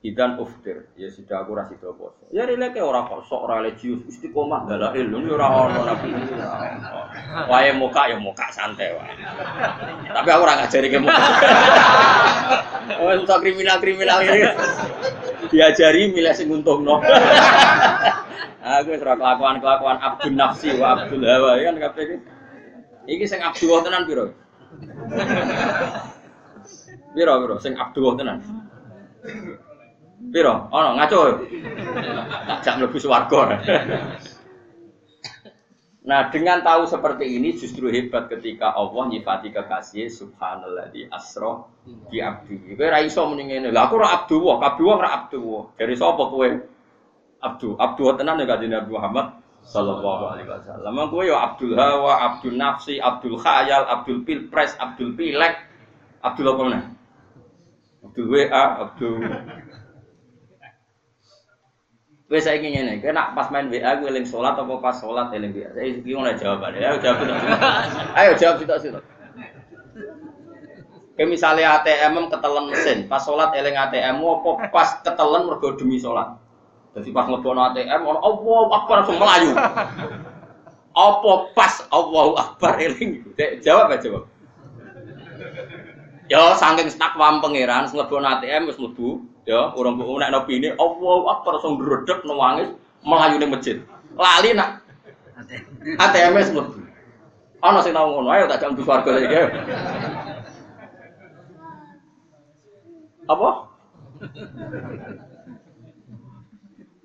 Idan 0.00 0.40
uftir, 0.40 0.88
ya 0.96 1.12
sudah 1.12 1.44
aku 1.44 1.52
rasi 1.52 1.76
poso. 1.76 2.24
Ya 2.32 2.48
rilek 2.48 2.72
ya 2.72 2.88
ora 2.88 3.04
kok 3.04 3.20
sok 3.28 3.44
ora 3.44 3.60
religius, 3.60 4.00
istiqomah 4.08 4.64
dalail 4.64 5.12
lho 5.12 5.36
ora 5.36 5.44
ono 5.44 5.80
nabi. 5.84 6.08
Wae 7.52 7.68
muka 7.76 8.08
ya 8.08 8.16
muka 8.16 8.48
santai 8.48 8.96
wae. 8.96 9.12
Tapi 10.08 10.28
aku 10.32 10.40
ora 10.40 10.56
ngajari 10.56 10.88
ke 10.88 10.98
muka. 11.00 11.20
Oh, 12.90 13.14
susah 13.22 13.38
kriminal-kriminal 13.38 14.18
ini. 14.26 14.50
Diajari 15.50 16.14
milih 16.14 16.34
sing 16.34 16.46
untungno. 16.46 17.02
Aku 18.60 18.94
wis 18.94 19.02
kelakuan-kelakuan 19.02 19.98
Abdul 19.98 20.38
Nafsi 20.38 20.78
wa 20.78 20.94
Abdul 20.94 21.26
Hawa 21.26 21.58
ya 21.58 21.72
kan 21.72 21.76
kabeh 21.90 22.02
iki. 22.06 22.16
Iki 23.18 23.24
sing 23.26 23.40
Abdul 23.42 23.82
tenan 23.82 24.06
piro? 24.06 24.30
Piro 27.10 27.32
piro 27.42 27.56
sing 27.58 27.74
Abdul 27.74 28.14
tenan? 28.14 28.38
Piro? 30.30 30.70
Ono 30.70 30.90
ngaco. 30.94 31.42
Tak 32.46 32.58
jak 32.62 32.74
mlebu 32.78 32.98
swarga. 33.02 33.40
Nah, 36.00 36.32
dengan 36.32 36.64
tahu 36.64 36.88
seperti 36.88 37.36
ini 37.36 37.52
justru 37.52 37.92
hebat 37.92 38.32
ketika 38.32 38.72
Allah 38.72 39.12
nyifati 39.12 39.52
kekasih 39.52 40.08
subhanallah 40.08 40.88
di 40.88 41.04
asroh 41.04 41.68
di 42.08 42.24
abdi. 42.24 42.72
Kowe 42.72 42.88
ra 42.88 43.04
iso 43.04 43.20
muni. 43.28 43.44
Lah 43.68 43.84
aku 43.84 44.00
ora 44.00 44.08
abdu 44.16 44.40
wa, 44.40 44.56
kabeh 44.56 44.80
wong 44.80 44.96
ora 44.96 45.10
abdu 45.12 45.38
wa. 45.44 45.62
Dari 45.76 45.92
sapa 46.00 46.24
kowe? 46.24 46.48
Abdu. 47.44 47.76
Abdu 47.76 48.02
tenan 48.16 48.40
ya 48.40 48.48
kanjeng 48.48 48.72
Nabi 48.72 48.90
Muhammad 48.96 49.26
sallallahu 49.60 50.24
alaihi 50.32 50.48
wasallam. 50.48 50.96
Kowe 51.12 51.24
ya 51.28 51.36
Abdul 51.36 51.76
Hawa, 51.76 52.12
Abdul 52.32 52.56
Nafsi, 52.56 52.96
Abdul 52.96 53.36
Khayal, 53.36 53.84
Abdul 53.84 54.24
Pilpres, 54.24 54.72
Abdul 54.80 55.12
Pilek, 55.12 55.52
Abdul 56.24 56.48
apa 56.48 56.60
meneh? 56.64 56.84
Abdul 58.00 58.26
WA, 58.32 58.64
Abdul 58.88 59.20
Wes 62.30 62.46
saya 62.46 62.62
ingin 62.62 62.86
ini, 62.86 63.02
kena 63.02 63.34
pas 63.34 63.50
main 63.50 63.66
WA 63.66 63.98
gue 63.98 64.06
eling 64.06 64.22
sholat 64.22 64.54
atau 64.54 64.78
pas 64.78 64.94
sholat 64.94 65.34
eling 65.34 65.50
WA. 65.50 65.74
Saya 65.74 65.98
mulai 66.14 66.38
jawaban. 66.38 66.78
Ayo 66.78 67.02
jawab 67.02 67.26
itu. 67.26 67.34
Ayo 68.14 68.32
jawab 68.38 68.56
itu 68.62 68.74
sih. 68.86 68.90
Kayak 71.18 71.26
misalnya 71.26 71.82
ATM 71.82 72.30
ketelen 72.30 72.70
mesin, 72.70 72.98
pas 73.10 73.18
sholat 73.18 73.50
eling 73.58 73.74
ATM, 73.74 74.22
apa 74.22 74.50
pas 74.70 75.02
ketelen 75.02 75.42
mergo 75.50 75.74
demi 75.74 75.98
sholat. 75.98 76.38
Jadi 76.94 77.10
pas 77.10 77.26
ngebono 77.26 77.66
ATM, 77.74 77.98
orang 78.06 78.22
Allah 78.22 78.62
Akbar 78.78 78.96
langsung 79.02 79.18
melayu. 79.18 79.50
Apa 80.94 81.32
pas 81.50 81.82
Allahu 81.90 82.38
Akbar 82.38 82.78
eling? 82.78 83.26
Jawab 83.58 83.90
aja 83.90 84.06
jawab. 84.06 84.24
Ya 86.30 86.54
saking 86.54 86.94
takwam 86.94 87.42
pangeran, 87.42 87.90
ngebono 87.90 88.38
ATM 88.38 88.70
wis 88.70 88.78
mlebu, 88.78 89.26
ya 89.48 89.72
orang 89.72 89.96
bu 89.96 90.20
nek 90.20 90.32
nabi 90.32 90.60
ini 90.60 90.68
Allah 90.76 91.16
akbar 91.36 91.56
langsung 91.56 91.80
dredeg 91.80 92.20
nangis 92.28 92.68
melayu 93.04 93.36
ning 93.40 93.50
masjid. 93.52 93.76
Lali 94.16 94.52
nak. 94.52 94.84
ATM 95.80 96.36
mlebu 96.36 96.80
ana 97.60 97.80
sing 97.84 97.92
tau 97.92 98.08
ngono 98.08 98.28
ayo 98.32 98.44
tak 98.48 98.60
jam 98.60 98.72
swarga 98.76 99.12
iki 99.20 99.36
apa? 103.30 103.50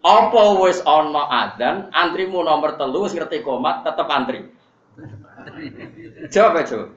Apa 0.05 0.41
wis 0.63 0.79
ana 0.83 1.23
adzan 1.29 1.75
antrimu 1.91 2.41
nomor 2.41 2.79
telu 2.79 3.05
wis 3.05 3.13
ngerti 3.13 3.43
komat 3.43 3.83
tetep 3.83 4.07
antri. 4.09 4.39
Jawab 6.31 6.59
aja 6.63 6.87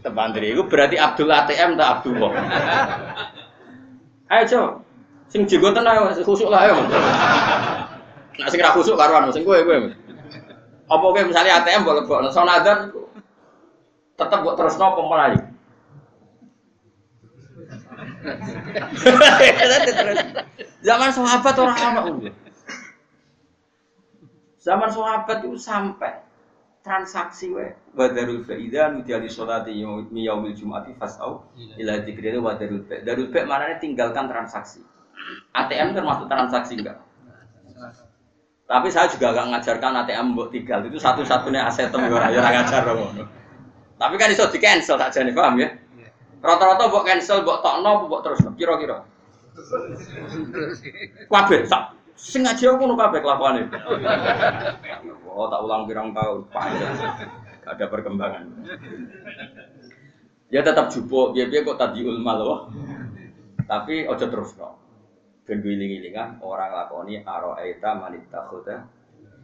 Tetep 0.00 0.14
antri. 0.16 0.54
Itu 0.54 0.64
berarti 0.70 0.96
Abdul 0.96 1.28
ATM 1.28 1.76
tak 1.76 1.88
Abdullah 2.00 2.32
Ayo 4.34 4.44
coba. 4.50 4.68
Sing 5.30 5.46
jenggoten 5.46 5.86
ayo 5.86 6.10
khusuk 6.26 6.50
lah 6.50 6.66
ayo. 6.66 6.74
Nak 8.34 8.50
sing 8.50 8.58
ra 8.58 8.74
khusuk 8.74 8.98
karuan 8.98 9.30
sing 9.30 9.46
kowe 9.46 9.62
kowe. 9.62 9.78
Apa 10.90 11.04
kowe 11.06 11.20
misalnya 11.22 11.62
ATM 11.62 11.86
mbok 11.86 12.02
lebokno 12.02 12.34
sonadan 12.34 12.90
tetep 14.18 14.38
mbok 14.42 14.58
terusno 14.58 14.84
apa 14.90 15.02
melayu. 15.06 15.38
Zaman 20.86 21.10
sahabat 21.12 21.54
orang 21.60 21.78
ana 21.78 22.00
Zaman 24.64 24.88
sahabat 24.88 25.44
itu 25.44 25.60
sampai 25.60 26.24
transaksi 26.84 27.48
we. 27.50 27.72
Wadarul 27.96 28.44
faida 28.44 28.92
nudiali 28.92 29.26
sholati 29.26 29.72
yaumil 29.80 30.52
jumati 30.52 30.92
fasau 31.00 31.48
ila 31.80 32.04
dzikri 32.04 32.36
wadarul 32.36 32.84
fa. 32.84 33.00
Darul 33.00 33.32
fa 33.32 33.48
maknanya 33.48 33.80
tinggalkan 33.80 34.28
transaksi. 34.28 34.84
ATM 35.56 35.96
termasuk 35.96 36.28
transaksi 36.28 36.76
enggak? 36.76 37.00
Tapi 38.64 38.88
saya 38.92 39.08
juga 39.08 39.32
gak 39.32 39.48
ngajarkan 39.56 39.92
ATM 40.04 40.36
buat 40.36 40.52
tinggal. 40.52 40.84
Itu 40.84 41.00
satu-satunya 41.00 41.64
aset 41.64 41.88
yang 41.88 42.12
ora 42.12 42.28
ya 42.28 42.40
ngajar 42.44 42.84
tapi 43.94 44.18
kan 44.18 44.26
iso 44.26 44.50
di 44.50 44.58
cancel 44.58 44.98
tak 44.98 45.14
jadi 45.14 45.30
paham 45.30 45.54
ya? 45.62 45.70
Rata-rata 46.42 46.90
buat 46.90 47.06
cancel 47.06 47.46
buat 47.46 47.62
tokno 47.62 48.10
buat 48.10 48.20
terus 48.26 48.42
kira-kira. 48.58 49.06
Kabeh 51.32 51.62
sak 51.64 51.94
Sing 52.14 52.46
ngaji 52.46 52.62
aku 52.70 52.78
ngono 52.78 52.94
kabeh 52.94 53.20
kelakuane. 53.20 53.68
Oh, 55.34 55.50
tak 55.50 55.60
ulang 55.66 55.90
pirang 55.90 56.14
tahun, 56.14 56.46
panjang. 56.54 56.94
Gak 57.66 57.74
ada 57.74 57.86
perkembangan. 57.90 58.44
Ya 60.52 60.62
tetap 60.62 60.94
jupuk, 60.94 61.34
biar-biar 61.34 61.66
kok 61.66 61.80
tadi 61.80 62.06
ulma 62.06 62.38
loh. 62.38 62.70
Tapi 63.66 64.06
ojo 64.06 64.26
terus 64.30 64.54
no. 64.54 64.78
Ben 65.44 65.60
giling-gilingan 65.60 66.40
orang 66.40 66.72
lakoni 66.72 67.20
aro'aita 67.20 67.90
manita 67.98 68.46
khuda 68.48 68.76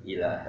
ilah. 0.07 0.47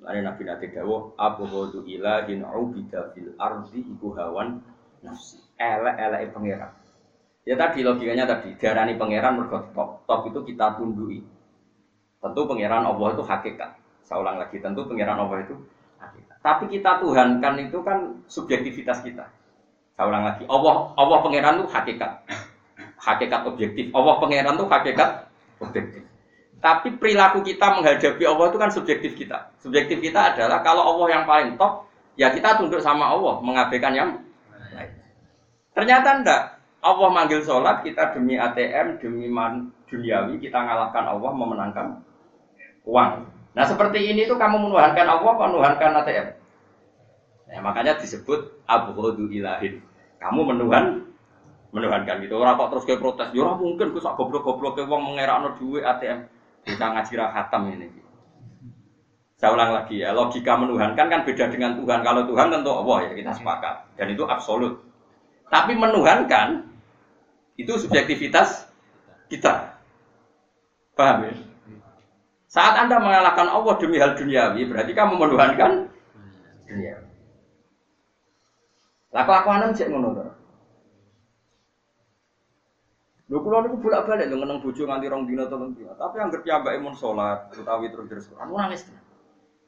Lain 0.00 0.24
Nabi 0.24 0.42
Nabi 0.48 0.66
Dawo, 0.72 1.12
Abu 1.20 1.44
Hudu 1.44 1.84
ilahin 1.84 2.40
ubida 2.44 3.12
fil 3.12 3.36
ardi 3.36 3.84
iku 3.84 4.16
hawan 4.16 4.64
nafsi. 5.04 5.36
Elek-elek 5.60 6.32
pangeran. 6.32 6.72
Ya 7.48 7.56
tadi 7.56 7.80
logikanya 7.80 8.28
tadi, 8.28 8.52
diarani 8.60 9.00
pangeran 9.00 9.40
mergo 9.40 9.64
top. 9.72 10.04
Top 10.04 10.20
itu 10.28 10.44
kita 10.44 10.76
tundui. 10.76 11.24
Tentu 12.20 12.40
pangeran 12.44 12.84
Allah 12.84 13.08
itu 13.16 13.24
hakikat. 13.24 13.70
Saya 14.04 14.20
ulang 14.20 14.36
lagi, 14.36 14.60
tentu 14.60 14.84
pangeran 14.84 15.16
Allah 15.16 15.40
itu 15.40 15.56
hakikat. 15.96 16.36
Tapi 16.44 16.64
kita 16.68 17.00
tuhankan 17.00 17.54
itu 17.64 17.80
kan 17.80 18.20
subjektivitas 18.28 19.00
kita. 19.00 19.24
Saya 19.96 20.04
ulang 20.04 20.28
lagi, 20.28 20.44
Allah 20.52 20.92
Allah 21.00 21.18
pangeran 21.24 21.64
itu 21.64 21.68
hakikat. 21.72 22.12
Hakikat 23.00 23.48
objektif. 23.48 23.88
Allah 23.96 24.20
pangeran 24.20 24.60
itu 24.60 24.66
hakikat 24.68 25.10
objektif. 25.64 26.04
Tapi 26.60 26.92
perilaku 27.00 27.40
kita 27.40 27.80
menghadapi 27.80 28.20
Allah 28.28 28.52
itu 28.52 28.58
kan 28.60 28.68
subjektif 28.68 29.16
kita. 29.16 29.48
Subjektif 29.64 29.96
kita 30.04 30.36
adalah 30.36 30.60
kalau 30.60 30.84
Allah 30.84 31.06
yang 31.08 31.24
paling 31.24 31.56
top, 31.56 31.88
ya 32.20 32.28
kita 32.28 32.60
tunduk 32.60 32.84
sama 32.84 33.08
Allah, 33.08 33.40
mengabaikan 33.40 33.96
yang 33.96 34.20
lain. 34.76 34.92
Ternyata 35.72 36.20
enggak. 36.20 36.59
Allah 36.80 37.08
manggil 37.12 37.44
sholat, 37.44 37.84
kita 37.84 38.16
demi 38.16 38.40
ATM, 38.40 38.96
demi 39.00 39.28
man, 39.28 39.68
duniawi, 39.84 40.40
kita 40.40 40.56
ngalahkan 40.56 41.04
Allah, 41.12 41.30
memenangkan 41.36 41.86
uang. 42.88 43.10
Nah 43.52 43.64
seperti 43.68 44.08
ini 44.08 44.24
tuh 44.24 44.40
kamu 44.40 44.56
menuhankan 44.56 45.04
Allah, 45.04 45.32
menuhankan 45.44 46.00
ATM. 46.00 46.28
Nah, 47.50 47.60
makanya 47.66 47.98
disebut 47.98 48.62
Abu 48.64 48.94
ilahin. 49.28 49.82
Kamu 50.22 50.40
menuhan, 50.54 51.10
menuhankan 51.74 52.22
gitu. 52.22 52.38
Orang 52.38 52.56
kok 52.56 52.70
terus 52.72 52.84
kayak 52.86 53.00
protes, 53.02 53.28
ya 53.34 53.58
mungkin 53.58 53.90
gue 53.90 54.00
goblok-goblok 54.00 54.78
ke 54.78 54.86
uang 54.86 55.02
mengerakno 55.12 55.58
duit 55.58 55.82
ATM. 55.82 56.30
Kita 56.64 56.86
ngaji 56.94 57.12
khatam 57.16 57.62
ini. 57.72 57.88
Saya 59.40 59.56
ulang 59.56 59.72
lagi 59.72 60.04
ya, 60.04 60.12
logika 60.12 60.52
menuhankan 60.52 61.08
kan 61.08 61.24
beda 61.24 61.48
dengan 61.48 61.72
Tuhan. 61.80 62.04
Kalau 62.04 62.28
Tuhan 62.28 62.52
tentu 62.52 62.70
Allah 62.76 63.08
ya 63.08 63.12
kita 63.16 63.32
sepakat. 63.32 63.96
Dan 63.96 64.12
itu 64.12 64.28
absolut. 64.28 64.84
Tapi 65.48 65.72
menuhankan 65.74 66.69
Itu 67.60 67.76
subjektivitas 67.76 68.64
kita. 69.28 69.76
Paham 70.96 71.28
ya? 71.28 71.32
Saat 72.50 72.74
Anda 72.82 72.98
mengalahkan 72.98 73.46
Allah 73.46 73.74
demi 73.78 74.00
hal 74.00 74.18
duniawi, 74.18 74.66
berarti 74.66 74.90
kamu 74.96 75.14
menuhankan 75.20 75.86
dunia. 76.66 76.98
Lah 79.14 79.22
kelakuanan 79.22 79.76
cek 79.76 79.86
ngono 79.92 80.08
to. 80.16 80.24
Lho 83.30 83.38
kula 83.46 83.62
niku 83.62 83.78
bolak-balik 83.78 84.26
lho 84.26 84.42
ngeneng 84.42 84.58
bojo 84.58 84.82
nganti 84.90 85.06
rong 85.06 85.22
dina 85.30 85.46
telung 85.46 85.70
dina. 85.78 85.94
Tapi 85.94 86.18
anggere 86.18 86.42
piyambake 86.42 86.82
mun 86.82 86.98
salat 86.98 87.54
utawi 87.54 87.86
terus 87.94 88.06
terus 88.10 88.26
Quran 88.26 88.50
nangis. 88.50 88.82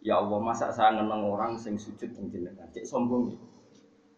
Ya 0.03 0.19
Allah, 0.19 0.43
masa 0.43 0.75
saya 0.75 0.99
ngeneng 0.99 1.23
orang 1.31 1.55
sing 1.55 1.79
sujud 1.79 2.11
ning 2.19 2.35
jenengan. 2.35 2.67
Cek 2.75 2.83
sombong 2.83 3.31
ya. 3.31 3.39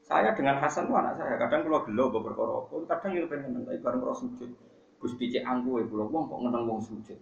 Saya 0.04 0.36
dengan 0.36 0.60
Hasan 0.60 0.84
tuh 0.84 1.00
anak 1.00 1.16
saya, 1.16 1.40
kadang 1.40 1.64
kalau 1.64 1.80
gelo 1.88 2.12
bawa 2.12 2.22
perkara, 2.28 2.56
kadang 2.92 3.10
yang 3.16 3.24
pengen 3.24 3.64
tapi 3.64 3.80
bareng 3.80 4.00
kalau 4.04 4.12
sujud. 4.12 4.52
Gusti 5.00 5.32
cek 5.32 5.48
angku 5.48 5.80
ya, 5.80 5.88
pulau 5.88 6.12
wong 6.12 6.28
kok 6.28 6.40
ngeneng 6.44 6.64
wong 6.68 6.80
sujud. 6.84 7.16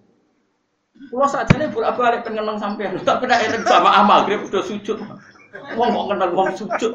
Pulau 1.06 1.30
saja 1.30 1.54
nih 1.62 1.70
bolak 1.70 1.94
balik 1.94 2.26
pengen 2.26 2.58
sampean, 2.58 2.98
tapi 3.06 3.30
nak 3.30 3.38
enak 3.38 3.62
sama 3.70 4.02
amal, 4.02 4.26
grip 4.26 4.42
udah 4.50 4.66
sujud. 4.66 4.98
Wong 5.78 5.88
kok 5.94 6.06
ngeneng 6.10 6.32
wong 6.34 6.50
sujud, 6.58 6.92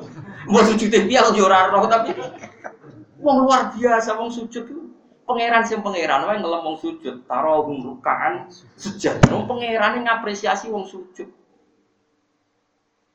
mau 0.51 0.59
sujud 0.67 0.91
dia 0.91 1.23
kalau 1.23 1.47
ora 1.47 1.71
roh 1.71 1.87
tapi 1.87 2.11
wong 3.23 3.47
luar 3.47 3.71
biasa 3.71 4.19
wong 4.19 4.27
sujud 4.27 4.67
tuh. 4.67 4.83
Pangeran 5.27 5.63
sing 5.63 5.79
pangeran 5.83 6.23
wae 6.27 6.39
ngelem 6.39 6.67
wong 6.67 6.77
sujud, 6.83 7.23
taruh 7.31 7.63
rukaan 7.63 8.51
sujud. 8.75 9.23
Wong 9.31 9.47
pangeran 9.47 10.03
ngapresiasi 10.03 10.67
wong 10.67 10.83
sujud. 10.83 11.31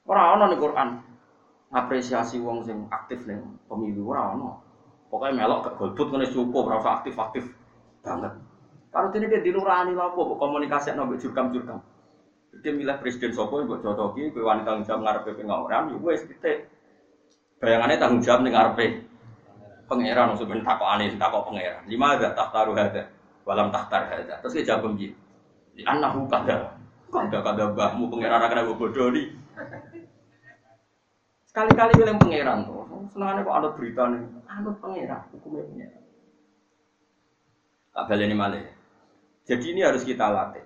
Ora 0.08 0.36
ana 0.36 0.48
ning 0.48 0.56
Quran 0.56 1.11
ngapresiasi 1.72 2.36
wong 2.44 2.62
sing 2.62 2.84
aktif 2.92 3.24
ning 3.24 3.40
pemilu 3.66 4.12
ora 4.12 4.36
ana. 4.36 4.60
Pokoke 5.08 5.32
melok 5.32 5.58
gak 5.64 5.74
golput 5.80 6.08
ngene 6.12 6.28
cukup 6.28 6.68
ora 6.68 6.78
aktif-aktif 7.00 7.48
banget. 8.04 8.32
Karo 8.92 9.08
dene 9.08 9.26
dia 9.32 9.40
dilurani 9.40 9.96
lha 9.96 10.12
apa 10.12 10.20
komunikasi 10.20 10.92
nang 10.92 11.08
jurkam-jurkam. 11.16 11.80
Dia 12.60 12.72
milih 12.76 13.00
presiden 13.00 13.32
sapa 13.32 13.64
mbok 13.64 13.80
cocoki 13.80 14.28
kowe 14.36 14.44
wanita 14.44 14.68
tanggung 14.68 14.84
jawab 14.84 15.00
ngarepe 15.08 15.30
pengawaran 15.40 15.88
ya 15.88 15.96
wis 16.04 16.28
titik. 16.28 16.68
Bayangane 17.56 17.96
tanggung 17.96 18.20
jawab 18.20 18.44
ning 18.44 18.52
ngarepe 18.52 18.86
pangeran 19.92 20.32
sebenarnya 20.32 20.64
takut 20.64 20.88
aneh 20.88 21.06
takut 21.20 21.42
pangeran 21.52 21.84
lima 21.84 22.16
ada 22.16 22.32
tahtaru 22.32 22.72
ada 22.72 23.02
walam 23.44 23.68
tahtar 23.68 24.08
ada 24.08 24.40
terus 24.40 24.56
dia 24.56 24.72
jawab 24.72 24.96
begini 24.96 25.12
di 25.76 25.82
anahu 25.84 26.24
kada 26.32 26.72
kada 27.12 27.38
kada 27.44 27.64
bahmu 27.76 28.08
pangeran 28.08 28.40
aku 28.40 28.72
bodoh 28.80 29.12
nih 29.12 29.28
sekali-kali 31.52 31.92
bilang 32.00 32.16
pangeran 32.16 32.58
tuh 32.64 32.88
senangannya 33.12 33.44
kok 33.44 33.56
anut 33.60 33.72
berita 33.76 34.02
nih 34.08 34.22
anut 34.48 34.76
pangeran 34.80 35.20
hukumnya 35.36 35.62
pangeran 35.68 36.02
tak 37.92 38.16
ini 38.16 38.34
malah 38.34 38.64
jadi 39.44 39.64
ini 39.68 39.80
harus 39.84 40.02
kita 40.08 40.32
latih 40.32 40.64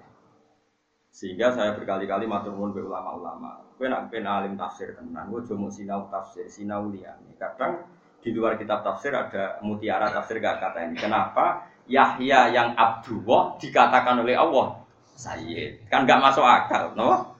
sehingga 1.17 1.49
saya 1.49 1.73
berkali-kali 1.73 2.29
matur 2.29 2.53
nuwun 2.53 2.77
ke 2.77 2.85
ulama-ulama. 2.85 3.65
Kowe 3.81 3.89
nak 3.89 4.13
ben 4.13 4.29
alim 4.29 4.53
tafsir 4.53 4.93
tenan, 4.93 5.33
kowe 5.33 5.41
cuma 5.49 5.73
sinau 5.73 6.13
tafsir, 6.13 6.45
sinau 6.53 6.93
liyane. 6.93 7.33
Kadang 7.41 7.89
di 8.21 8.37
luar 8.37 8.61
kitab 8.61 8.85
tafsir 8.85 9.17
ada 9.17 9.57
mutiara 9.65 10.13
tafsir 10.13 10.45
gak 10.45 10.61
kata 10.61 10.93
ini. 10.93 11.01
Kenapa 11.01 11.73
Yahya 11.89 12.53
yang 12.53 12.77
Abdullah 12.77 13.57
dikatakan 13.57 14.21
oleh 14.21 14.37
Allah 14.37 14.77
Sayyid? 15.17 15.89
Kan 15.89 16.05
gak 16.05 16.21
masuk 16.21 16.45
akal, 16.45 16.93
no? 16.93 17.36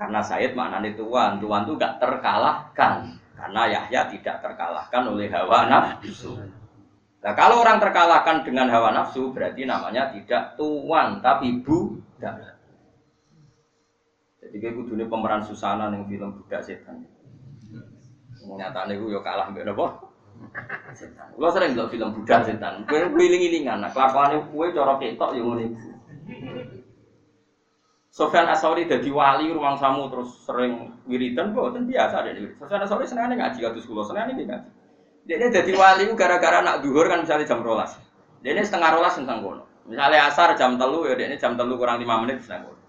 Karena 0.00 0.24
Sayyid 0.24 0.56
maknanya 0.56 0.96
tuan, 0.96 1.36
tuan 1.36 1.68
itu 1.68 1.76
gak 1.76 2.00
terkalahkan. 2.00 3.20
Karena 3.36 3.62
Yahya 3.68 4.08
tidak 4.08 4.40
terkalahkan 4.40 5.02
oleh 5.12 5.28
hawa 5.28 5.68
nafsu. 5.68 6.40
Nah 7.20 7.32
kalau 7.36 7.60
orang 7.60 7.76
terkalahkan 7.76 8.40
dengan 8.48 8.72
hawa 8.72 8.96
nafsu 8.96 9.28
berarti 9.28 9.68
namanya 9.68 10.08
tidak 10.08 10.56
tuan 10.56 11.20
tapi 11.20 11.60
budak. 11.60 12.56
Jadi 14.40 14.56
kayak 14.56 14.72
kudunya 14.80 15.04
pemeran 15.04 15.44
Susana 15.44 15.92
yang 15.92 16.08
film 16.08 16.32
budak 16.32 16.64
setan. 16.64 17.04
Nyatanya 18.40 18.96
gue 18.96 19.12
yo 19.12 19.20
kalah 19.20 19.52
mbak 19.52 19.68
setan. 20.96 21.28
Lo 21.36 21.52
sering 21.52 21.76
ndelok 21.76 21.92
film 21.92 22.16
budak 22.16 22.48
setan. 22.48 22.88
Kowe 22.88 23.04
wiling-wilingan, 23.12 23.84
nah 23.84 23.92
kelakuane 23.92 24.48
kowe 24.48 24.64
cara 24.72 24.96
ketok 24.96 25.36
ya 25.36 25.44
ngono 25.44 25.60
iku. 25.60 25.88
Sofyan 28.10 28.50
Asori 28.50 28.90
jadi 28.90 29.06
wali 29.06 29.54
ruang 29.54 29.78
samu 29.78 30.10
terus 30.10 30.42
sering 30.42 30.98
wiridan, 31.06 31.54
boten 31.54 31.86
biasa 31.86 32.26
deh. 32.26 32.58
Sofyan 32.58 32.82
Asori 32.82 33.06
senengane 33.06 33.38
ngaji 33.38 33.58
kados 33.62 33.86
kula, 33.86 34.02
senengane 34.02 34.34
iki 34.34 34.44
ngaji. 34.50 34.70
Dia 35.30 35.46
jadi 35.46 35.72
wali 35.78 36.10
gara-gara 36.18 36.58
nak 36.58 36.82
duhur 36.82 37.06
kan 37.06 37.22
misalnya 37.22 37.46
jam 37.46 37.62
rolas. 37.62 37.94
Dia 38.42 38.56
ini 38.56 38.66
setengah 38.66 38.98
rolas 38.98 39.14
tentang 39.14 39.46
kono. 39.46 39.64
Misalnya 39.86 40.26
asar 40.26 40.58
jam 40.58 40.74
telu 40.74 41.06
ya 41.06 41.14
dia 41.14 41.30
ini 41.30 41.36
jam 41.38 41.54
telu 41.54 41.78
kurang 41.78 42.02
lima 42.02 42.18
menit 42.18 42.42
tentang 42.42 42.72
kono. 42.72 42.82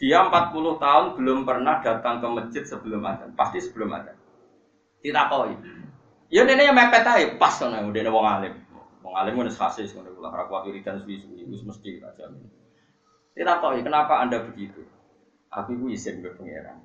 Dia 0.00 0.24
40 0.26 0.82
tahun 0.82 1.04
belum 1.14 1.38
pernah 1.44 1.78
datang 1.84 2.18
ke 2.18 2.26
masjid 2.26 2.64
sebelum 2.66 3.04
adzan, 3.04 3.36
pasti 3.36 3.60
sebelum 3.62 3.92
adzan. 3.92 4.16
Tidak 5.02 5.24
tahu 5.28 5.52
Ya 6.32 6.48
ini 6.48 6.64
yang 6.64 6.72
mepet 6.72 7.04
aja 7.04 7.36
pas 7.36 7.52
kan 7.60 7.76
udah 7.76 8.08
wong 8.08 8.24
alim. 8.24 8.54
Wong 9.04 9.12
alim 9.12 9.36
kan 9.36 9.52
khasis 9.52 9.92
kan 9.92 10.08
kula 10.08 10.32
ora 10.32 10.48
wiridan 10.64 11.04
suwi-suwi 11.04 11.44
wis 11.44 11.60
mesti. 11.68 12.00
Tidak 13.32 13.56
tahu 13.64 13.80
ya 13.80 13.82
kenapa 13.84 14.20
Anda 14.20 14.44
begitu. 14.44 14.84
Aku 15.52 15.76
iku 15.76 15.86
izin 15.88 16.20
ke 16.20 16.32
pangeran. 16.36 16.80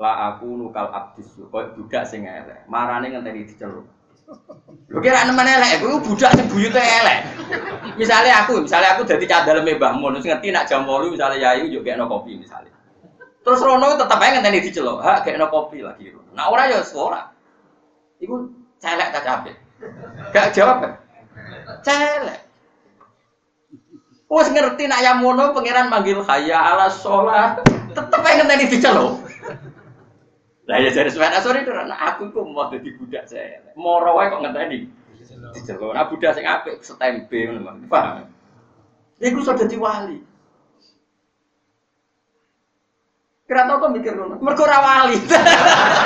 Lah 0.00 0.34
aku 0.34 0.48
nukal 0.56 0.88
abdis 0.90 1.28
kok 1.36 1.76
budak 1.76 2.08
sing 2.08 2.24
elek. 2.24 2.64
Marane 2.66 3.12
ngenteni 3.12 3.44
diceluk. 3.46 3.84
Lho 4.90 4.98
kira 5.02 5.26
nemen 5.26 5.46
elek, 5.46 5.82
aku 5.82 6.02
budak 6.02 6.34
sing 6.38 6.46
buyute 6.48 6.80
elek. 6.80 7.20
Misalnya 7.98 8.46
aku, 8.46 8.64
misalnya 8.64 8.96
aku 8.96 9.04
dadi 9.04 9.26
cadal 9.26 9.62
Mbah 9.62 9.92
Mun, 9.98 10.18
terus 10.18 10.26
ngerti 10.26 10.54
nak 10.54 10.66
jam 10.70 10.86
8 10.86 11.10
misalnya 11.10 11.36
yayu 11.38 11.68
yo 11.68 11.80
gekno 11.84 12.08
kopi 12.08 12.38
misalnya. 12.38 12.72
Terus 13.44 13.60
Rono 13.60 13.96
tetep 13.98 14.18
ae 14.18 14.30
ngenteni 14.34 14.64
diceluk, 14.64 14.98
ha 15.04 15.20
gekno 15.20 15.46
kopi 15.52 15.82
lagi. 15.84 16.14
Nah 16.32 16.46
ora 16.48 16.70
ya 16.70 16.80
sekolah. 16.80 17.30
Iku 18.22 18.50
celek 18.80 19.12
tak 19.12 19.24
capek. 19.26 19.54
Gak 20.32 20.52
jawab? 20.56 20.96
Celek. 21.84 22.49
Wes 24.30 24.46
ngerti 24.54 24.86
nak 24.86 25.02
yang 25.02 25.18
mono 25.18 25.50
pangeran 25.50 25.90
manggil 25.90 26.22
kaya 26.22 26.54
ala 26.54 26.86
sholat, 26.86 27.66
tetep 27.66 28.20
pengen 28.22 28.46
tadi 28.46 28.70
diceluk. 28.70 29.26
Lah 30.70 30.78
ya 30.78 30.94
jadi 30.94 31.10
sepeda 31.10 31.42
sore 31.42 31.66
itu, 31.66 31.74
nah 31.74 31.98
aku 31.98 32.30
kok 32.30 32.46
mau 32.46 32.70
jadi 32.70 32.94
budak 32.94 33.26
saya. 33.26 33.58
Moro 33.74 34.14
wae 34.14 34.30
kok 34.30 34.38
ngenteni 34.38 34.86
diceluk. 35.58 35.90
Nah 35.90 36.06
budak 36.06 36.38
sing 36.38 36.46
apik 36.46 36.78
setempe 36.78 37.50
ngono, 37.50 37.74
paham? 37.90 38.30
Iku 39.18 39.42
sudah 39.42 39.66
jadi 39.66 39.74
wali. 39.74 40.22
Kira 43.50 43.66
tau 43.66 43.82
kok 43.82 43.90
mikir 43.98 44.14
ngono. 44.14 44.38
Mergo 44.38 44.62
ora 44.62 44.78
wali. 44.78 45.18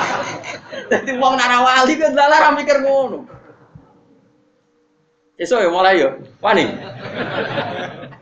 Dadi 0.91 1.13
wong 1.21 1.37
ora 1.37 1.59
wali 1.61 1.93
dalah 2.01 2.41
ora 2.41 2.51
mikir 2.57 2.81
ngono. 2.81 3.29
Esok 5.37 5.61
ya 5.61 5.69
mulai 5.69 6.01
ya. 6.01 6.09
Wani. 6.41 6.65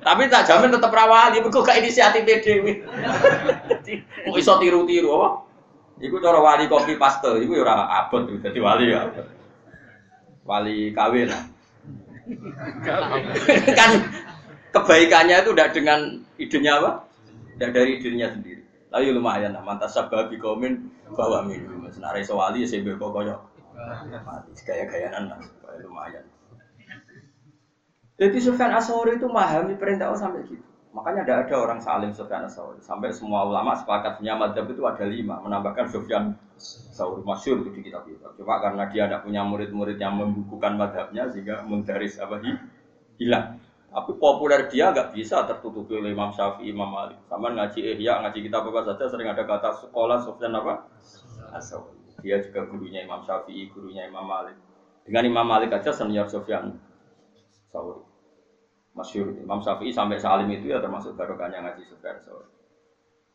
Tapi 0.03 0.27
tak 0.27 0.51
jamin 0.51 0.75
tetep 0.75 0.91
ra 0.91 1.07
wali, 1.07 1.39
mergo 1.39 1.63
gak 1.63 1.79
inisiatif 1.79 2.27
dhewe. 2.27 2.83
Dadi 3.71 4.03
mau 4.27 4.35
iso 4.35 4.59
tiru-tiru 4.59 5.09
apa? 5.15 5.29
Iku 6.03 6.19
cara 6.19 6.43
wali 6.43 6.67
kopi 6.67 6.99
paste, 6.99 7.31
iku 7.39 7.55
ya 7.55 7.63
ora 7.63 7.87
abot 8.03 8.27
dadi 8.27 8.59
wali 8.59 8.91
ya. 8.91 9.07
Wali 10.43 10.91
kawin. 10.91 11.31
kan 13.79 13.91
kebaikannya 14.75 15.39
itu 15.47 15.51
tidak 15.55 15.71
dengan 15.71 16.01
idenya 16.35 16.83
apa? 16.83 16.91
Tidak 17.55 17.71
dari 17.71 18.03
idenya 18.03 18.35
sendiri. 18.35 18.63
Tapi 18.91 19.15
lumayan 19.15 19.55
lah, 19.55 19.63
mantas 19.63 19.95
sababi 19.95 20.35
komen 20.35 20.91
bawa 21.15 21.47
minum. 21.47 21.87
Senare 21.95 22.27
sewali 22.27 22.67
ya 22.67 22.75
saya 22.75 22.99
kok 22.99 23.11
koyo 23.15 23.39
mati 24.27 24.51
gaya-gayaan 24.67 25.31
lah, 25.31 25.39
lumayan. 25.79 26.27
Jadi 28.23 28.39
Sufyan 28.39 28.71
Asori 28.71 29.19
itu 29.19 29.27
memahami 29.27 29.75
perintah 29.75 30.07
Allah 30.07 30.23
sampai 30.23 30.47
gitu. 30.47 30.63
Makanya 30.95 31.27
tidak 31.27 31.39
ada 31.51 31.57
orang 31.59 31.81
salim 31.83 32.15
Sufyan 32.15 32.47
Asori. 32.47 32.79
Sampai 32.79 33.11
semua 33.11 33.43
ulama 33.43 33.75
sepakat 33.75 34.23
punya 34.23 34.39
madhab 34.39 34.71
itu 34.71 34.79
ada 34.87 35.03
lima. 35.03 35.43
Menambahkan 35.43 35.91
Sufyan 35.91 36.31
Asori 36.55 37.27
masyur 37.27 37.67
itu 37.67 37.75
di 37.75 37.91
kitab 37.91 38.07
kita. 38.07 38.31
Cuma 38.39 38.63
karena 38.63 38.87
dia 38.87 39.11
tidak 39.11 39.27
punya 39.27 39.43
murid-murid 39.43 39.99
yang 39.99 40.23
membukukan 40.23 40.79
madhabnya 40.79 41.27
sehingga 41.35 41.67
mendaris 41.67 42.23
apa 42.23 42.39
hilang. 43.19 43.59
Tapi 43.91 44.13
populer 44.23 44.71
dia 44.71 44.95
nggak 44.95 45.19
bisa 45.19 45.43
tertutupi 45.43 45.99
oleh 45.99 46.15
Imam 46.15 46.31
Syafi'i, 46.31 46.71
Imam 46.71 46.95
Malik. 46.95 47.19
Sama 47.27 47.51
ngaji 47.51 47.99
Ihya, 47.99 48.23
ngaji 48.23 48.39
kita 48.39 48.63
apa 48.63 48.87
saja 48.87 49.05
sering 49.11 49.27
ada 49.27 49.43
kata 49.43 49.83
sekolah 49.83 50.23
Sofyan 50.23 50.55
apa? 50.55 50.87
Asal. 51.51 51.91
Dia 52.23 52.39
juga 52.39 52.71
gurunya 52.71 53.03
Imam 53.03 53.27
Syafi'i, 53.27 53.67
gurunya 53.75 54.07
Imam 54.07 54.31
Malik. 54.31 54.55
Dengan 55.03 55.27
Imam 55.27 55.47
Malik 55.51 55.75
aja 55.75 55.91
senior 55.91 56.31
Sofyan 56.31 56.79
Sauri. 57.73 58.12
Masyur 58.93 59.33
Imam 59.41 59.65
Syafi'i 59.65 59.89
sampai 59.89 60.21
salim 60.21 60.53
itu 60.53 60.69
ya 60.69 60.79
termasuk 60.81 61.17
barokahnya 61.17 61.65
ngaji 61.65 61.83
Sauri. 61.97 62.49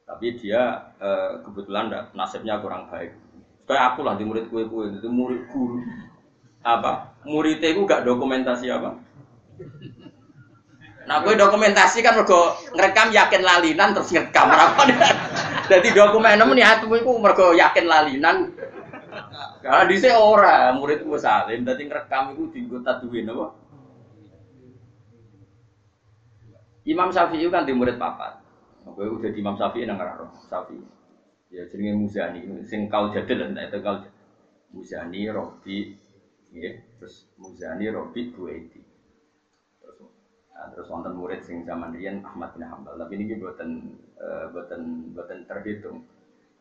Tapi 0.05 0.27
dia 0.37 0.93
eh, 1.01 1.41
kebetulan 1.41 1.89
nasibnya 2.13 2.61
kurang 2.61 2.87
baik. 2.93 3.17
Kayak 3.67 3.83
aku 3.93 4.05
lah 4.05 4.15
di 4.15 4.23
murid 4.23 4.47
kue 4.47 4.63
kue 4.69 4.87
itu 4.87 5.09
murid 5.11 5.49
guru 5.51 5.83
apa 6.67 7.15
muridnya 7.23 7.71
itu 7.71 7.83
gak 7.87 8.03
dokumentasi 8.03 8.67
apa? 8.71 8.95
Nah, 11.07 11.23
gue 11.23 11.39
dokumentasi 11.39 12.03
kan 12.03 12.19
mergo 12.19 12.51
ngerekam 12.75 13.15
yakin 13.15 13.39
lalinan 13.39 13.95
terus 13.95 14.11
ngerekam 14.11 14.51
apa 14.51 14.81
Jadi 15.71 15.95
dokumen 15.95 16.35
nih 16.35 16.63
niatmu 16.63 16.95
itu 16.99 17.11
mergo 17.19 17.55
yakin 17.55 17.85
lalinan. 17.87 18.51
Karena 19.63 19.83
di 19.87 19.95
sini 19.99 20.15
orang 20.15 20.79
murid 20.79 21.03
gue 21.03 21.19
salim, 21.19 21.63
jadi 21.63 21.79
ngerekam 21.87 22.35
itu 22.35 22.43
di 22.51 22.59
gue 22.67 22.79
taduin 22.83 23.27
apa? 23.31 23.47
Imam 26.87 27.11
Syafi'i 27.11 27.51
kan 27.51 27.67
di 27.67 27.75
murid 27.75 27.99
papat. 27.99 28.39
Gue 28.87 29.11
udah 29.11 29.27
di 29.27 29.39
Imam 29.43 29.59
Syafi'i 29.59 29.83
nang 29.83 29.99
ngarang 29.99 30.31
Syafi'i. 30.47 30.79
Ya 31.51 31.63
jenenge 31.67 31.95
Muzani, 31.99 32.43
sing 32.67 32.87
kau 32.87 33.11
jadil 33.11 33.39
lah 33.51 33.67
itu 33.67 33.79
kau 33.83 34.03
Muzani, 34.71 35.31
Robi, 35.31 35.95
ya, 36.51 36.75
terus 36.99 37.27
Muzani, 37.39 37.87
Robi, 37.87 38.35
Buaiti. 38.35 38.83
Terus, 39.79 39.99
nah, 40.51 40.67
terus 40.75 40.87
wonten 40.91 41.15
murid 41.15 41.43
sing 41.43 41.63
zaman 41.63 41.95
riyen 41.95 42.19
Ahmad 42.19 42.51
bin 42.51 42.67
Hambal, 42.67 42.99
tapi 42.99 43.15
ini 43.15 43.39
buatan 43.39 43.95
uh, 44.19 44.51
buatan 44.51 45.15
buatan 45.15 45.47
terhitung 45.47 46.03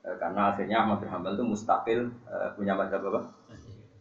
uh, 0.07 0.15
karena 0.23 0.55
akhirnya 0.55 0.87
Ahmad 0.87 1.03
bin 1.03 1.11
Hambal 1.11 1.35
itu 1.35 1.47
mustaqil 1.47 2.15
uh, 2.31 2.55
punya 2.55 2.79
madzhab 2.79 3.03
apa? 3.11 3.27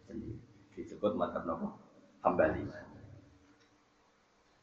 Sendiri. 0.05 0.37
Disebut 0.77 1.17
madzhab 1.17 1.49
apa? 1.49 1.67
Hambali. 2.21 2.61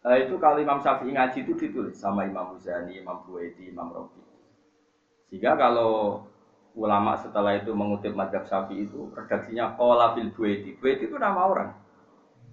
Uh, 0.02 0.18
itu 0.18 0.34
kalau 0.42 0.58
Imam 0.58 0.82
Syafi'i 0.82 1.14
ngaji 1.14 1.46
itu 1.46 1.54
ditulis 1.54 1.94
sama 1.94 2.26
Imam 2.26 2.54
Muzani, 2.54 2.98
Imam 2.98 3.22
Buaiti, 3.22 3.70
Imam 3.70 3.86
Robi. 3.94 4.18
Sehingga 5.30 5.54
kalau 5.54 6.26
ulama 6.74 7.16
setelah 7.20 7.56
itu 7.56 7.72
mengutip 7.72 8.12
madhab 8.16 8.48
syafi'i 8.48 8.88
itu 8.88 9.08
redaksinya 9.12 9.76
kola 9.76 10.12
fil 10.12 10.28
bueti. 10.32 10.76
Bueti 10.76 11.08
itu 11.08 11.16
nama 11.16 11.48
orang. 11.48 11.70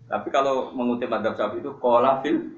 Tapi 0.08 0.28
kalau 0.32 0.72
mengutip 0.72 1.12
madhab 1.12 1.36
syafi'i 1.36 1.60
itu 1.60 1.72
kola 1.80 2.24
fil 2.24 2.56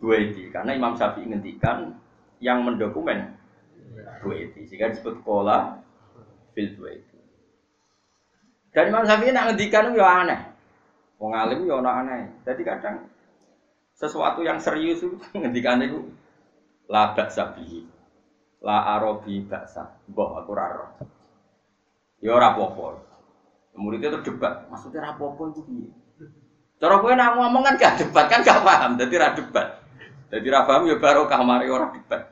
bueti. 0.00 0.48
Karena 0.50 0.74
Imam 0.74 0.96
Syafi'i 0.96 1.28
ngendikan 1.28 1.94
yang 2.40 2.64
mendokumen 2.64 3.36
bueti. 4.24 4.66
Sehingga 4.66 4.90
disebut 4.90 5.22
kola 5.22 5.78
fil 6.56 6.74
bueti. 6.74 7.18
Dan 8.70 8.90
Imam 8.90 9.04
Syafi'i 9.06 9.34
nak 9.34 9.54
ngendikan 9.54 9.90
itu 9.92 10.00
ya 10.00 10.08
aneh. 10.24 10.40
Wong 11.20 11.36
alim 11.36 11.68
ya 11.68 11.78
aneh. 11.78 12.32
Jadi 12.42 12.62
kadang 12.64 13.06
sesuatu 14.00 14.40
yang 14.40 14.56
serius 14.56 15.04
itu 15.04 15.20
ngendikan 15.36 15.84
itu 15.84 16.08
labak 16.88 17.28
sabihi 17.28 17.84
La 18.60 18.84
arobi 18.96 19.40
baksa. 19.48 19.88
Mbok 20.12 20.44
aku 20.44 20.52
raro. 20.52 20.86
Ya 22.20 22.36
ora 22.36 22.52
apa-apa. 22.52 23.00
Muridnya 23.72 24.12
itu 24.12 24.20
debat. 24.28 24.68
Maksudnya 24.68 25.00
ora 25.00 25.16
apa-apa 25.16 25.42
itu 25.48 25.60
piye? 25.64 25.88
Cara 26.76 27.00
kowe 27.00 27.12
nak 27.16 27.40
ngomong 27.40 27.64
kan 27.64 27.74
gak 27.80 28.04
debat 28.04 28.28
kan 28.28 28.44
gak 28.44 28.60
paham. 28.60 29.00
Jadi 29.00 29.14
ra 29.16 29.32
debat. 29.32 29.80
Jadi 30.28 30.46
ra 30.52 30.68
paham 30.68 30.92
ya 30.92 31.00
baru 31.00 31.24
kamari 31.24 31.72
orang 31.72 31.96
debat. 31.96 32.28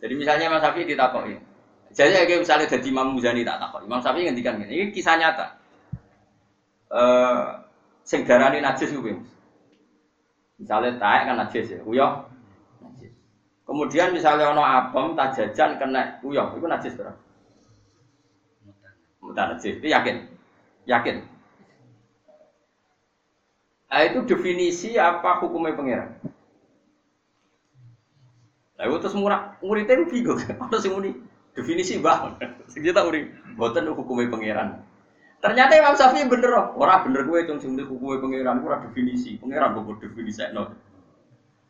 Jadi 0.00 0.14
misalnya 0.16 0.56
Mas 0.56 0.64
Safi 0.64 0.88
ditakoki. 0.88 1.36
Jadi 1.92 2.08
kayak 2.24 2.40
misalnya 2.48 2.66
jadi 2.72 2.88
Imam 2.88 3.12
Muzani 3.12 3.44
tak 3.44 3.60
takut. 3.60 3.84
Imam 3.84 4.00
Safi 4.00 4.24
ngendikan. 4.24 4.56
Ini 4.64 4.88
kisah 4.88 5.20
nyata. 5.20 5.46
Eh 6.88 6.96
uh, 6.96 7.60
sing 8.08 8.24
darani 8.24 8.64
najis 8.64 8.88
kuwi. 8.96 9.20
Misalnya 10.58 10.98
taek 10.98 11.22
kan 11.30 11.36
najis 11.38 11.70
ya. 11.70 11.80
Uyah 11.86 12.28
Kemudian 13.68 14.16
misalnya 14.16 14.48
ono 14.48 14.64
tak 15.12 15.36
jajan 15.36 15.76
kena 15.76 16.24
uyah, 16.24 16.56
itu 16.56 16.64
najis 16.64 16.96
berapa? 16.96 17.20
Mutan 19.20 19.52
najis, 19.52 19.76
itu 19.76 19.92
yakin? 19.92 20.24
Yakin? 20.88 21.20
Nah, 23.92 24.00
itu 24.08 24.24
definisi 24.24 24.96
apa 24.96 25.44
hukumnya 25.44 25.76
pangeran? 25.76 26.16
Nah, 28.80 28.84
itu 28.88 28.96
terus 29.04 29.16
murah, 29.20 29.60
muridnya 29.60 30.00
bingung, 30.08 30.40
apa 30.64 30.76
sih 30.80 30.88
muni? 30.88 31.12
Definisi 31.52 32.00
bang, 32.00 32.40
kita 32.72 33.04
murid, 33.04 33.36
buatan 33.52 33.92
hukumnya 33.92 34.32
pangeran. 34.32 34.68
Ternyata 35.38 35.78
Imam 35.78 35.94
Syafi'i 35.94 36.26
bener, 36.26 36.50
orang 36.74 37.06
bener 37.06 37.22
gue 37.22 37.46
cung 37.46 37.62
sing 37.62 37.78
hukumnya 37.78 38.18
pangeran, 38.18 38.58
gue 38.58 38.74
definisi, 38.90 39.38
pangeran 39.38 39.78
gue 39.78 39.94
definisi, 40.02 40.42
no. 40.50 40.74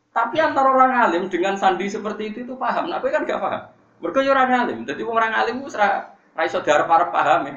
Tapi 0.09 0.41
antara 0.41 0.73
orang 0.73 0.93
alim 1.05 1.29
dengan 1.29 1.55
sandi 1.55 1.85
seperti 1.87 2.33
itu 2.33 2.39
itu 2.49 2.55
paham. 2.57 2.89
Nah, 2.89 2.99
kan 2.99 3.29
gak 3.29 3.39
paham. 3.39 3.63
Ya 4.01 4.31
orang 4.33 4.51
alim. 4.67 4.79
Jadi 4.89 5.03
orang 5.05 5.31
alim 5.37 5.61
itu 5.61 5.69
serah 5.77 6.17
raiso 6.33 6.65
darah 6.65 6.89
para 6.89 7.13
paham 7.13 7.41
ya. 7.45 7.55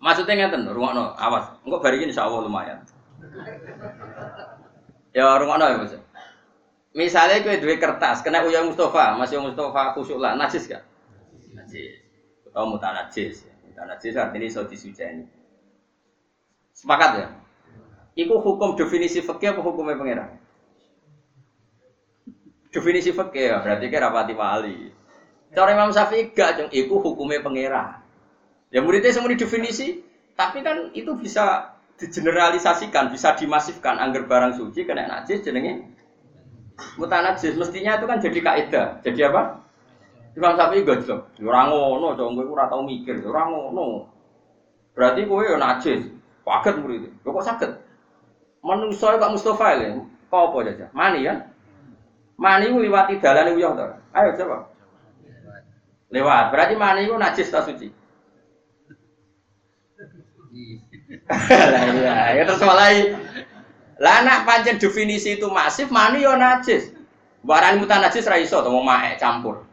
Maksudnya 0.00 0.48
ngeten, 0.48 0.64
no, 0.64 1.04
awas. 1.18 1.52
Enggak 1.66 1.80
bari 1.84 2.06
ini 2.06 2.14
Allah 2.16 2.40
lumayan. 2.40 2.78
Ya 5.12 5.26
no 5.36 5.44
ya 5.58 5.76
Mas. 5.76 5.92
Misalnya 6.90 7.44
kue 7.46 7.62
dua 7.62 7.78
kertas, 7.78 8.18
kena 8.24 8.42
uyang 8.42 8.72
Mustafa, 8.72 9.14
masih 9.14 9.38
Mustafa 9.38 9.94
kusuk 9.94 10.18
lah, 10.18 10.34
najis 10.34 10.66
gak? 10.66 10.82
Atau 12.50 12.66
mutan 12.66 12.92
najis. 12.98 13.46
Mutan 13.66 13.86
najis 13.86 14.18
artinya 14.18 14.46
so 14.50 14.66
disujani. 14.66 15.24
Sepakat 16.74 17.10
ya? 17.16 17.26
Iku 18.18 18.42
hukum 18.42 18.74
definisi 18.74 19.22
fikih 19.22 19.54
apa 19.54 19.60
hukumnya 19.62 19.96
pangeran? 19.96 20.30
Definisi 22.70 23.10
fikih 23.14 23.44
ya, 23.54 23.56
berarti 23.62 23.86
kira 23.86 24.10
rapati 24.10 24.34
wali. 24.34 24.90
Cara 25.50 25.74
Imam 25.74 25.90
Syafi'i 25.90 26.30
gak 26.30 26.70
cung, 26.70 27.02
hukumnya 27.02 27.42
pangeran. 27.42 27.98
Ya 28.70 28.78
muridnya 28.82 29.10
semua 29.10 29.34
definisi, 29.34 29.98
tapi 30.38 30.62
kan 30.62 30.94
itu 30.94 31.10
bisa 31.18 31.74
digeneralisasikan, 31.98 33.10
bisa 33.10 33.34
dimasifkan 33.34 33.98
anggar 33.98 34.24
barang 34.30 34.56
suci 34.56 34.86
kena 34.86 35.10
najis 35.10 35.42
jenenge 35.42 35.90
mutanajis. 36.96 37.58
Mestinya 37.58 37.98
itu 37.98 38.06
kan 38.06 38.18
jadi 38.22 38.38
kaidah. 38.40 38.86
Jadi 39.04 39.20
apa? 39.26 39.60
Imam 40.36 40.54
Syafi'i 40.54 40.86
gak 40.86 41.02
jelas. 41.02 41.26
Ya 41.38 41.46
ora 41.50 41.66
ngono, 41.66 42.14
cung 42.14 42.38
kowe 42.38 42.46
ora 42.54 42.70
tau 42.70 42.86
mikir, 42.86 43.18
ya 43.18 43.28
ora 43.30 43.50
ngono. 43.50 44.06
Berarti 44.94 45.26
kowe 45.26 45.42
ya 45.42 45.58
najis. 45.58 46.06
Paket 46.46 46.74
murid. 46.78 47.10
Kok 47.22 47.42
sakit? 47.42 47.70
Manusia 48.60 49.16
Pak 49.16 49.32
Mustafa 49.32 49.80
ini, 49.80 50.04
kau 50.28 50.52
apa 50.52 50.68
aja? 50.68 50.86
Mani 50.92 51.24
kan? 51.24 51.48
Mani 52.36 52.68
itu 52.68 52.76
lewati 52.76 53.16
jalan 53.20 53.56
itu 53.56 53.64
ya, 53.64 53.72
Ayo 54.12 54.30
coba. 54.36 54.68
Lewat. 56.12 56.44
Berarti 56.52 56.74
mani 56.76 57.08
itu 57.08 57.16
najis 57.16 57.48
tak 57.52 57.64
suci. 57.68 57.88
iya, 62.00 62.36
ya 62.36 62.42
terus 62.44 62.60
mulai. 62.60 63.14
Lah 64.00 64.24
nak 64.24 64.48
pancen 64.48 64.80
definisi 64.80 65.38
itu 65.38 65.46
masif, 65.48 65.88
mani 65.88 66.24
yo 66.24 66.36
najis. 66.36 66.92
Barang 67.40 67.80
mutan 67.80 68.04
najis 68.04 68.28
ra 68.28 68.36
iso 68.36 68.60
mau 68.66 68.84
mae 68.84 69.16
campur. 69.16 69.69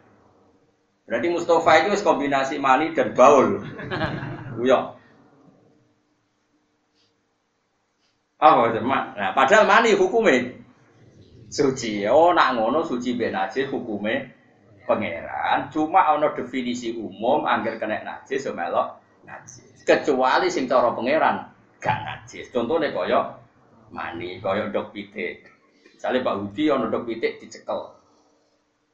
Berarti 1.07 1.27
Mustafa 1.31 1.87
itu 1.87 2.03
kombinasi 2.03 2.59
mani 2.59 2.91
dan 2.91 3.15
baul. 3.15 3.63
Uyok. 4.59 4.83
Apa 8.37 8.61
itu? 8.69 8.79
Nah, 8.83 9.31
padahal 9.33 9.65
mani 9.65 9.95
hukumnya 9.95 10.51
suci. 11.49 12.03
Oh, 12.05 12.35
nak 12.35 12.59
ngono 12.59 12.83
suci 12.83 13.15
ben 13.15 13.33
najis 13.33 13.71
hukumnya 13.71 14.29
pangeran. 14.83 15.71
Cuma 15.73 16.13
ono 16.13 16.35
definisi 16.35 16.93
umum 16.93 17.47
angger 17.47 17.81
kena 17.81 18.03
najis 18.03 18.45
so 18.45 18.53
melok 18.53 18.99
najis. 19.25 19.87
Kecuali 19.87 20.51
sing 20.53 20.69
cara 20.69 20.93
pangeran 20.93 21.49
gak 21.81 21.97
najis. 22.03 22.51
Contohnya 22.53 22.93
koyok 22.93 23.25
mani, 23.89 24.37
koyok 24.43 24.69
dok 24.75 24.91
pitik. 24.93 25.47
Misalnya 25.97 26.21
Pak 26.21 26.35
Hudi 26.37 26.63
ono 26.69 26.91
dok 26.93 27.09
pitik 27.09 27.41
dicekel. 27.41 27.95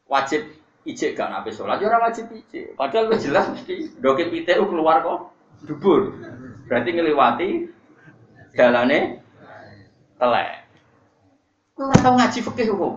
Wajib 0.08 0.63
ijek 0.84 1.16
gak 1.16 1.32
nabi 1.32 1.50
sholat, 1.56 1.80
ya 1.80 1.88
orang 1.88 2.12
wajib 2.12 2.28
ijek. 2.32 2.76
Padahal 2.76 3.12
lu 3.12 3.16
jelas 3.16 3.48
mesti 3.52 3.96
dok 4.04 4.20
pitik 4.20 4.60
keluar 4.60 5.00
kok 5.04 5.20
dubur. 5.64 6.12
Berarti 6.68 6.90
ngelewati 6.92 7.50
jalannya 8.56 9.20
telek. 10.20 10.50
Tau 11.76 12.14
ngaji 12.14 12.40
fikih 12.40 12.66
kok. 12.70 12.94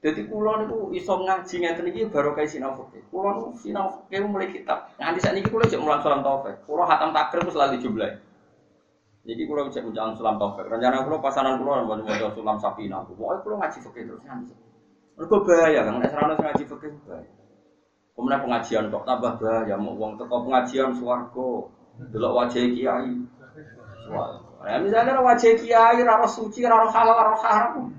Jadi 0.00 0.32
kulo 0.32 0.64
niku 0.64 0.78
iso 0.96 1.12
ngaji 1.12 1.54
ngeten 1.60 1.90
iki 1.92 2.08
baru 2.08 2.32
kayak 2.32 2.48
sinau 2.48 2.72
fikih. 2.72 3.04
Kulo 3.12 3.28
niku 3.36 3.48
sinau 3.60 4.00
fikih 4.08 4.24
mulai 4.24 4.48
kitab. 4.48 4.88
Nganti 4.96 5.20
sakniki 5.20 5.52
kulo 5.52 5.68
cek 5.68 5.80
mulang 5.80 6.00
salam 6.00 6.24
taufik. 6.24 6.56
Kulo 6.64 6.88
hatam 6.88 7.12
takrir 7.12 7.44
wis 7.44 7.56
lali 7.56 7.76
jumlah. 7.78 8.16
Jadi 9.20 9.42
kulo 9.44 9.68
cek 9.68 9.84
ucapan 9.84 10.16
salam 10.16 10.36
taufik. 10.40 10.64
Rencana 10.64 11.04
kulo 11.04 11.20
pasanan 11.20 11.60
kulo 11.60 11.84
mau 11.84 12.00
maca 12.00 12.32
salam 12.32 12.56
sapina. 12.56 13.04
Pokoke 13.04 13.44
kulo 13.44 13.54
ngaji 13.60 13.78
fikih 13.84 14.02
terus 14.08 14.22
nganti. 14.24 14.54
Mergo 15.20 15.36
bahaya 15.44 15.80
kan 15.84 16.00
nek 16.00 16.08
serana 16.08 16.34
ngaji 16.40 16.64
fikih 16.64 16.90
bahaya. 17.04 17.30
Kemudian 18.16 18.40
pengajian 18.40 18.84
kok 18.88 19.04
tambah 19.04 19.32
bahaya 19.36 19.74
mau 19.76 19.92
uang 19.92 20.16
teko 20.16 20.36
pengajian 20.48 20.96
swarga. 20.96 21.52
Delok 22.00 22.32
wajah 22.32 22.64
kiai. 22.72 23.12
Ya 24.64 24.76
misalnya 24.80 25.20
wajah 25.20 25.52
kiai 25.60 26.00
raro 26.00 26.24
suci, 26.24 26.64
raro 26.64 26.88
halal, 26.88 27.12
raro 27.12 27.36
haram. 27.44 27.92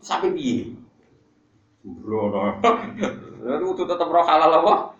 Sampai 0.00 0.32
piye? 0.32 0.72
Bro, 1.84 2.32
itu 3.62 3.82
tetap 3.86 4.08
roh 4.10 4.24
halal 4.26 4.58
apa? 4.58 4.95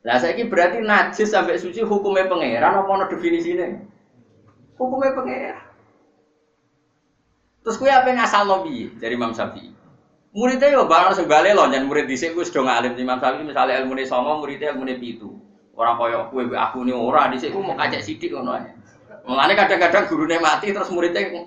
Lah 0.00 0.16
saiki 0.16 0.48
berarti 0.48 0.80
najis 0.80 1.28
sampai 1.28 1.60
suci 1.60 1.84
hukumnya 1.84 2.24
pangeran 2.24 2.72
apa 2.72 2.88
ana 2.88 3.04
definisine? 3.12 3.84
Hukumnya 4.80 5.12
pangeran. 5.12 5.68
Terus 7.60 7.76
kue 7.76 7.92
apa 7.92 8.08
ngasal 8.08 8.48
lobi 8.48 8.88
dari 8.96 9.20
Imam 9.20 9.36
Syafi'i? 9.36 9.68
Muridnya 10.32 10.72
yo 10.72 10.88
barang 10.88 11.12
sebalik 11.12 11.52
loh, 11.52 11.68
dan 11.68 11.84
murid 11.84 12.08
dhisik 12.08 12.32
wis 12.32 12.48
do 12.48 12.64
ngalim 12.64 12.96
Imam 12.96 13.20
Syafi'i 13.20 13.44
misalnya 13.44 13.84
ilmu 13.84 13.92
songo, 14.08 14.40
muridnya 14.40 14.72
ilmu 14.72 14.88
pitu. 14.96 15.36
Orang 15.76 16.00
koyo 16.00 16.32
kue 16.32 16.48
aku 16.48 16.88
nih 16.88 16.96
ora 16.96 17.28
dhisik 17.28 17.52
ku 17.52 17.60
mau 17.60 17.76
kacek 17.76 18.00
sidik 18.00 18.32
ngono 18.32 18.56
ae. 18.56 18.72
Mulane 19.28 19.52
kadang-kadang 19.52 20.08
gurune 20.08 20.40
mati 20.40 20.72
terus 20.72 20.88
muridnya 20.88 21.44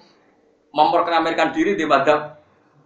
memperkenalkan 0.69 1.57
diri 1.57 1.73
di 1.73 1.89
madhab 1.89 2.37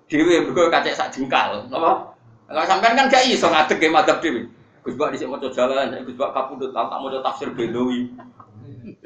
dewi 0.08 0.48
berkuah 0.48 0.72
kacek 0.72 0.96
sak 0.96 1.12
jengkal, 1.12 1.68
apa? 1.68 2.16
Enggak 2.48 2.66
sampean 2.72 2.96
kan 2.96 3.12
gak 3.12 3.28
iso 3.28 3.52
ngadeg 3.52 3.76
ke 3.76 3.92
madhab 3.92 4.24
dewi. 4.24 4.48
Gus 4.88 4.96
Bak 4.96 5.12
dhisik 5.12 5.28
maca 5.28 5.52
jalan, 5.52 5.92
Gus 6.08 6.16
Bak 6.16 6.32
kapundhut 6.32 6.72
tak 6.72 6.88
tak 6.88 7.00
maca 7.04 7.20
tafsir 7.20 7.52
Bedawi. 7.52 8.08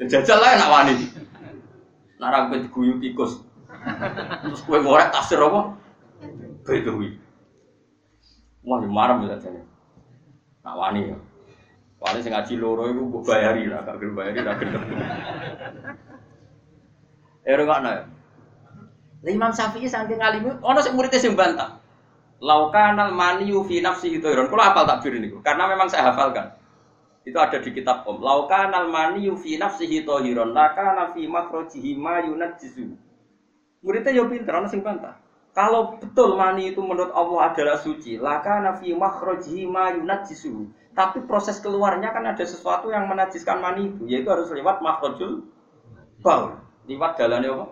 Jajal 0.06 0.38
lah 0.38 0.54
nak 0.54 0.70
wani. 0.70 0.94
Nak 2.22 2.30
ra 2.30 2.38
guyu 2.70 3.02
tikus. 3.02 3.42
Terus 4.46 4.62
kowe 4.62 4.78
ngorek 4.78 5.10
tafsir 5.10 5.42
apa? 5.42 5.74
Bedawi. 6.62 7.18
Wah, 8.62 8.78
marem 8.78 9.26
ya 9.26 9.34
jane. 9.42 9.66
Nak 10.62 10.78
wani 10.78 11.10
ya. 11.10 11.18
Wani 11.98 12.22
sing 12.22 12.30
ngaji 12.30 12.54
loro 12.62 12.86
iku 12.86 13.02
mbok 13.02 13.26
bayari 13.26 13.66
lah, 13.66 13.82
gak 13.82 13.98
gelem 13.98 14.14
bayari 14.14 14.38
ra 14.38 14.54
gelem. 14.54 14.82
Eh, 17.42 17.58
ora 17.58 17.62
ngono. 17.66 17.92
Imam 19.26 19.50
Syafi'i 19.50 19.90
saking 19.90 20.22
alim, 20.22 20.46
ono 20.62 20.78
sing 20.78 20.94
muridé 20.94 21.18
sing 21.18 21.34
bantah. 21.34 21.81
Laukanal 22.42 23.14
maniyu 23.14 23.62
fi 23.62 23.78
nafsi 23.78 24.18
itu 24.18 24.26
Kalau 24.26 24.58
apal 24.58 24.82
takbir 24.82 25.14
ini, 25.14 25.30
karena 25.46 25.70
memang 25.70 25.86
saya 25.86 26.10
hafalkan. 26.10 26.58
Itu 27.22 27.38
ada 27.38 27.62
di 27.62 27.70
kitab 27.70 28.02
Om. 28.02 28.18
Laukanal 28.18 28.90
maniyu 28.90 29.38
fi 29.38 29.54
nafsi 29.62 29.86
itu 29.86 30.10
hiron, 30.10 30.50
lakana 30.50 31.14
fi 31.14 31.30
makrojihi 31.30 31.94
ma 31.94 32.18
jizu. 32.58 32.98
Muridnya 33.86 34.10
ya 34.10 34.26
pinter, 34.26 34.58
orang 34.58 34.66
sing 34.66 34.82
bantah. 34.82 35.22
Kalau 35.54 36.02
betul 36.02 36.34
mani 36.34 36.74
itu 36.74 36.82
menurut 36.82 37.14
Allah 37.14 37.54
adalah 37.54 37.78
suci, 37.78 38.18
lakana 38.18 38.74
fi 38.82 38.90
makrojihi 38.90 39.62
ma 39.70 39.94
jizu. 40.26 40.66
Tapi 40.98 41.22
proses 41.24 41.62
keluarnya 41.62 42.10
kan 42.10 42.26
ada 42.26 42.42
sesuatu 42.42 42.90
yang 42.90 43.06
menajiskan 43.06 43.62
mani 43.62 43.94
itu, 43.94 44.02
yaitu 44.10 44.26
harus 44.34 44.50
lewat 44.50 44.82
makrojul 44.82 45.46
baul. 46.18 46.58
Lewat 46.90 47.14
jalannya 47.14 47.54
apa? 47.54 47.66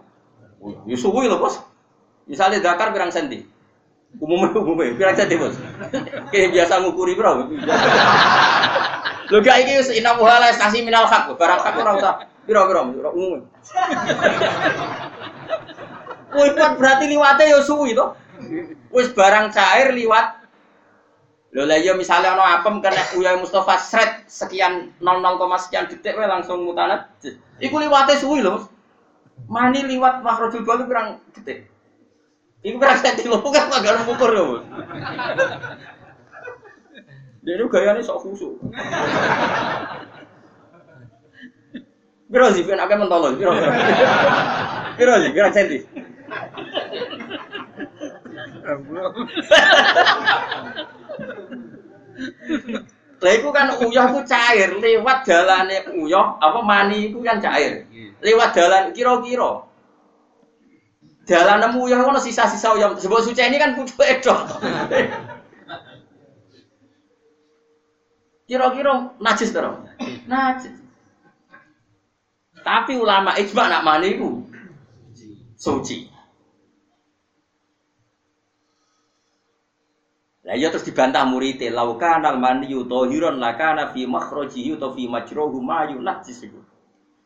Ya 0.86 0.94
suwi 0.94 1.26
bos. 1.26 1.58
Misalnya 2.30 2.62
dakar 2.62 2.94
pirang 2.94 3.10
senti. 3.10 3.42
Umumnya 4.18 4.50
umumnya, 4.58 4.98
kira 4.98 5.14
jadi 5.14 5.38
bos. 5.38 5.54
Kayak 6.34 6.50
biasa 6.50 6.82
ngukuri 6.82 7.14
bro. 7.14 7.46
Lu 9.30 9.38
gak 9.38 9.62
ini 9.62 9.78
inam 9.94 10.18
muhala 10.18 10.50
stasi 10.50 10.82
minal 10.82 11.06
hak, 11.06 11.30
barang 11.38 11.60
hak 11.62 11.78
ora 11.78 11.92
usah. 11.94 12.14
Piro 12.42 12.66
piro, 12.66 12.82
umumnya. 13.14 13.46
Wih, 16.34 16.50
berarti 16.54 17.04
liwatnya 17.06 17.54
ya 17.54 17.58
suwi 17.62 17.94
toh. 17.94 18.18
Wis 18.90 19.14
barang 19.14 19.54
cair 19.54 19.94
liwat. 19.94 20.42
Lho 21.50 21.66
lah 21.66 21.78
ya 21.78 21.94
misalnya 21.94 22.34
ono 22.38 22.46
apem 22.46 22.78
kena 22.78 23.02
Uya 23.18 23.34
Mustafa 23.38 23.74
sret 23.78 24.26
sekian 24.30 24.94
00, 25.02 25.66
sekian 25.66 25.90
detik 25.90 26.18
we 26.18 26.26
langsung 26.26 26.62
mutanat. 26.66 27.10
Iku 27.62 27.78
liwatnya 27.78 28.18
suwi 28.18 28.42
loh. 28.42 28.66
Mani 29.46 29.86
liwat 29.86 30.22
makhrajul 30.26 30.66
balu 30.66 30.90
kurang 30.90 31.22
detik. 31.34 31.69
Iku 32.60 32.76
senti 33.00 33.24
lho 33.24 33.40
kan 33.40 33.72
gak 33.72 34.04
ngukur 34.04 34.30
ya, 34.36 34.42
Bos. 34.44 34.62
Dia 37.40 37.56
itu 37.56 37.64
gayanya 37.72 38.04
sok 38.04 38.20
khusyuk. 38.20 38.52
Piro 42.30 42.46
sih, 42.52 42.62
kan 42.68 42.84
akeh 42.84 42.96
mentolo, 43.00 43.32
piro. 43.32 43.56
Piro 45.00 45.14
sih, 45.24 45.30
piro 45.32 45.48
senti. 45.56 45.78
Lah 53.20 53.36
kan 53.56 53.68
uyah 53.84 54.06
ku 54.12 54.20
cair 54.28 54.70
lewat 54.76 55.18
dalane 55.24 55.76
uyah 55.96 56.36
apa 56.44 56.60
mani 56.60 57.08
iku 57.08 57.24
kan 57.24 57.40
cair. 57.40 57.88
Lewat 58.20 58.52
dalan 58.52 58.92
kira-kira 58.92 59.64
Dalam 61.30 61.62
nemu 61.62 61.86
ya 61.86 62.02
kono 62.02 62.18
sisa-sisa 62.18 62.74
yang 62.74 62.98
sebut 62.98 63.22
suci 63.22 63.38
ini 63.38 63.54
kan 63.54 63.78
kudu 63.78 64.02
edo. 64.02 64.34
Kira-kira 68.50 69.14
najis 69.22 69.54
terus. 69.54 69.78
Najis. 70.26 70.74
Tapi 72.66 72.98
ulama 72.98 73.38
ijma 73.38 73.70
nak 73.70 73.86
mani 73.86 74.18
ku 74.18 74.42
suci. 75.54 76.10
Lah 80.50 80.58
iya 80.58 80.74
terus 80.74 80.82
dibantah 80.82 81.30
muridé, 81.30 81.70
lauka 81.70 82.18
nal 82.18 82.42
mani 82.42 82.74
tahiran 82.74 83.38
lakana 83.38 83.94
fi 83.94 84.02
makhrajihi 84.02 84.74
atau 84.82 84.98
fi 84.98 85.06
majruhu 85.06 85.62
ma 85.62 85.86
yunajis 85.86 86.42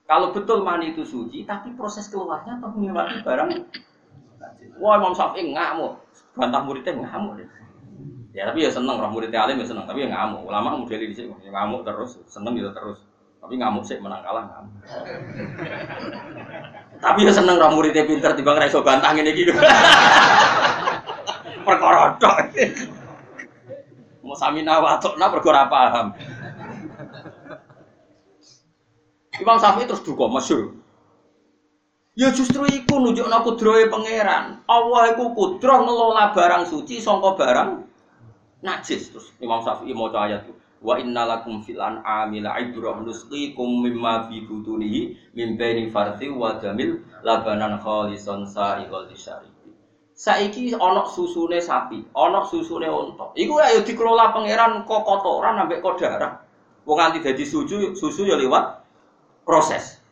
Kalau 0.05 0.36
betul 0.36 0.61
mani 0.61 0.92
itu 0.92 1.09
suci, 1.09 1.48
tapi 1.48 1.72
proses 1.72 2.12
keluarnya 2.12 2.61
tetap 2.61 2.76
melewati 2.76 3.24
barang 3.24 3.50
Wah 4.79 4.99
Imam 4.99 5.14
Syafi'i 5.14 5.55
ngamuk, 5.55 6.03
bantah 6.35 6.62
muridnya 6.66 6.99
ngamuk. 6.99 7.47
Ya 8.35 8.51
tapi 8.51 8.66
ya 8.66 8.70
seneng, 8.75 8.99
roh 8.99 9.11
muridnya 9.14 9.47
alim 9.47 9.62
ya 9.62 9.66
seneng, 9.70 9.87
tapi 9.87 10.03
ya 10.03 10.11
ngamuk. 10.11 10.51
Ulama 10.51 10.75
model 10.75 10.99
di 10.99 11.14
sini 11.14 11.31
ya 11.47 11.51
ngamuk 11.55 11.87
terus, 11.87 12.18
seneng 12.27 12.59
gitu 12.59 12.70
terus. 12.75 12.99
Tapi 13.39 13.55
ngamuk 13.61 13.87
sih 13.87 14.01
menang 14.03 14.25
kalah 14.27 14.45
ngamuk. 14.51 14.75
tapi 16.99 17.20
ya 17.22 17.33
seneng 17.35 17.57
roh 17.61 17.70
muridnya 17.70 18.03
pinter 18.03 18.35
tiba 18.35 18.51
ngerasa 18.59 18.83
bantah 18.83 19.14
ini 19.14 19.31
gitu. 19.39 19.55
Perkara 21.66 22.18
tok. 22.18 22.37
Mau 24.25 24.35
samina 24.35 24.83
watuk 24.83 25.14
nah 25.20 25.31
perkara 25.31 25.70
paham. 25.70 26.07
Imam 29.39 29.59
Syafi'i 29.59 29.87
terus 29.87 30.03
duka 30.03 30.27
masyur. 30.27 30.75
Ya 32.14 32.30
justru 32.30 32.62
iku 32.70 33.02
nunjukno 33.02 33.42
kudrohe 33.42 33.90
pangeran. 33.90 34.62
Allah 34.70 35.02
iku 35.10 35.34
kudroh 35.34 35.82
ngelola 35.82 36.30
barang 36.30 36.62
suci 36.62 37.02
sangka 37.02 37.34
barang 37.34 37.82
najis. 38.62 39.10
Terus 39.10 39.34
Imam 39.42 39.58
Syafi'i 39.66 39.90
maca 39.90 40.30
ayat 40.30 40.46
itu. 40.46 40.54
Wa 40.78 40.94
innalakum 41.02 41.66
fil 41.66 41.82
an'ami 41.82 42.38
la'ibrah 42.38 43.02
nusqikum 43.02 43.82
mimma 43.82 44.30
fi 44.30 44.46
butunihi 44.46 45.34
min 45.34 45.58
baini 45.58 45.90
farthi 45.90 46.30
wa 46.30 46.54
damil 46.60 47.02
labanan 47.26 47.82
khalisan 47.82 48.46
sa'iqal 48.46 49.10
lisyaribi. 49.10 49.74
Saiki 50.14 50.70
ana 50.78 51.02
susune 51.10 51.58
sapi, 51.58 51.98
ana 52.14 52.46
susune 52.46 52.86
unta. 52.86 53.34
Iku 53.34 53.58
ya 53.58 53.82
dikelola 53.82 54.30
pangeran 54.30 54.86
kok 54.86 55.02
kotoran 55.02 55.58
ambek 55.66 55.82
kok 55.82 55.98
darah. 55.98 56.38
Wong 56.86 56.94
nganti 57.00 57.26
dadi 57.26 57.42
susu, 57.42 57.96
susu 57.98 58.22
ya 58.22 58.38
lewat 58.38 58.86
proses. 59.42 60.03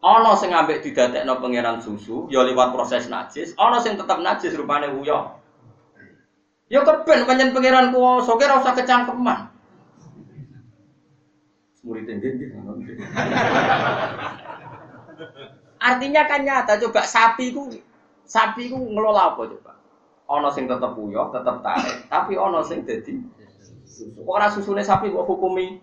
Ana 0.00 0.32
sing 0.32 0.48
ambek 0.48 0.80
didadekno 0.80 1.44
pangeran 1.44 1.84
susu, 1.84 2.24
ya 2.32 2.40
liwat 2.40 2.72
proses 2.72 3.12
najis, 3.12 3.52
ana 3.60 3.84
sing 3.84 4.00
tetep 4.00 4.16
najis 4.24 4.56
rupane 4.56 4.88
wuyo. 4.96 5.36
Ya 6.72 6.80
keben 6.80 7.28
panjen 7.28 7.52
pangeran 7.52 7.92
kuwasa 7.92 8.32
ki 8.40 8.44
ora 8.48 8.64
usah 8.64 8.74
kecangkeman. 8.80 9.38
Murid 11.84 12.08
Artinya 15.80 16.22
kan 16.28 16.44
nyata 16.44 16.80
coba 16.80 17.04
sapi 17.04 17.52
ku 17.52 17.68
sapi 18.24 18.72
ku 18.72 18.76
ngelola 18.80 19.36
apa 19.36 19.52
coba? 19.52 19.72
Ana 20.32 20.48
sing 20.48 20.64
tetep 20.64 20.96
wuyo, 20.96 21.28
tetep 21.28 21.60
tarik, 21.60 22.08
tapi 22.08 22.40
ana 22.40 22.64
sing 22.64 22.88
dadi 22.88 23.20
susu. 23.84 24.24
Ora 24.24 24.48
susune 24.48 24.80
sapi 24.80 25.12
kok 25.12 25.28
hukumi 25.28 25.76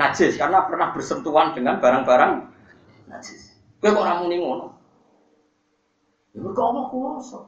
najis 0.00 0.40
karena 0.40 0.64
pernah 0.64 0.96
bersentuhan 0.96 1.52
dengan 1.52 1.76
barang-barang 1.76 2.32
najis. 3.12 3.49
Kowe 3.80 3.96
kok 3.96 4.04
ora 4.04 4.20
muni 4.20 4.36
ngono? 4.36 4.66
Ya 6.36 6.38
mergo 6.44 6.60
Allah 6.60 6.84
kuwasa. 6.92 7.40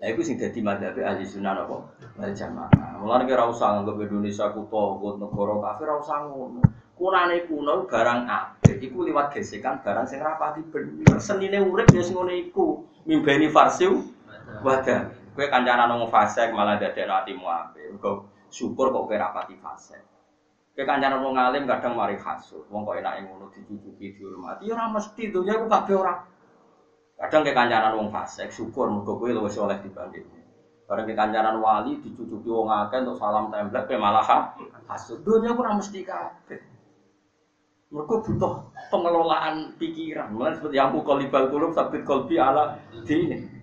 Lah 0.00 0.06
iku 0.12 0.20
sing 0.20 0.36
dadi 0.36 0.60
madzhab 0.60 1.00
ahli 1.00 1.24
sunnah 1.24 1.64
apa? 1.64 1.76
Wal 2.20 2.32
jamaah. 2.36 3.00
Mulane 3.00 3.24
ora 3.24 3.48
usah 3.48 3.80
nganggep 3.80 4.12
Indonesia 4.12 4.52
ku 4.52 4.68
togut 4.68 5.16
negara 5.16 5.56
kafir 5.64 5.88
ora 5.88 5.96
usah 6.04 6.18
ngono. 6.28 6.60
Kunane 6.92 7.48
kuno 7.48 7.88
barang 7.88 8.28
apik 8.28 8.84
iku 8.84 9.08
liwat 9.08 9.32
gesekan 9.32 9.80
barang 9.80 10.04
sing 10.04 10.20
rapati 10.20 10.60
bener. 10.68 11.16
Senine 11.16 11.64
urip 11.64 11.88
ya 11.88 12.04
sing 12.04 12.20
ngene 12.20 12.52
iku. 12.52 12.84
Mimbeni 13.08 13.48
farsiu 13.48 14.12
wadah. 14.60 15.08
Kowe 15.32 15.46
kancanan 15.48 15.96
wong 15.96 16.12
fasik 16.12 16.52
malah 16.52 16.76
dadekno 16.76 17.16
atimu 17.16 17.48
apik. 17.48 17.96
Mergo 17.96 18.28
syukur 18.52 18.92
kok 18.92 19.08
kowe 19.08 19.16
rapati 19.16 19.56
fasik. 20.80 20.88
Kekancanan 20.88 21.20
wong 21.20 21.36
alim 21.36 21.64
kadang 21.68 21.92
mari 21.96 22.16
hasud. 22.16 22.64
Wong 22.72 22.84
kok 22.88 22.96
enake 22.96 23.20
ngono 23.28 23.52
dicucuki 23.52 24.16
dihormati 24.16 24.68
ya 24.68 24.74
ora 24.74 24.88
mesti 24.88 25.22
dunya 25.28 25.52
iku 25.56 25.66
kabeh 25.68 25.94
ora. 25.96 26.14
Kadang 27.20 27.42
kekancanan 27.44 27.92
wong 27.96 28.08
fasik 28.08 28.48
syukur 28.48 28.88
mergo 28.88 29.20
kowe 29.20 29.28
luwih 29.28 29.52
saleh 29.52 29.76
dibanding. 29.84 30.24
Bareng 30.88 31.06
ke 31.06 31.14
kancanan 31.14 31.60
wali 31.60 32.00
dicucuki 32.00 32.48
wong 32.48 32.72
akeh 32.72 33.04
untuk 33.04 33.20
salam 33.20 33.52
template 33.52 33.86
pe 33.86 33.96
malah 34.00 34.24
hasud. 34.88 35.20
Dunia 35.22 35.52
pun 35.52 35.68
mesti 35.76 36.00
kabeh. 36.02 36.60
Mereka 37.90 38.22
butuh 38.22 38.70
pengelolaan 38.94 39.74
pikiran. 39.74 40.30
Mulai 40.30 40.54
seperti 40.54 40.78
yang 40.78 40.94
kolibal 41.02 41.50
kulub 41.50 41.74
sabit 41.74 42.06
kolbi 42.06 42.38
ala 42.38 42.78
dini. 43.02 43.59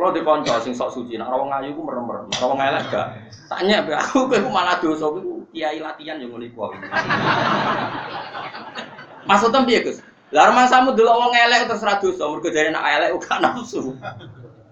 Kalau 0.00 0.16
di 0.16 0.24
konco 0.24 0.56
sing 0.64 0.72
sok 0.72 0.96
suci, 0.96 1.20
nak 1.20 1.28
rawang 1.28 1.52
ayu 1.60 1.76
ku 1.76 1.84
merem 1.84 2.08
merem, 2.08 2.24
rawang 2.40 2.56
elek 2.56 2.88
gak. 2.88 3.20
Tanya 3.52 3.84
be 3.84 3.92
aku, 3.92 4.24
aku 4.32 4.48
malah 4.48 4.80
dosa, 4.80 5.12
aku 5.12 5.44
kiai 5.52 5.76
latihan 5.76 6.16
yang 6.16 6.32
ngulik 6.32 6.56
Maksudnya 9.28 9.60
piye 9.68 9.84
Gus? 9.84 10.00
Lah 10.32 10.48
samu 10.72 10.96
dulu 10.96 11.12
wong 11.12 11.36
elek 11.36 11.68
terus 11.68 11.84
ra 11.84 12.00
dosa, 12.00 12.32
mergo 12.32 12.48
jare 12.48 12.72
nak 12.72 12.80
elek 12.80 13.12
uga 13.12 13.34
nafsu. 13.44 13.92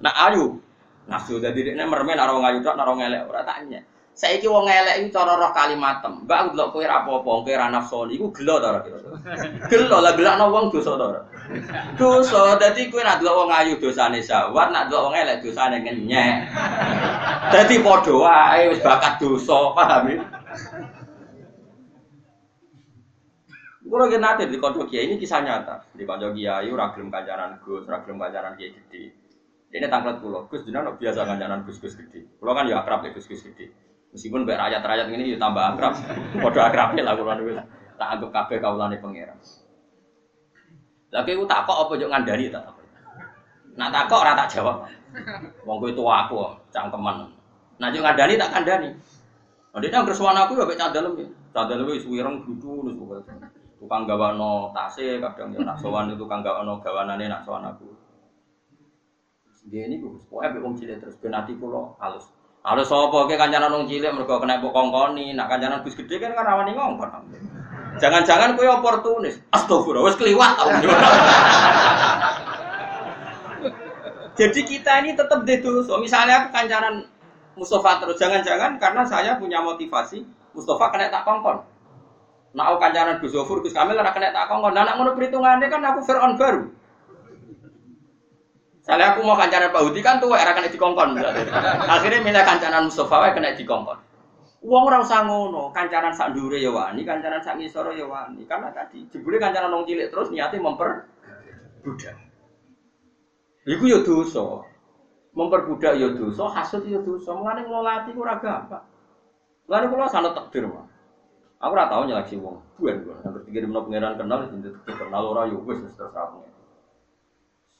Nak 0.00 0.16
ayu 0.32 0.64
nafsu 1.04 1.36
dadi 1.44 1.60
dekne 1.60 1.84
mermen 1.84 2.16
ora 2.16 2.32
wong 2.32 2.48
ayu 2.48 2.64
tok 2.64 2.80
ora 2.80 2.88
wong 2.88 3.04
elek 3.04 3.28
ora 3.28 3.44
tanya. 3.44 3.84
Saiki 4.18 4.50
wong 4.50 4.66
elek 4.66 4.98
iki 4.98 5.14
cara 5.14 5.38
roh 5.38 5.54
kalimatem. 5.54 6.26
Mbak 6.26 6.38
aku 6.42 6.48
delok 6.50 6.68
kowe 6.74 6.82
ra 6.82 7.06
apa-apa, 7.06 7.30
kowe 7.46 7.54
ra 7.54 7.70
nafsu 7.70 8.02
iku 8.10 8.34
gelo 8.34 8.58
ta 8.58 8.74
ora 8.74 8.80
kira. 8.82 8.98
Gelo 9.70 10.02
lah 10.02 10.18
gelakno 10.18 10.50
wong 10.50 10.74
dosa 10.74 10.98
ta 10.98 11.06
ora. 11.06 11.22
Dosa 11.94 12.58
dadi 12.58 12.90
kowe 12.90 12.98
ra 12.98 13.22
delok 13.22 13.46
wong 13.46 13.50
ayu 13.54 13.78
dosane 13.78 14.18
sawat, 14.18 14.74
nak 14.74 14.90
delok 14.90 15.06
wong 15.06 15.14
elek 15.14 15.38
dosane 15.38 15.86
ngenyek. 15.86 16.34
Dadi 17.54 17.78
padha 17.78 18.14
wae 18.18 18.74
wis 18.74 18.82
bakat 18.82 19.22
dosa, 19.22 19.70
paham 19.78 20.10
ya? 20.10 20.18
Kulo 23.86 24.04
ki 24.10 24.18
nate 24.18 24.50
di 24.50 24.58
kanca 24.58 24.82
kiai 24.90 25.06
ini 25.06 25.14
kisah 25.14 25.46
nyata. 25.46 25.94
Di 25.94 26.02
kanca 26.02 26.34
kiai 26.34 26.66
ora 26.74 26.90
gelem 26.90 27.14
kancanan 27.14 27.62
Gus, 27.62 27.86
ora 27.86 28.02
gelem 28.02 28.18
kancanan 28.18 28.58
kiai 28.58 28.74
gede. 28.74 29.14
Ini 29.70 29.86
tangklet 29.86 30.18
kulo, 30.18 30.50
Gus 30.50 30.66
jenengan 30.66 30.98
biasa 30.98 31.22
kancanan 31.22 31.62
Gus-gus 31.62 31.94
gede. 31.94 32.26
Kulo 32.42 32.50
kan 32.50 32.66
ya 32.66 32.82
akrab 32.82 33.06
ya 33.06 33.14
Gus-gus 33.14 33.46
gede. 33.46 33.86
Meskipun 34.12 34.48
mbek 34.48 34.56
rakyat-rakyat 34.56 35.06
ini 35.12 35.34
ya 35.34 35.38
tambah 35.40 35.74
akrab. 35.74 35.94
Padha 36.40 36.60
akrabnya 36.72 37.02
lah 37.04 37.14
kulo 37.16 37.32
niku. 37.36 37.52
Tak 37.98 38.08
anggap 38.16 38.30
kabeh 38.30 38.58
kawulane 38.62 38.96
pangeran. 39.02 39.38
Lah 41.12 41.20
kowe 41.24 41.44
takok 41.48 41.76
apa 41.88 41.92
yo 41.98 42.06
ngandani 42.08 42.44
tak 42.48 42.62
takok. 42.64 42.84
Nak 43.76 43.90
takok 43.92 44.18
ora 44.24 44.32
tak 44.38 44.48
jawab. 44.54 44.76
Wong 45.64 45.78
tua 45.92 46.14
aku, 46.24 46.36
cangkeman. 46.72 47.28
Nah 47.80 47.88
yo 47.92 48.00
ngandani 48.00 48.34
tak 48.40 48.50
kandani. 48.54 48.90
Dia 49.78 49.94
yang 49.94 50.08
bersuara 50.08 50.42
aku 50.48 50.58
ya 50.58 50.66
mek 50.66 50.74
cadalem 50.74 51.14
ya. 51.22 51.28
Cadalem 51.54 51.86
wis 51.94 52.02
wireng 52.02 52.42
gludu 52.42 52.82
nus 52.82 52.98
pokoke 52.98 53.22
tukang 53.78 54.04
gawano 54.10 54.74
tase 54.74 55.22
kadang 55.22 55.54
ya 55.54 55.62
nak 55.62 55.78
sowan 55.78 56.10
itu 56.10 56.18
tukang 56.18 56.42
gawano 56.42 56.82
gawanane 56.82 57.30
nak 57.30 57.46
sowan 57.46 57.62
aku 57.62 57.86
dia 59.70 59.86
ini 59.86 60.02
gue 60.02 60.18
pokoknya 60.26 60.58
wong 60.64 60.74
cilik 60.74 60.98
terus 60.98 61.14
ben 61.22 61.36
ati 61.36 61.54
kula 61.54 61.94
halus 62.02 62.26
halus 62.66 62.90
sapa 62.90 63.18
ke 63.30 63.34
kancanan 63.38 63.70
wong 63.70 63.84
cilik 63.86 64.12
mergo 64.12 64.38
kena 64.42 64.58
mbok 64.58 64.74
kongkoni? 64.74 65.32
Nak 65.32 65.46
kancanan 65.50 65.82
Gus 65.86 65.94
gede 65.94 66.18
kan 66.18 66.34
kan 66.34 66.44
rawani 66.44 66.74
ngongkon 66.74 67.10
jangan-jangan 67.98 68.54
kowe 68.54 68.68
oportunis. 68.78 69.42
Astagfirullah 69.50 70.06
wis 70.06 70.16
kliwat 70.16 70.54
jadi 74.38 74.60
kita 74.62 75.02
ini 75.02 75.18
tetap 75.18 75.42
so 75.82 75.98
misalnya 75.98 76.46
aku 76.46 76.54
kancanan 76.54 77.02
Mustafa 77.58 77.98
terus 77.98 78.22
jangan-jangan 78.22 78.78
karena 78.78 79.02
saya 79.02 79.34
punya 79.34 79.58
motivasi 79.58 80.22
Mustafa 80.54 80.94
kena 80.94 81.10
tak 81.10 81.26
kongkon. 81.26 81.58
Nak 82.54 82.64
aku 82.70 82.76
kancanan 82.78 83.18
Gus 83.18 83.34
Zofur, 83.34 83.58
Gus 83.66 83.74
Kamil 83.74 83.98
kena 83.98 84.30
tak 84.30 84.46
kongkon. 84.46 84.78
Nah, 84.78 84.86
nak 84.86 84.94
ngono 84.94 85.18
perhitungannya 85.18 85.66
kan 85.66 85.82
aku 85.82 86.06
Fir'aun 86.06 86.38
baru. 86.38 86.70
Saya 88.88 89.12
aku 89.12 89.20
mau 89.20 89.36
kancanan 89.36 89.68
Pak 89.68 89.84
Hudi 89.84 90.00
kan 90.00 90.16
tuh 90.16 90.32
era 90.32 90.56
kena 90.56 90.72
dikongkon 90.72 91.12
misalnya. 91.12 91.44
Akhirnya 91.92 92.24
milih 92.24 92.40
kancanan 92.40 92.88
Mustafa 92.88 93.20
wae 93.20 93.36
kena 93.36 93.52
dikongkon. 93.52 94.00
Uang 94.64 94.88
orang 94.88 95.04
usah 95.04 95.28
ngono, 95.28 95.68
kancanan 95.76 96.16
sak 96.16 96.32
ndure 96.32 96.56
ya 96.56 96.72
wani, 96.72 97.04
kancanan 97.04 97.44
sak 97.44 97.60
ngisor 97.60 97.92
ya 97.92 98.08
wani. 98.08 98.48
Karena 98.48 98.72
tadi 98.72 99.04
jebule 99.12 99.36
kancanan 99.36 99.76
wong 99.76 99.84
cilik 99.84 100.08
terus 100.08 100.32
niatnya 100.32 100.64
memper 100.64 101.04
budak. 101.84 102.16
Iku 103.68 103.84
ya 103.84 104.00
dosa. 104.00 104.64
Memperbudak 105.36 105.92
ya 106.00 106.08
dosa, 106.16 106.48
hasud 106.48 106.88
ya 106.88 107.04
dosa. 107.04 107.36
Mulane 107.36 107.68
ngelola 107.68 108.02
ati 108.02 108.16
ora 108.16 108.40
gampang. 108.40 108.88
Mulane 109.68 109.86
kula 109.92 110.08
sanad 110.08 110.32
takdir, 110.32 110.64
Mas. 110.64 110.88
Aku 111.60 111.76
ora 111.76 111.92
tau 111.92 112.08
nyeleksi 112.08 112.40
wong. 112.40 112.56
Buan 112.80 113.04
gua. 113.04 113.20
Yang 113.20 113.44
ketiga 113.44 113.58
di 113.62 113.68
pangeran 113.68 114.16
kenal 114.16 114.48
itu 114.48 114.72
kenal 114.96 115.28
ora 115.28 115.44
yo 115.44 115.60
wis 115.68 115.84
terus 115.92 116.16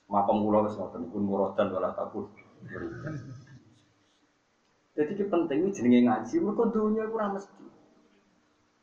aku. 0.08 0.16
Makam 0.16 0.36
kula 0.40 0.58
wis 0.64 0.74
ngoten 0.80 1.12
pun 1.12 1.22
muradan 1.28 1.68
wala 1.68 1.92
takut. 1.92 2.32
Jadi 4.96 5.14
itu 5.14 5.24
penting 5.30 5.70
jenenge 5.70 6.00
ngaji, 6.08 6.34
mereka 6.42 6.64
dunia 6.74 7.06
itu 7.06 7.14
mesti. 7.14 7.64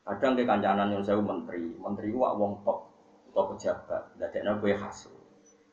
Kadang 0.05 0.37
ke 0.37 0.45
kancanan 0.45 0.93
yang 0.93 1.01
saya 1.01 1.17
menteri, 1.17 1.75
menteri 1.81 2.13
wak 2.13 2.37
wong 2.37 2.61
top 2.61 2.87
atau 3.33 3.51
pejabat, 3.51 4.15
dadeknya 4.15 4.55
gue 4.61 4.71
hasil. 4.77 5.11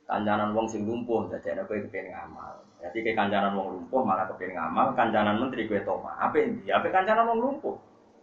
Kancanan 0.08 0.50
wong 0.56 0.66
sing 0.66 0.82
lumpuh, 0.88 1.30
dadeknya 1.30 1.62
gue 1.68 1.86
kepengen 1.86 2.10
ngamal. 2.16 2.64
Jadi 2.82 3.06
ke 3.06 3.12
kancanan 3.14 3.54
wong 3.54 3.68
lumpuh 3.76 4.02
malah 4.02 4.26
kepengen 4.34 4.58
ngamal, 4.58 4.96
kancanan 4.98 5.38
menteri 5.38 5.70
gue 5.70 5.78
toma. 5.86 6.16
Apa 6.18 6.42
ini? 6.42 6.66
Apa 6.72 6.90
kancanan 6.90 7.28
wong 7.28 7.38
lumpuh? 7.38 7.76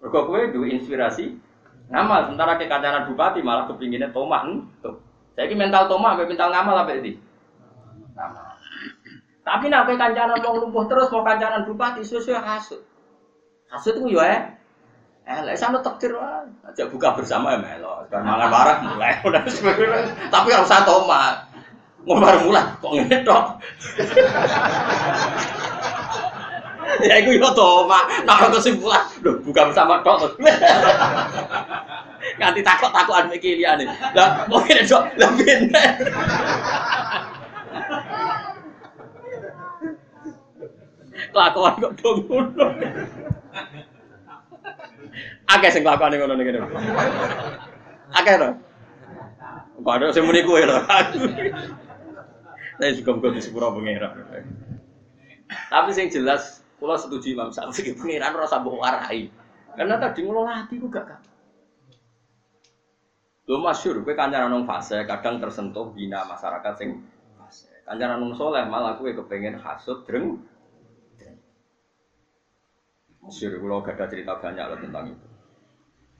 Mergo 0.03 0.27
kowe 0.27 0.41
duwe 0.49 0.75
inspirasi 0.75 1.39
ngamal, 1.87 2.27
sementara 2.27 2.59
ke 2.59 2.67
kancanan 2.67 3.07
bupati 3.07 3.39
malah 3.39 3.69
kepinginnya 3.69 4.11
tomah 4.11 4.43
tuh. 4.83 5.08
Saya 5.39 5.55
mental 5.55 5.87
tomah, 5.87 6.19
apa 6.19 6.27
mental 6.27 6.51
ngamal 6.51 6.83
apa 6.83 6.99
ini? 6.99 7.15
Tapi 9.39 9.71
nak 9.71 9.87
kowe 9.87 9.95
kancanan 9.95 10.43
wong 10.43 10.67
lumpuh 10.67 10.83
terus 10.91 11.07
mau 11.15 11.23
kancanan 11.23 11.63
bupati 11.63 12.03
sesuai 12.03 12.43
hasut. 12.43 12.83
Hasut 13.71 13.95
itu 13.95 14.19
ya 14.19 14.59
Eh, 15.29 15.39
lek 15.45 15.55
sana 15.55 15.79
takdir. 15.79 16.11
Aja 16.19 16.83
buka 16.91 17.15
bersama 17.15 17.55
ya 17.55 17.63
melo. 17.63 18.03
Mangan 18.11 18.51
warak 18.51 18.77
mulai. 18.83 19.15
Tapi 20.27 20.49
harus 20.51 20.67
satu 20.67 21.07
mah. 21.07 21.47
Ngomong 22.03 22.49
mulai 22.49 22.65
kok 22.81 22.91
ngene. 22.91 23.23
ya 27.07 27.15
itu 27.21 27.37
yo 27.37 27.49
to, 27.53 27.69
Mak. 27.85 28.25
Nah, 28.25 28.49
kesimpulan, 28.49 29.03
lho 29.21 29.37
bukan 29.45 29.69
bersama 29.71 30.01
tok. 30.01 30.33
Nganti 32.39 32.61
takut-takutan 32.63 33.31
mek 33.31 33.43
liyane. 33.43 33.85
Lah, 34.15 34.43
mungkin 34.47 34.83
dok, 34.85 35.03
lah 35.19 35.29
pinter. 35.35 35.91
Kelakuan 41.29 41.73
kok 41.77 41.93
dong 41.99 42.17
ngono. 42.25 42.65
Akeh 45.49 45.69
sing 45.69 45.83
kelakuane 45.83 46.15
ngono 46.17 46.33
ning 46.35 46.47
kene. 46.47 46.59
Akeh 48.15 48.33
to. 48.39 48.49
Kok 49.83 50.15
sing 50.15 50.25
muni 50.25 50.41
kowe 50.47 50.61
lho. 50.63 50.77
Saya 52.79 52.95
juga 52.95 53.11
bukan 53.19 53.35
di 53.35 53.41
sepura 53.43 53.67
pengira. 53.75 54.15
Tapi 55.49 55.89
sing 55.91 56.07
jelas 56.07 56.58
Kulo 56.79 56.95
setuju 56.95 57.35
Imam 57.35 57.51
Syafi'i 57.51 57.91
pengiran 57.99 58.33
rasa 58.39 58.63
mbok 58.63 58.79
warai. 58.79 59.27
Karena 59.75 59.99
tadi 59.99 60.23
ngelola 60.23 60.63
hati 60.63 60.79
ku 60.79 60.87
gak 60.87 61.05
kan. 61.05 61.21
Lo 63.49 63.65
gue 63.65 64.13
kancaran 64.13 64.53
nong 64.53 64.63
fase, 64.63 65.03
kadang 65.09 65.41
tersentuh 65.41 65.89
bina 65.91 66.23
masyarakat 66.23 66.73
sing 66.79 67.03
fase. 67.35 67.83
Kancaran 67.83 68.21
nong 68.21 68.37
soleh 68.37 68.63
malah 68.63 68.95
gue 68.95 69.11
kepengen 69.11 69.59
hasut 69.59 70.07
dreng. 70.07 70.39
Masyur, 73.19 73.59
gue 73.59 73.77
gak 73.83 73.99
ada 73.99 74.05
cerita 74.07 74.33
banyak 74.39 74.65
loh 74.69 74.79
tentang 74.79 75.05
itu. 75.11 75.27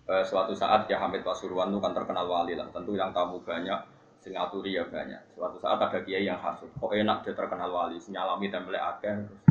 Eh, 0.09 0.25
suatu 0.25 0.57
saat 0.57 0.89
ya 0.89 0.97
Hamid 0.99 1.21
Pasuruan 1.21 1.69
itu 1.69 1.79
kan 1.79 1.93
terkenal 1.93 2.25
wali 2.25 2.57
lah. 2.57 2.65
Tentu 2.73 2.97
yang 2.97 3.13
tamu 3.13 3.39
banyak, 3.45 3.77
sing 4.19 4.33
ya 4.33 4.83
banyak. 4.83 5.21
Suatu 5.37 5.61
saat 5.61 5.79
ada 5.79 6.01
kiai 6.01 6.25
yang 6.25 6.41
hasut. 6.41 6.67
Kok 6.75 6.91
enak 6.91 7.23
dia 7.23 7.37
terkenal 7.37 7.69
wali, 7.69 8.01
sinyalami 8.01 8.49
template 8.49 8.81
akeh. 8.81 9.15
Terus 9.21 9.48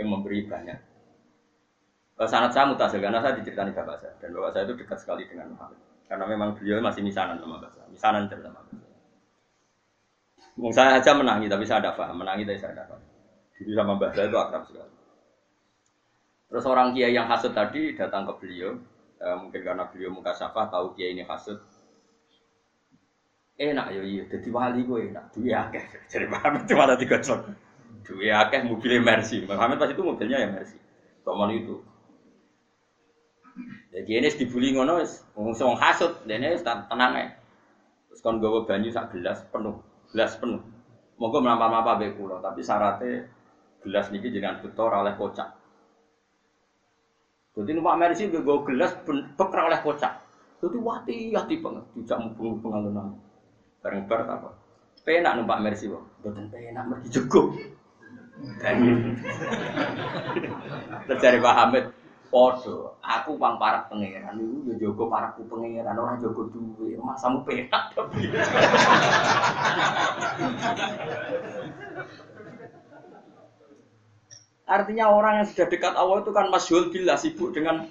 yang 0.00 0.08
memberi 0.08 0.48
banyak. 0.48 0.80
Sanat 2.20 2.52
saya 2.52 2.68
mutasil 2.68 3.00
karena 3.00 3.20
saya 3.24 3.36
diceritakan 3.40 3.72
bapak 3.72 3.96
saya 4.00 4.12
dan 4.20 4.36
bapak 4.36 4.52
saya 4.52 4.68
itu 4.68 4.74
dekat 4.76 4.98
sekali 5.00 5.24
dengan 5.24 5.56
Muhammad 5.56 5.80
karena 6.04 6.24
memang 6.28 6.52
beliau 6.52 6.82
masih 6.84 7.00
misanan 7.00 7.40
sama 7.40 7.56
bapak 7.56 7.80
saya, 7.80 7.88
misanan 7.88 8.28
sama 8.28 8.60
bapak 8.60 8.76
saya. 10.60 10.92
aja 11.00 11.12
menangi 11.16 11.48
tapi 11.48 11.64
saya 11.64 11.80
ada 11.80 11.96
paham, 11.96 12.20
menangi 12.20 12.44
tapi 12.44 12.60
saya 12.60 12.76
ada 12.76 12.84
paham. 12.92 13.00
Jadi 13.56 13.72
sama 13.72 13.96
bapak 13.96 14.28
itu 14.28 14.36
akrab 14.36 14.62
sekali. 14.68 14.92
Terus 16.50 16.64
orang 16.66 16.90
kiai 16.92 17.14
yang 17.14 17.30
hasut 17.30 17.54
tadi 17.54 17.94
datang 17.94 18.26
ke 18.26 18.32
beliau, 18.42 18.74
eh, 19.22 19.36
mungkin 19.38 19.60
karena 19.62 19.86
beliau 19.86 20.10
muka 20.10 20.34
safah 20.34 20.66
tahu 20.68 20.98
kiai 20.98 21.14
ini 21.14 21.24
hasut. 21.24 21.62
Enak 23.60 23.92
ya 23.92 24.02
iya, 24.04 24.24
jadi 24.28 24.48
wali 24.50 24.84
gue 24.84 25.12
enak, 25.12 25.24
dua 25.36 25.68
akeh. 25.68 25.84
Jadi 26.10 26.26
Muhammad 26.28 26.64
cuma 26.68 26.84
ada 26.88 26.96
tiga 27.00 27.16
Duwe 28.06 28.28
akeh 28.32 28.66
mobilnya 28.66 29.02
Mercy. 29.02 29.46
Muhammad 29.46 29.78
pas 29.78 29.90
itu 29.90 30.02
mobilnya 30.02 30.42
ya 30.42 30.48
Mercy. 30.50 30.78
Tomon 31.22 31.52
itu. 31.54 31.78
Jadi 33.90 34.10
ini 34.22 34.28
dibully 34.30 34.70
ngono 34.70 35.02
wis 35.02 35.26
wong 35.34 35.76
hasut, 35.76 36.22
dene 36.24 36.54
wis 36.54 36.62
tenang 36.62 37.12
ae. 37.18 37.28
Terus 38.08 38.22
kon 38.22 38.38
banyu 38.40 38.90
sak 38.94 39.14
gelas 39.14 39.42
penuh, 39.50 39.82
gelas 40.14 40.38
penuh. 40.38 40.62
Monggo 41.20 41.44
mlampah-mlampah 41.44 42.00
mbek 42.00 42.16
kula, 42.16 42.40
tapi 42.40 42.64
syaratnya 42.64 43.28
gelas 43.84 44.08
niki 44.08 44.32
jenengan 44.32 44.64
betor 44.64 44.88
oleh 44.88 45.12
kocak. 45.20 45.52
Jadi 47.52 47.76
numpak 47.76 47.98
mercy 47.98 48.30
gue 48.30 48.40
gelas 48.40 48.96
beker 49.36 49.60
oleh 49.60 49.80
kocak. 49.84 50.22
Jadi 50.64 50.76
wati 50.80 51.16
hati 51.36 51.60
banget, 51.60 51.84
tidak 51.92 52.18
mau 52.40 52.56
pengalunan. 52.62 53.20
Bareng 53.84 54.04
bar 54.08 54.24
apa? 54.28 54.50
Penak 55.04 55.36
numpak 55.40 55.60
mercy 55.60 55.88
kok, 55.88 56.04
betul 56.20 56.46
penak 56.52 56.84
mergi 56.88 57.08
cukup. 57.20 57.56
Terjadi 61.08 61.38
Pak 61.42 61.54
Hamid, 61.56 61.84
Podo, 62.30 62.94
aku 63.02 63.34
pang 63.42 63.58
parak 63.58 63.90
pangeran, 63.90 64.38
itu 64.38 64.70
ya 64.70 64.74
jogo 64.86 65.10
parakku 65.10 65.42
pangeran, 65.50 65.98
orang 65.98 66.22
jogo 66.22 66.46
duwe, 66.54 66.94
masamu 67.02 67.42
penak 67.42 67.90
tapi. 67.90 68.30
Artinya 74.70 75.10
orang 75.10 75.42
yang 75.42 75.46
sudah 75.50 75.66
dekat 75.66 75.98
Allah 75.98 76.22
itu 76.22 76.30
kan 76.30 76.46
masyhur 76.54 76.94
bila 76.94 77.18
sibuk 77.18 77.50
dengan 77.50 77.90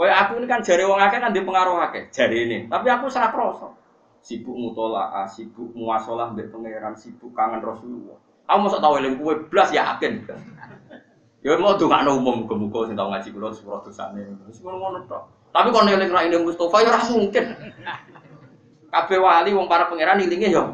Kayak 0.00 0.16
aku 0.16 0.40
ini 0.40 0.48
kan 0.48 0.64
jari 0.64 0.88
wong 0.88 0.96
akeh 0.96 1.20
kan 1.20 1.28
di 1.28 1.44
pengaruh 1.44 1.76
akeh, 1.84 2.08
jari 2.08 2.48
ini. 2.48 2.58
Tapi 2.72 2.88
aku 2.88 3.12
sangat 3.12 3.36
kroso. 3.36 3.76
Sibuk 4.24 4.56
mutola, 4.56 5.28
sibuk 5.28 5.76
muasalah 5.76 6.32
mbek 6.32 6.48
sibuk 6.96 7.36
kangen 7.36 7.60
Rasulullah. 7.60 8.16
Aku 8.50 8.66
masa 8.66 8.82
tahu 8.82 8.98
eling 8.98 9.14
kue 9.22 9.34
blas 9.46 9.70
yakin. 9.70 10.26
Ya 11.40 11.54
mau 11.56 11.78
tuh 11.78 11.86
nggak 11.86 12.04
umum 12.10 12.44
muka-muka 12.44 12.90
sing 12.90 12.98
tau 12.98 13.08
ngaji 13.08 13.30
kula 13.30 13.54
sepuro 13.54 13.78
dosane. 13.86 14.26
Wis 14.50 14.58
ngono 14.60 15.06
tok. 15.06 15.22
Tapi 15.54 15.70
kalau 15.70 15.86
eling 15.86 16.10
ra 16.10 16.26
ini 16.26 16.36
Mustafa 16.42 16.82
ya 16.82 16.90
ora 16.90 17.00
mungkin. 17.06 17.44
Kabeh 18.90 19.18
wali 19.22 19.54
wong 19.54 19.70
para 19.70 19.86
pangeran 19.86 20.18
ilinge 20.18 20.50
ya 20.50 20.66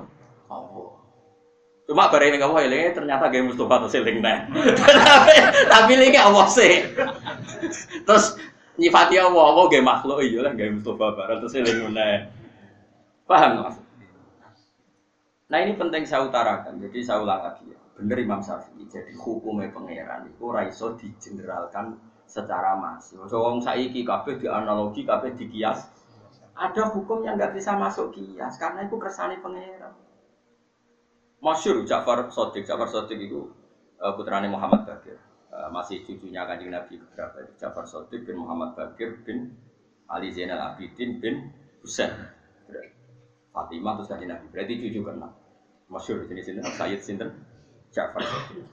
Cuma 1.87 2.11
bareng 2.11 2.35
ini 2.35 2.43
kamu 2.43 2.67
hilangnya 2.67 2.99
ternyata 2.99 3.31
game 3.31 3.55
Mustafa 3.55 3.87
terus 3.87 3.95
hilang 3.95 4.19
nih. 4.19 4.37
tapi 4.75 5.35
tapi 5.71 5.93
ini 5.95 6.19
Allah 6.19 6.47
sih. 6.51 6.83
Terus 8.03 8.35
nyifati 8.75 9.23
Allah, 9.23 9.45
Allah 9.55 9.65
game 9.71 9.87
makhluk 9.87 10.19
iya 10.19 10.43
lah 10.43 10.53
game 10.59 10.83
Mustafa 10.83 11.15
bareng 11.15 11.39
terus 11.47 11.55
hilang 11.55 11.95
nih. 11.95 12.27
Paham 13.31 13.63
mas? 13.63 13.86
Nah 15.47 15.59
ini 15.63 15.79
penting 15.79 16.03
saya 16.03 16.27
utarakan. 16.27 16.83
Jadi 16.83 16.99
saya 17.07 17.23
ulang 17.23 17.43
lagi 17.47 17.71
ya. 17.71 17.79
Bener 17.97 18.19
Imam 18.19 18.43
Syafi'i. 18.43 18.85
Jadi 18.91 19.15
hukumnya 19.15 19.71
pangeran 19.71 20.27
itu 20.27 20.45
raiso 20.51 20.99
digeneralkan 20.99 21.95
secara 22.27 22.75
masif. 22.77 23.23
So 23.31 23.39
wong 23.41 23.63
saiki 23.63 24.03
kabeh 24.03 24.43
analogi 24.51 25.07
kabeh 25.07 25.39
di 25.39 25.47
kias. 25.47 25.87
Ada 26.57 26.91
hukum 26.91 27.23
yang 27.23 27.39
nggak 27.39 27.55
bisa 27.55 27.79
masuk 27.79 28.11
kias 28.17 28.59
karena 28.59 28.91
itu 28.91 28.97
kersane 28.99 29.39
pangeran. 29.39 29.95
Masyur 31.37 31.85
Ja'far 31.87 32.27
Sodik, 32.33 32.65
Ja'far 32.67 32.89
Sodik 32.89 33.21
itu 33.21 33.47
uh, 34.01 34.13
putranya 34.19 34.51
Muhammad 34.51 34.89
Bakir. 34.89 35.21
Uh, 35.53 35.71
masih 35.71 36.03
cucunya 36.03 36.43
kanjeng 36.43 36.75
Nabi 36.75 36.99
beberapa. 36.99 37.45
Ja'far 37.55 37.87
Sodik 37.87 38.27
bin 38.27 38.43
Muhammad 38.43 38.75
Bakir 38.75 39.23
bin 39.23 39.55
Ali 40.11 40.35
Zainal 40.35 40.75
Abidin 40.75 41.23
bin 41.23 41.55
Husain. 41.85 42.11
Fatimah 43.57 43.97
terus 43.97 44.09
kanjeng 44.13 44.29
Nabi. 44.29 44.53
Berarti 44.53 44.73
cucu 44.77 45.01
keenam. 45.01 45.33
Masyur 45.89 46.29
jenis 46.29 46.53
ini 46.53 46.61
Sayyid 46.61 47.01
Sinten 47.01 47.33
Ja'far 47.95 48.21
Sodik. 48.21 48.69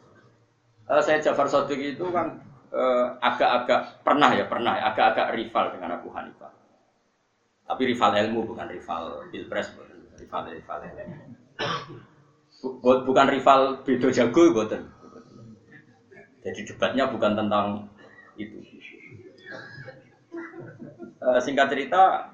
Uh, 0.84 1.00
saya 1.00 1.24
Ja'far 1.24 1.48
Sodik 1.48 1.80
itu 1.80 2.04
kan 2.12 2.44
agak-agak 3.22 3.80
uh, 3.80 3.90
pernah 4.02 4.34
ya 4.34 4.50
pernah 4.50 4.76
agak-agak 4.76 5.40
rival 5.40 5.72
dengan 5.72 5.96
Abu 5.96 6.12
Hanifah. 6.12 6.52
Tapi 7.64 7.82
rival 7.96 8.12
ilmu 8.28 8.44
bukan 8.44 8.68
rival 8.68 9.24
pilpres, 9.32 9.72
rival 10.20 10.52
rival 10.52 10.80
ilmu 10.84 11.24
bukan 12.82 13.28
rival 13.30 13.62
beda 13.86 14.10
jago 14.12 14.44
buatan. 14.52 14.84
Jadi 16.44 16.60
debatnya 16.68 17.08
bukan 17.08 17.40
tentang 17.40 17.88
itu. 18.36 18.60
E, 21.24 21.28
singkat 21.40 21.72
cerita, 21.72 22.33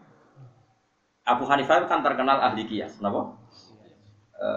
Abu 1.30 1.45
Hanifah 1.45 1.86
kan 1.86 2.01
terkenal 2.01 2.41
ahli 2.41 2.65
kias, 2.65 2.97
kenapa? 2.97 3.38
E, 4.34 4.49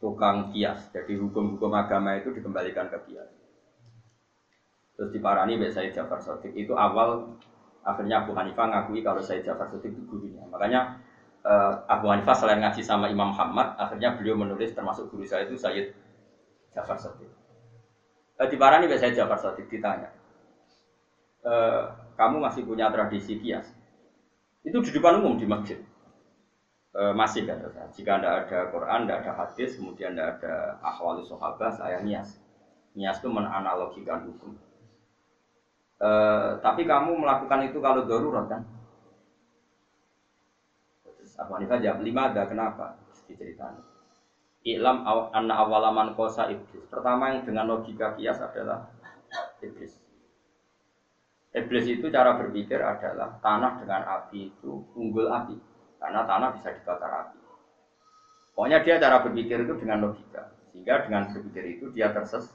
tukang 0.00 0.48
kias. 0.56 0.88
Jadi 0.88 1.20
hukum-hukum 1.20 1.68
agama 1.76 2.16
itu 2.16 2.32
dikembalikan 2.32 2.88
ke 2.88 2.98
kias. 3.04 3.28
Terus 4.96 5.10
diparani 5.12 5.60
Mbak 5.60 5.70
Said 5.74 5.92
Jafar 5.92 6.24
Sotik 6.24 6.56
itu 6.56 6.72
awal 6.72 7.36
akhirnya 7.84 8.24
Abu 8.24 8.32
Hanifah 8.32 8.72
ngakui 8.72 9.04
kalau 9.04 9.20
Said 9.20 9.44
Jafar 9.44 9.68
Sotik 9.68 9.92
itu 9.92 10.00
gurunya. 10.08 10.40
Makanya 10.48 11.04
uh, 11.44 11.84
Abu 11.86 12.08
Hanifah 12.08 12.34
selain 12.34 12.58
ngaji 12.64 12.80
sama 12.80 13.12
Imam 13.12 13.30
Muhammad, 13.30 13.76
akhirnya 13.76 14.16
beliau 14.16 14.34
menulis 14.34 14.72
termasuk 14.72 15.12
guru 15.12 15.28
saya 15.28 15.44
itu 15.46 15.54
Sayyid 15.60 15.92
Jafar 16.72 16.96
Sadiq. 16.96 17.30
Uh, 18.40 18.48
di 18.48 18.56
Parani 18.56 18.88
saya 18.96 19.12
Jafar 19.12 19.38
Sadiq 19.38 19.68
ditanya, 19.68 20.10
uh, 21.44 21.92
kamu 22.16 22.42
masih 22.42 22.64
punya 22.66 22.88
tradisi 22.90 23.38
kias? 23.38 23.68
Itu 24.64 24.80
di 24.80 24.90
depan 24.96 25.20
umum 25.20 25.36
di 25.36 25.44
masjid. 25.44 25.78
Uh, 26.94 27.12
masih 27.12 27.44
kata 27.44 27.68
saya. 27.68 27.90
Jika 27.92 28.16
tidak 28.16 28.34
ada 28.48 28.58
Quran, 28.72 29.04
tidak 29.04 29.18
ada 29.26 29.32
hadis, 29.44 29.76
kemudian 29.76 30.16
tidak 30.16 30.40
ada 30.40 30.80
ahwal 30.80 31.20
sahabat, 31.20 31.76
saya 31.76 32.00
nias. 32.00 32.40
Nias 32.96 33.20
itu 33.20 33.28
menanalogikan 33.28 34.24
hukum. 34.24 34.56
Uh, 36.00 36.58
tapi 36.64 36.88
kamu 36.88 37.18
melakukan 37.18 37.66
itu 37.66 37.78
kalau 37.82 38.08
darurat 38.08 38.46
kan? 38.48 38.62
Abu 41.34 41.50
Hanifah 41.58 41.82
jawab 41.82 42.06
lima 42.06 42.30
ada 42.30 42.46
kenapa? 42.46 42.94
Diceritakan. 43.26 43.82
Iklam 44.64 45.02
anak 45.34 45.56
awalaman 45.66 46.14
kosa 46.14 46.48
iblis. 46.48 46.86
Pertama 46.88 47.34
yang 47.34 47.42
dengan 47.42 47.68
logika 47.68 48.14
kias 48.14 48.38
adalah 48.38 48.88
iblis. 49.60 50.03
Iblis 51.54 51.86
itu 51.86 52.10
cara 52.10 52.34
berpikir 52.34 52.82
adalah 52.82 53.38
tanah 53.38 53.78
dengan 53.78 54.02
api 54.02 54.50
itu 54.50 54.82
unggul 54.98 55.30
api 55.30 55.54
karena 56.02 56.26
tanah 56.26 56.50
bisa 56.58 56.74
dibakar 56.74 57.30
api. 57.30 57.38
Pokoknya 58.54 58.82
dia 58.82 58.98
cara 58.98 59.22
berpikir 59.22 59.62
itu 59.62 59.74
dengan 59.78 60.02
logika 60.02 60.50
sehingga 60.74 61.06
dengan 61.06 61.30
berpikir 61.30 61.78
itu 61.78 61.94
dia 61.94 62.10
terses 62.10 62.50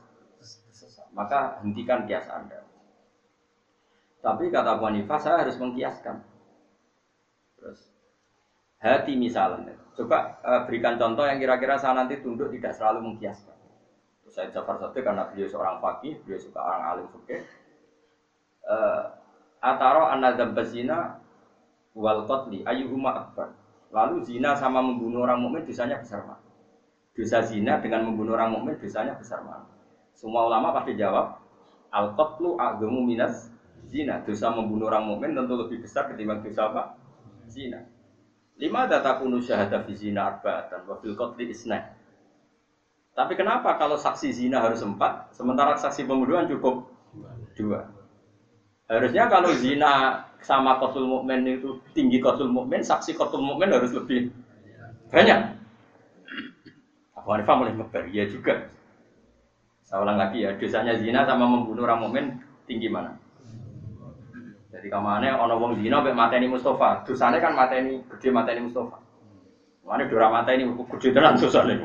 maka 1.16 1.60
hentikan 1.64 2.04
kias 2.08 2.28
anda. 2.28 2.64
Tapi 4.20 4.52
kata 4.52 4.76
Abu 4.76 4.84
Hanifah 4.88 5.20
saya 5.20 5.48
harus 5.48 5.56
mengkiaskan. 5.56 6.20
Terus 7.56 7.80
hati 8.80 9.16
misalnya. 9.16 9.76
Coba 9.96 10.40
uh, 10.44 10.64
berikan 10.68 11.00
contoh 11.00 11.24
yang 11.28 11.40
kira-kira 11.40 11.76
saya 11.80 11.96
nanti 11.96 12.20
tunduk 12.20 12.52
tidak 12.52 12.76
selalu 12.76 13.12
mengkiaskan. 13.12 13.56
Saya 14.30 14.54
Jafar 14.54 14.78
satu 14.78 15.02
karena 15.02 15.26
beliau 15.26 15.50
seorang 15.50 15.82
fakih, 15.82 16.22
beliau 16.22 16.38
suka 16.38 16.62
orang 16.62 16.84
alim 16.86 17.08
fikih. 17.18 17.42
Uh, 18.70 19.18
ataro 19.66 20.06
anadam 20.14 20.54
bazina 20.54 21.18
wal 21.98 22.24
qatli 22.30 22.62
ayyuhuma 22.64 23.12
akbar. 23.12 23.58
Lalu 23.90 24.22
zina 24.22 24.54
sama 24.54 24.86
membunuh 24.86 25.26
orang 25.26 25.42
mukmin 25.42 25.66
dosanya 25.66 25.98
besar 25.98 26.22
mana? 26.22 26.38
Dosa 27.18 27.42
zina 27.42 27.82
dengan 27.82 28.06
membunuh 28.06 28.38
orang 28.38 28.54
mukmin 28.54 28.78
dosanya 28.78 29.18
besar 29.18 29.42
mana? 29.42 29.66
Semua 30.14 30.46
ulama 30.46 30.70
pasti 30.78 30.94
jawab 30.94 31.42
al 31.90 32.14
qatlu 32.14 32.62
aghamu 32.62 33.02
minas 33.02 33.50
zina. 33.90 34.22
Dosa 34.22 34.54
membunuh 34.54 34.88
orang 34.94 35.10
mukmin 35.10 35.34
tentu 35.34 35.58
lebih 35.58 35.82
besar 35.82 36.06
ketimbang 36.14 36.46
dosa 36.46 36.70
apa? 36.70 36.84
Zina. 37.50 37.82
Lima 38.62 38.86
data 38.86 39.18
kunu 39.18 39.42
syahada 39.42 39.82
fi 39.82 39.98
zina 39.98 40.30
arba'atan 40.38 40.86
wa 40.86 40.96
fil 41.02 41.18
qatli 41.18 41.50
isna. 41.50 41.98
Tapi 43.18 43.34
kenapa 43.34 43.76
kalau 43.82 43.98
saksi 43.98 44.32
zina 44.32 44.62
harus 44.64 44.80
empat, 44.86 45.34
sementara 45.36 45.76
saksi 45.76 46.06
pembunuhan 46.06 46.48
cukup 46.48 46.88
dua? 47.58 47.99
Harusnya 48.90 49.30
kalau 49.30 49.54
zina 49.54 50.26
sama 50.42 50.82
kotul 50.82 51.06
mukmin 51.06 51.46
itu 51.46 51.78
tinggi 51.94 52.18
kotul 52.18 52.50
mukmin, 52.50 52.82
saksi 52.82 53.14
kotul 53.14 53.46
mukmin 53.46 53.70
harus 53.70 53.94
lebih 53.94 54.34
banyak. 55.14 55.62
Abu 57.14 57.30
Hanifah 57.30 57.56
mulai 57.62 57.78
ngeber, 57.78 58.10
ya 58.10 58.26
juga. 58.26 58.66
Saya 59.86 60.02
ulang 60.02 60.18
lagi 60.18 60.42
ya, 60.42 60.58
dosanya 60.58 60.98
zina 60.98 61.22
sama 61.22 61.46
membunuh 61.46 61.86
orang 61.86 62.02
mukmin 62.02 62.26
tinggi 62.66 62.90
mana? 62.90 63.14
Jadi 64.74 64.90
kamane 64.90 65.30
ana 65.30 65.54
wong 65.54 65.78
zina 65.82 66.02
mek 66.02 66.18
mateni 66.18 66.50
Mustafa, 66.50 67.06
dosane 67.06 67.38
kan 67.38 67.54
mateni 67.54 68.02
gede 68.10 68.34
mateni 68.34 68.66
Mustafa. 68.66 68.98
Mane 69.86 70.10
dora 70.10 70.34
mateni 70.34 70.66
gede 70.66 71.10
tenan 71.14 71.38
dosane. 71.38 71.78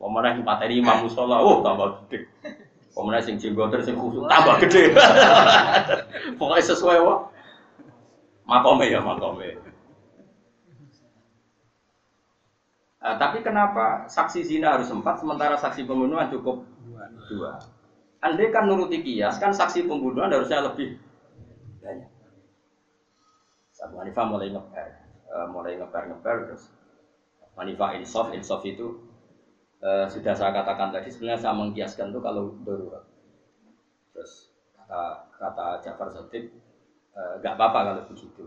Pemene 0.00 0.40
mateni 0.44 0.80
Imam 0.80 1.04
Mustola, 1.04 1.44
oh 1.44 1.60
tambah 1.60 2.08
gede. 2.08 2.24
Pemene 2.92 3.24
sing 3.24 3.40
jenggoter 3.40 3.80
sing 3.80 3.96
khusuk 3.96 4.28
tambah 4.28 4.60
gede. 4.68 4.92
Pokoknya 6.38 6.64
sesuai 6.68 6.98
wae. 7.00 7.16
Makome 8.44 8.84
ya 8.92 9.00
makome. 9.00 9.56
Uh, 13.02 13.16
tapi 13.18 13.42
kenapa 13.42 14.06
saksi 14.06 14.46
zina 14.46 14.78
harus 14.78 14.86
empat 14.92 15.18
sementara 15.18 15.58
saksi 15.58 15.88
pembunuhan 15.88 16.30
cukup 16.30 16.62
dua? 17.26 17.58
Andai 18.22 18.54
kan 18.54 18.70
nuruti 18.70 19.02
kias 19.02 19.42
kan 19.42 19.50
saksi 19.50 19.90
pembunuhan 19.90 20.30
harusnya 20.30 20.62
lebih 20.62 21.02
banyak. 21.82 22.10
Abu 23.82 23.98
Hanifah 23.98 24.24
mulai 24.30 24.54
ngeper, 24.54 24.88
uh, 25.34 25.46
mulai 25.50 25.74
ngeper 25.74 26.14
ngeper 26.14 26.36
terus 26.46 26.70
Hanifah 27.58 27.98
insof 27.98 28.30
insof 28.30 28.62
itu 28.62 29.02
uh, 29.82 30.06
sudah 30.06 30.32
saya 30.32 30.54
katakan 30.54 30.94
tadi 30.94 31.10
sebenarnya 31.10 31.42
saya 31.42 31.54
mengkiaskan 31.58 32.14
itu 32.14 32.20
kalau 32.22 32.54
darurat. 32.62 33.04
Terus 34.14 34.54
kata 34.78 35.28
kata 35.36 35.66
Jafar 35.82 36.08
Sotik 36.14 36.54
nggak 37.12 37.52
uh, 37.52 37.56
apa-apa 37.58 37.78
kalau 37.92 38.02
begitu. 38.08 38.44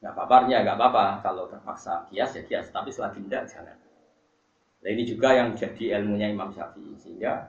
Nggak 0.00 0.12
apa-apa, 0.12 0.36
ya 0.50 0.58
nggak 0.64 0.76
apa-apa 0.76 1.04
kalau 1.24 1.44
terpaksa 1.48 2.04
kias 2.10 2.36
ya 2.36 2.42
kias, 2.44 2.68
tapi 2.72 2.90
selagi 2.92 3.22
tidak 3.28 3.48
jangan. 3.48 3.76
Nah 4.84 4.88
ini 4.92 5.02
juga 5.08 5.32
yang 5.32 5.56
jadi 5.56 5.98
ilmunya 6.00 6.30
Imam 6.30 6.52
Syafi'i 6.52 6.94
sehingga 7.00 7.48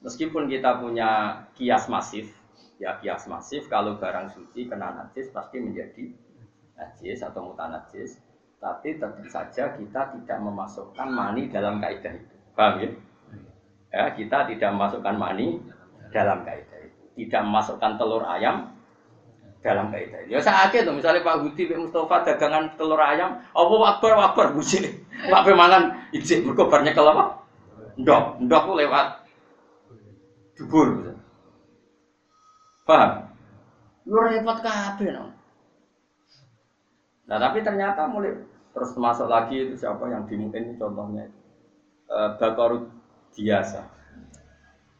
meskipun 0.00 0.46
kita 0.46 0.78
punya 0.78 1.42
kias 1.58 1.90
masif, 1.90 2.30
ya 2.78 2.96
kias 3.02 3.26
masif 3.26 3.66
kalau 3.66 3.98
barang 3.98 4.30
suci 4.30 4.70
kena 4.70 4.94
najis 4.94 5.28
pasti 5.34 5.58
menjadi 5.58 6.14
najis 6.78 7.18
atau 7.26 7.50
mutanajis, 7.50 8.22
tapi 8.58 8.98
tentu 8.98 9.22
saja 9.30 9.70
kita 9.78 10.00
tidak 10.18 10.38
memasukkan 10.42 11.08
mani 11.08 11.46
dalam 11.46 11.78
kaidah 11.78 12.10
itu. 12.10 12.34
Paham 12.58 12.82
ya? 12.82 12.90
Ya, 13.88 14.04
kita 14.12 14.50
tidak 14.50 14.70
memasukkan 14.74 15.14
mani 15.14 15.62
dalam 16.10 16.42
kaidah 16.42 16.80
itu. 16.82 17.02
Tidak 17.22 17.42
memasukkan 17.46 17.94
telur 17.98 18.26
ayam 18.26 18.74
dalam 19.62 19.94
kaidah. 19.94 20.26
Ya 20.26 20.42
sakit 20.42 20.86
tuh 20.86 20.94
misalnya 20.94 21.22
Pak 21.22 21.46
Budi 21.46 21.70
Pak 21.70 21.78
Mustafa 21.78 22.16
dagangan 22.26 22.74
telur 22.74 22.98
ayam, 22.98 23.38
apa 23.38 23.74
wakbar 23.78 24.12
wakbar 24.18 24.46
buji. 24.54 25.06
Pak 25.30 25.46
mangan 25.54 26.10
ijik 26.14 26.46
mergo 26.46 26.66
bar 26.66 26.82
nyekel 26.82 27.06
apa? 27.06 27.42
Ndok, 27.98 28.42
ndok 28.46 28.64
lewat 28.74 29.06
dubur. 30.58 31.14
Paham? 32.86 33.30
Lu 34.06 34.18
repot 34.24 34.58
kabeh 34.62 35.14
no. 35.14 35.37
Nah 37.28 37.36
tapi 37.36 37.60
ternyata 37.60 38.08
mulai 38.08 38.32
terus 38.72 38.96
masuk 38.96 39.28
lagi 39.28 39.68
itu 39.68 39.76
siapa 39.76 40.08
yang 40.08 40.24
dimungkin 40.24 40.80
contohnya 40.80 41.28
itu 41.28 41.38
e, 42.08 42.16
Bakorut 42.40 42.88
biasa. 43.36 43.84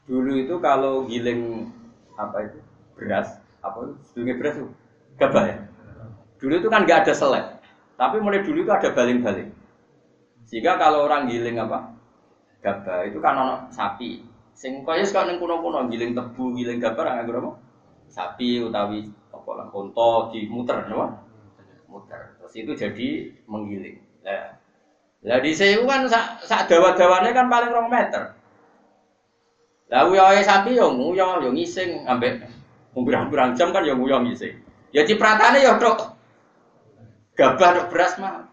Dulu 0.04 0.32
itu 0.36 0.54
kalau 0.60 1.08
giling 1.08 1.72
apa 2.20 2.52
itu 2.52 2.58
beras 2.96 3.40
apa 3.64 3.96
sebelumnya 4.12 4.34
beras 4.36 4.54
itu 4.60 4.68
gabah 5.16 5.44
ya. 5.48 5.56
Dulu 6.38 6.54
itu 6.60 6.68
kan 6.70 6.84
nggak 6.84 7.08
ada 7.08 7.14
selek, 7.16 7.44
tapi 7.96 8.20
mulai 8.20 8.44
dulu 8.44 8.62
itu 8.62 8.72
ada 8.72 8.92
baling-baling. 8.92 9.50
Sehingga 10.46 10.76
kalau 10.76 11.08
orang 11.08 11.32
giling 11.32 11.56
apa 11.56 11.96
gabah 12.60 13.08
itu 13.08 13.18
kan 13.24 13.34
ono 13.40 13.54
sapi. 13.72 14.22
Sing 14.52 14.82
kaya 14.82 15.06
sekarang 15.06 15.38
neng 15.38 15.40
kuno-kuno 15.40 15.86
giling 15.88 16.12
tebu, 16.12 16.52
giling 16.52 16.76
gabah 16.82 17.24
nggak 17.24 17.30
apa? 17.30 17.50
Sapi 18.10 18.60
utawi 18.64 19.06
apa 19.30 19.50
lah 19.54 19.66
muter, 20.50 20.76
apa? 20.88 21.27
Muter. 21.88 22.36
Terus 22.38 22.54
itu 22.54 22.72
jadi 22.76 23.08
menggiling. 23.48 23.98
Nah, 24.22 24.60
lah 25.24 25.38
di 25.40 25.50
sewu 25.56 25.88
kan 25.88 26.04
sak, 26.06 26.44
sak 26.44 26.68
dawa-dawane 26.68 27.32
kan 27.32 27.48
paling 27.48 27.72
rong 27.72 27.88
meter. 27.88 28.36
Lah 29.88 30.04
uyoe 30.04 30.44
sapi 30.44 30.76
yo 30.76 30.92
nguyo 30.92 31.40
yo 31.42 31.50
ngising 31.50 32.04
ambek 32.04 32.44
Pirang-pirang 32.98 33.54
jam 33.54 33.70
kan 33.70 33.86
ya 33.86 33.94
nguyong 33.94 34.26
ngisi. 34.26 34.50
Ya 34.90 35.06
cipratane 35.06 35.62
ya 35.62 35.78
tok 35.78 36.18
gabah 37.38 37.70
tok 37.78 37.86
beras 37.94 38.18
mah. 38.18 38.50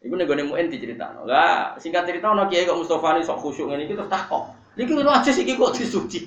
Iku 0.00 0.14
nek 0.16 0.30
gone 0.30 0.48
muen 0.48 0.72
diceritakno. 0.72 1.28
Lah 1.28 1.76
singkat 1.76 2.08
cerita 2.08 2.32
ana 2.32 2.48
kiai 2.48 2.64
kok 2.64 2.78
Mustofa 2.78 3.18
ni 3.18 3.26
sok 3.26 3.42
khusyuk 3.44 3.68
ngene 3.68 3.84
iki 3.84 3.98
terus 3.98 4.08
takok. 4.08 4.48
Niki 4.78 4.96
lho 4.96 5.10
aja 5.10 5.28
iki 5.28 5.58
kok 5.58 5.74
disuci. 5.76 6.20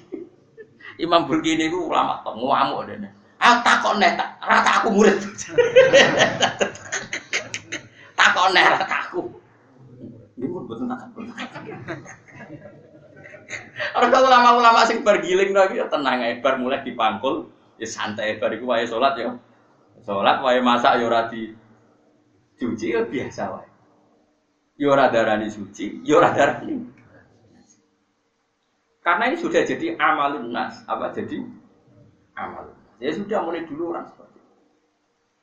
Imam 1.03 1.25
Burkini 1.25 1.71
iku 1.71 1.89
ulama 1.89 2.21
tok 2.21 2.37
ngamuk 2.37 2.81
dene. 2.85 3.09
Ah 3.41 3.57
takok 3.65 3.97
nek 3.97 4.21
rata 4.37 4.85
aku 4.85 4.93
murid. 4.93 5.17
takok 8.19 8.47
nek 8.53 8.65
rata 8.77 8.97
aku. 9.09 9.21
Niku 10.37 10.61
mboten 10.61 10.85
takok. 10.85 11.25
Orang 13.97 14.09
kalau 14.13 14.27
ulama-ulama 14.29 14.85
sing 14.85 15.01
bergiling 15.01 15.57
lagi 15.57 15.81
ya 15.81 15.89
tenang 15.89 16.21
aja, 16.21 16.37
bar 16.39 16.61
mulai 16.61 16.85
dipangkul, 16.85 17.49
ya 17.81 17.87
santai 17.89 18.37
bar 18.37 18.53
iku 18.53 18.69
wae 18.69 18.85
salat 18.85 19.17
ya. 19.17 19.33
Salat 20.05 20.37
wae 20.45 20.61
masak 20.61 21.01
ya 21.01 21.09
ora 21.09 21.25
di 21.27 21.49
cuci 22.61 22.93
ya 22.93 23.01
biasa 23.09 23.57
wae. 23.57 23.67
Ya 24.77 24.87
ora 24.93 25.09
darani 25.09 25.49
suci, 25.49 26.05
ya 26.05 26.21
ora 26.21 26.29
darani. 26.29 26.77
Karena 29.01 29.33
ini 29.33 29.37
sudah 29.41 29.65
jadi 29.65 29.97
amalun 29.97 30.53
nas, 30.53 30.85
apa 30.85 31.09
jadi 31.09 31.41
amal. 32.37 32.80
Ya 33.01 33.11
sudah 33.17 33.41
mulai 33.41 33.65
dulu 33.65 33.97
orang 33.97 34.05
seperti 34.13 34.37
itu. 34.37 34.51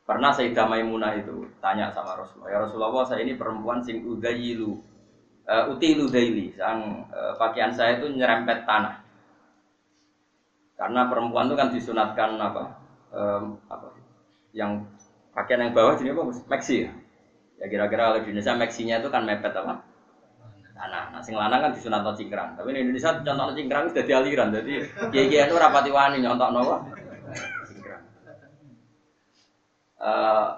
Pernah 0.07 0.31
Sayyidah 0.31 0.67
Maimunah 0.71 1.13
itu 1.19 1.51
tanya 1.59 1.91
sama 1.91 2.15
Rasulullah, 2.17 2.55
ya 2.55 2.59
Rasulullah 2.65 3.05
saya 3.05 3.21
ini 3.27 3.35
perempuan 3.35 3.83
sing 3.83 4.07
udayilu 4.07 4.79
uh, 5.45 5.65
utilu 5.75 6.07
daily, 6.09 6.55
sang 6.55 7.05
uh, 7.11 7.35
pakaian 7.37 7.75
saya 7.75 7.99
itu 7.99 8.15
nyerempet 8.15 8.63
tanah. 8.63 9.03
Karena 10.79 11.11
perempuan 11.11 11.51
itu 11.51 11.57
kan 11.59 11.69
disunatkan 11.75 12.39
apa? 12.39 12.65
Um, 13.11 13.59
apa 13.67 13.91
yang 14.55 14.87
pakaian 15.35 15.67
yang 15.67 15.75
bawah 15.75 15.99
jenis 15.99 16.15
apa? 16.15 16.23
Maxi 16.47 16.87
ya. 16.87 16.91
Ya 17.59 17.67
kira-kira 17.67 18.15
kalau 18.15 18.23
di 18.23 18.31
Indonesia 18.31 18.55
maxinya 18.55 19.03
itu 19.03 19.11
kan 19.11 19.27
mepet 19.27 19.51
apa? 19.51 19.83
Tanah. 20.79 21.11
Nah, 21.11 21.21
sing 21.27 21.35
lanang 21.35 21.59
kan 21.59 21.71
disunat 21.75 22.07
cingkrang. 22.15 22.55
Tapi 22.55 22.71
di 22.71 22.87
Indonesia 22.87 23.19
contoh 23.19 23.51
cingkrang 23.51 23.91
sudah 23.91 24.05
aliran. 24.23 24.55
Jadi 24.55 24.73
kiai-kiai 25.11 25.51
itu 25.51 25.59
rapati 25.59 25.91
wani 25.91 26.23
nyontok 26.23 26.55
nopo. 26.55 26.77
Uh, 29.99 30.55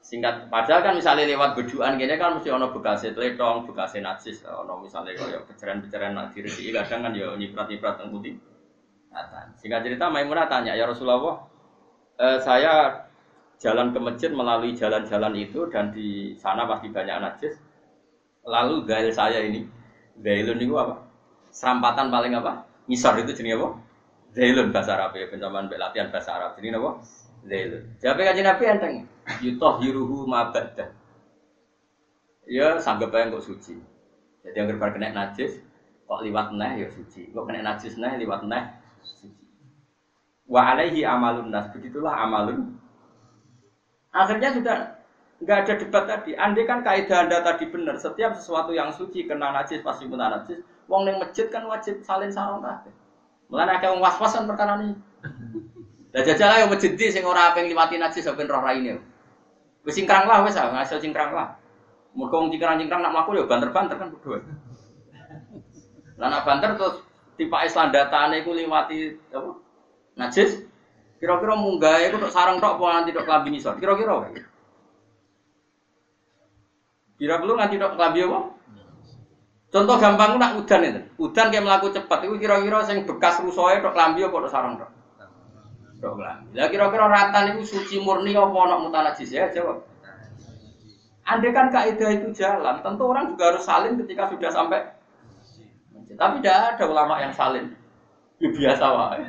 singkat. 0.00 0.48
Padahal 0.48 0.80
kan 0.80 0.94
misalnya 0.96 1.28
lewat 1.28 1.54
beduan 1.54 2.00
gini 2.00 2.16
kan 2.16 2.40
mesti 2.40 2.48
ono 2.48 2.72
bekasnya 2.72 3.12
teletong 3.12 3.68
bekasnya 3.68 4.10
najis 4.10 4.42
ono 4.48 4.80
misalnya 4.80 5.12
kaya 5.14 5.38
pecahan-pecahan 5.44 6.16
nak 6.16 6.32
diri 6.32 6.72
kadang 6.72 7.00
kan 7.04 7.12
ya 7.12 7.36
nyiprat-nyiprat 7.36 8.00
yang 8.00 8.10
putih. 8.10 8.34
Singkat 9.60 9.80
cerita 9.84 10.08
Maimunah 10.08 10.48
tanya 10.48 10.72
ya 10.72 10.88
Rasulullah 10.88 11.44
eh, 12.16 12.38
saya 12.40 13.04
jalan 13.60 13.92
ke 13.92 13.98
masjid 14.00 14.30
melalui 14.32 14.72
jalan-jalan 14.72 15.36
itu 15.36 15.68
dan 15.68 15.92
di 15.92 16.32
sana 16.40 16.64
pasti 16.64 16.88
banyak 16.88 17.16
najis. 17.20 17.54
Lalu 18.48 18.88
gail 18.88 19.12
saya 19.12 19.44
ini 19.44 19.68
gailun 20.24 20.56
itu 20.56 20.74
apa? 20.80 21.04
Serampatan 21.52 22.08
paling 22.08 22.32
apa? 22.40 22.64
Ngisor 22.88 23.20
itu 23.20 23.36
jenis 23.36 23.60
apa? 23.60 23.68
Gailun 24.32 24.72
bahasa 24.72 24.96
Arab 24.96 25.12
ya 25.18 25.28
pencaman 25.28 25.68
latihan 25.68 26.08
bahasa 26.08 26.38
Arab. 26.38 26.56
Jenis 26.56 26.80
apa 26.80 26.90
gailun 27.46 27.84
siapa 28.00 28.20
kajian 28.20 28.46
Nabi 28.46 28.64
enteng 28.66 28.96
yutoh 29.38 29.78
hiruhu 29.78 30.26
mabada. 30.26 30.90
Ya 32.50 32.82
sanggap 32.82 33.14
aja 33.14 33.30
kok 33.30 33.46
suci. 33.46 33.78
Jadi 34.42 34.56
yang 34.58 34.66
berbar 34.74 34.90
kena 34.90 35.14
najis, 35.14 35.62
kok 36.10 36.20
liwat 36.26 36.50
neh 36.58 36.82
ya 36.82 36.88
suci. 36.90 37.30
Kok 37.30 37.46
kena 37.46 37.62
najis 37.62 37.94
neh 37.94 38.18
liwat 38.18 38.42
neh 38.50 38.74
suci. 38.98 39.30
Wa 40.50 40.74
alaihi 40.74 41.06
amalun 41.06 41.54
nas. 41.54 41.70
Begitulah 41.70 42.26
amalun. 42.26 42.74
Akhirnya 44.10 44.50
sudah 44.50 44.76
nggak 45.38 45.58
ada 45.62 45.74
debat 45.78 46.04
tadi. 46.10 46.34
Andai 46.34 46.66
kan 46.66 46.82
kaidah 46.82 47.30
anda 47.30 47.38
tadi 47.46 47.70
benar, 47.70 47.94
setiap 48.02 48.34
sesuatu 48.34 48.74
yang 48.74 48.90
suci 48.90 49.30
kena 49.30 49.54
najis 49.54 49.86
pasti 49.86 50.10
kena 50.10 50.42
najis. 50.42 50.58
Wong 50.90 51.06
neng 51.06 51.22
masjid 51.22 51.46
kan 51.46 51.62
wajib 51.70 52.02
salin 52.02 52.34
sarung 52.34 52.66
kabeh. 52.66 52.90
Mulane 53.46 53.78
akeh 53.78 53.94
wong 53.94 54.02
was-wasan 54.02 54.50
perkara 54.50 54.82
ini. 54.82 54.98
Lah 56.10 56.22
jajal 56.26 56.50
ayo 56.58 56.64
masjid 56.66 56.90
di 56.98 57.06
sing 57.06 57.22
ora 57.22 57.54
pengen 57.54 57.70
liwati 57.70 57.94
najis 57.94 58.26
sampean 58.26 58.50
roh 58.50 58.58
raine. 58.58 58.98
Wis 59.86 59.94
cingkrang 59.94 60.26
lah 60.26 60.42
wis 60.42 60.58
ah, 60.58 60.74
ngasil 60.74 60.98
cingkrang 60.98 61.30
lah. 61.30 61.54
Mergo 62.10 62.42
wong 62.42 62.50
cingkrang-cingkrang 62.50 63.00
nak 63.06 63.14
mlaku 63.14 63.38
ya 63.38 63.46
banter-banter 63.46 63.94
kan 63.94 64.10
berdua. 64.10 64.42
Lah 66.18 66.28
nak 66.28 66.42
banter 66.42 66.74
terus 66.74 67.06
tipake 67.38 67.70
slandatane 67.70 68.42
iku 68.42 68.50
liwati 68.52 69.14
apa? 69.30 69.50
Najis. 70.18 70.66
Kira-kira 71.22 71.54
munggah 71.54 72.02
iku 72.02 72.18
tok 72.18 72.34
sarang 72.34 72.58
tok 72.58 72.80
apa 72.80 72.84
nganti 72.90 73.10
tok 73.14 73.26
klambi 73.30 73.48
ngisor? 73.54 73.78
Kira-kira 73.78 74.12
wae. 74.18 74.42
Kira 77.22 77.38
perlu 77.38 77.54
nganti 77.54 77.76
tok 77.78 77.94
klambi 77.94 78.20
apa? 78.26 78.38
Contoh 79.70 79.96
gampang 80.02 80.34
nak 80.42 80.58
udan 80.58 80.82
itu. 80.82 81.00
Udan 81.22 81.54
kayak 81.54 81.62
melaku 81.62 81.94
cepat 81.94 82.26
itu 82.26 82.34
kira-kira 82.42 82.82
sing 82.82 83.06
bekas 83.06 83.38
rusoe 83.38 83.78
tok 83.78 83.94
klambi 83.94 84.26
apa 84.26 84.34
tok 84.34 84.50
sarang 84.50 84.74
tok? 84.74 84.90
Lah 86.00 86.66
kira-kira 86.72 87.06
ratan 87.12 87.60
itu 87.60 87.76
suci 87.76 88.00
murni 88.00 88.32
apa 88.32 88.56
ana 88.56 88.76
mutanajis 88.80 89.30
ya 89.36 89.52
jawab. 89.52 89.84
Andai 91.28 91.52
kan 91.52 91.68
kaidah 91.68 92.10
itu 92.16 92.32
jalan, 92.34 92.80
tentu 92.82 93.04
orang 93.06 93.36
juga 93.36 93.54
harus 93.54 93.62
salin 93.62 94.00
ketika 94.00 94.32
sudah 94.32 94.50
sampai. 94.50 94.82
Tapi 96.16 96.42
tidak 96.42 96.74
ada 96.74 96.84
ulama 96.88 97.20
yang 97.22 97.30
salin. 97.36 97.76
Ya 98.40 98.48
biasa 98.50 98.84
wae. 98.88 99.24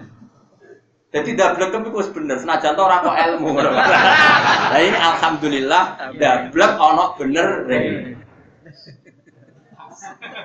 Jadi 1.12 1.36
dablek 1.36 1.76
tapi 1.76 1.92
kok 1.92 2.16
bener, 2.16 2.40
senajan 2.40 2.72
to 2.72 2.82
ora 2.88 3.04
kok 3.04 3.20
ilmu 3.20 3.52
Nah 4.72 4.80
ini 4.80 4.96
alhamdulillah 4.96 5.84
dablek 6.16 6.72
ono 6.80 7.06
bener. 7.20 7.48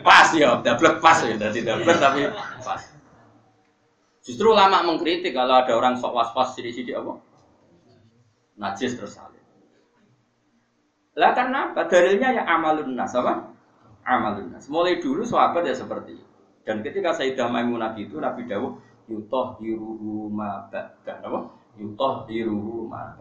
Pas 0.03 0.29
ya, 0.35 0.59
dablek 0.67 0.99
pas 0.99 1.23
ya, 1.23 1.39
jadi 1.39 1.59
dablek 1.63 1.97
tapi 2.03 2.27
pas. 2.67 2.96
Justru 4.27 4.51
lama 4.51 4.83
mengkritik 4.83 5.31
kalau 5.31 5.63
ada 5.63 5.71
orang 5.79 5.95
sok 5.95 6.11
was-was 6.11 6.59
sidi-sidi 6.59 6.91
apa? 6.91 7.23
Najis 8.59 8.99
terus 8.99 9.15
salin. 9.15 9.39
Lah 11.15 11.31
karena 11.31 11.71
apa? 11.71 11.87
Dalilnya 11.87 12.35
ya 12.35 12.43
amalun 12.43 12.99
nas 12.99 13.15
apa? 13.15 13.55
amalun 14.03 14.51
nas. 14.51 14.67
Mulai 14.67 14.99
dulu 14.99 15.23
sahabat 15.23 15.63
ya 15.71 15.79
seperti 15.79 16.19
itu. 16.19 16.27
Dan 16.67 16.83
ketika 16.83 17.15
Sayyidah 17.15 17.47
Maimunah 17.47 17.95
itu 17.95 18.19
Nabi 18.19 18.51
Dawud 18.51 18.83
yutoh 19.07 19.63
diruhu 19.63 20.27
ma. 20.27 20.67
Apa? 20.75 21.41
Yutoh 21.79 22.27
diruhu 22.27 22.91
ma 22.91 23.15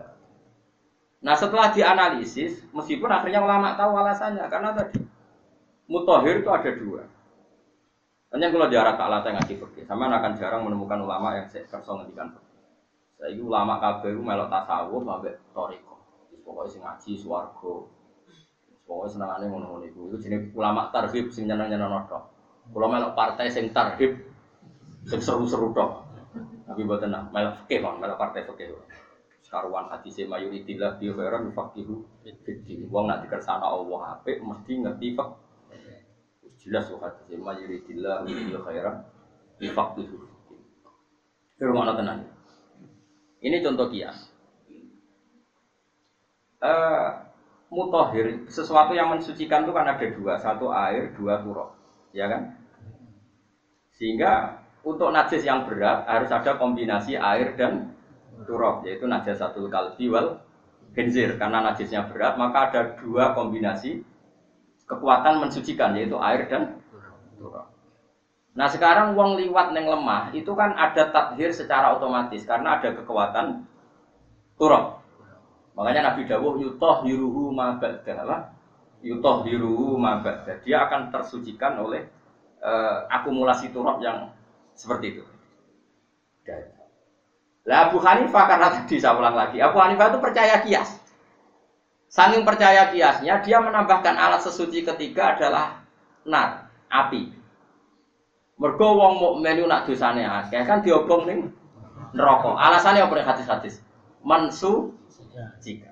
Nah 1.21 1.33
setelah 1.37 1.73
dianalisis, 1.73 2.65
meskipun 2.69 3.09
akhirnya 3.09 3.41
ulama 3.41 3.73
tahu 3.73 3.97
alasannya, 3.97 4.45
karena 4.45 4.77
tadi 4.77 5.01
mutohir 5.89 6.41
itu 6.41 6.49
ada 6.53 6.71
dua. 6.77 7.01
Hanya 8.33 8.49
kalau 8.49 8.67
diarah 8.67 8.97
tak 8.97 9.09
latih 9.11 9.31
ngaji 9.37 9.53
fikih, 9.61 9.83
sama 9.85 10.09
akan 10.09 10.33
jarang 10.39 10.65
menemukan 10.65 10.97
ulama 11.03 11.37
yang 11.37 11.47
kerso 11.51 11.91
ngendikan 11.97 12.33
fikih. 12.33 12.55
Saya 13.15 13.29
itu 13.31 13.47
ulama 13.47 13.79
kabeh 13.79 14.11
melok 14.11 14.51
tasawuf 14.51 15.03
sampai 15.07 15.33
toriko. 15.55 15.95
Pokoknya 16.45 16.69
sing 16.69 16.81
ngaji 16.85 17.11
swargo. 17.17 17.89
Pokoknya 18.85 19.09
senangane 19.17 19.45
ngono-ngono 19.49 19.85
iku. 19.89 20.13
Itu 20.13 20.17
jenis 20.29 20.53
ulama 20.53 20.93
tarhib 20.93 21.33
sing 21.33 21.49
nyeneng-nyeneng 21.49 22.05
tok. 22.05 22.23
Kalau 22.69 22.87
melok 22.91 23.17
partai 23.17 23.49
sing 23.49 23.73
tarhib 23.73 24.13
sing 25.09 25.19
seru-seru 25.23 25.73
tok. 25.73 26.05
Tapi 26.65 26.81
buat 26.85 27.01
tenang, 27.01 27.29
melok 27.33 27.65
fikih 27.65 27.81
kan, 27.81 27.97
melok 27.97 28.17
partai 28.19 28.45
fikih. 28.45 28.73
Sekaruan 29.45 29.89
hati 29.93 30.09
si 30.09 30.25
mayuritillah 30.25 30.97
bi 30.97 31.09
khairan 31.13 31.53
fiddin. 32.25 32.89
Wong 32.89 33.05
nak 33.05 33.25
dikersana 33.25 33.65
Allah 33.65 34.17
apik 34.17 34.41
mesti 34.41 34.81
ngerti 34.81 35.13
fik. 35.13 35.29
Jelas 36.65 36.89
kok 36.89 36.97
hati 36.97 37.21
si 37.29 37.35
mayuritillah 37.37 38.25
bi 38.25 38.57
khairan 38.57 39.05
faqihu 39.61 40.17
fiddin. 40.17 40.61
Rumah 41.61 41.93
tenang. 41.93 42.25
Ini 43.45 43.61
contoh 43.61 43.93
kias. 43.93 44.33
Uh, 46.57 47.29
mutohir 47.69 48.49
sesuatu 48.49 48.97
yang 48.97 49.13
mensucikan 49.13 49.69
itu 49.69 49.73
kan 49.77 49.85
ada 49.85 50.07
dua, 50.09 50.41
satu 50.41 50.73
air, 50.73 51.13
dua 51.13 51.37
turok, 51.45 51.77
ya 52.09 52.25
kan? 52.25 52.57
Sehingga 53.93 54.65
untuk 54.81 55.13
najis 55.13 55.45
yang 55.45 55.69
berat 55.69 56.09
harus 56.09 56.33
ada 56.33 56.57
kombinasi 56.57 57.13
air 57.13 57.53
dan 57.53 57.93
turok, 58.49 58.81
yaitu 58.89 59.05
najis 59.05 59.37
satu 59.37 59.69
kalbi 59.69 60.09
wal. 60.09 60.41
Karena 60.95 61.59
najisnya 61.59 62.07
berat, 62.07 62.39
maka 62.39 62.71
ada 62.71 62.81
dua 62.97 63.35
kombinasi 63.35 64.01
kekuatan 64.85 65.41
mensucikan, 65.41 65.97
yaitu 65.97 66.17
air 66.21 66.45
dan 66.49 66.81
turok. 67.37 67.67
Nah 68.55 68.67
sekarang 68.71 69.19
uang 69.19 69.35
liwat 69.35 69.75
neng 69.75 69.91
lemah 69.91 70.31
itu 70.31 70.47
kan 70.55 70.71
ada 70.79 71.11
takhir 71.11 71.51
secara 71.51 71.91
otomatis 71.91 72.47
karena 72.47 72.79
ada 72.79 72.95
kekuatan 72.95 73.67
turok. 74.55 75.03
Makanya 75.75 76.13
Nabi 76.13 76.23
Dawuh 76.23 76.55
yutoh 76.63 77.03
hiruhu 77.03 77.51
mabada 77.51 78.15
yutoh 79.03 79.43
hiruhu 79.43 79.99
mabada 79.99 80.55
dia 80.63 80.87
akan 80.87 81.11
tersucikan 81.11 81.83
oleh 81.83 82.07
uh, 82.63 83.05
akumulasi 83.11 83.75
turok 83.75 83.99
yang 83.99 84.31
seperti 84.71 85.19
itu. 85.19 85.23
Lah 87.65 87.89
Abu 87.89 87.97
Hanifah 87.97 88.45
karena 88.45 88.67
tadi 88.69 89.01
saya 89.01 89.17
ulang 89.17 89.33
lagi, 89.33 89.57
Abu 89.57 89.81
Hanifah 89.81 90.13
itu 90.13 90.19
percaya 90.21 90.55
kias. 90.61 91.01
Saking 92.15 92.47
percaya 92.47 92.95
kiasnya, 92.95 93.43
dia 93.43 93.59
menambahkan 93.59 94.15
alat 94.15 94.39
sesuci 94.39 94.87
ketiga 94.87 95.35
adalah 95.35 95.83
nar, 96.23 96.71
api. 96.87 97.27
Mergo 98.55 98.87
wong 98.95 99.19
mukmin 99.19 99.67
nak 99.67 99.83
dosane 99.83 100.23
akeh 100.23 100.63
kan 100.63 100.79
diobong 100.79 101.27
ning 101.27 101.51
neraka. 102.15 102.55
Alasane 102.55 103.03
apa 103.03 103.11
ning 103.19 103.27
hadis-hadis? 103.27 103.83
Mansu 104.23 104.95
jika. 105.59 105.91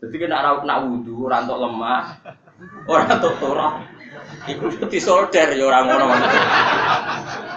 Jadi 0.00 0.16
kena 0.16 0.40
raut 0.40 0.64
nak 0.64 0.88
wudu, 0.88 1.28
ora 1.28 1.44
entuk 1.44 1.60
lemah, 1.60 2.04
ora 2.92 3.04
entuk 3.04 3.36
turah. 3.36 3.84
Iku 4.48 4.88
disolder 4.88 5.52
ya 5.52 5.68
ora 5.68 5.84
ngono. 5.84 6.06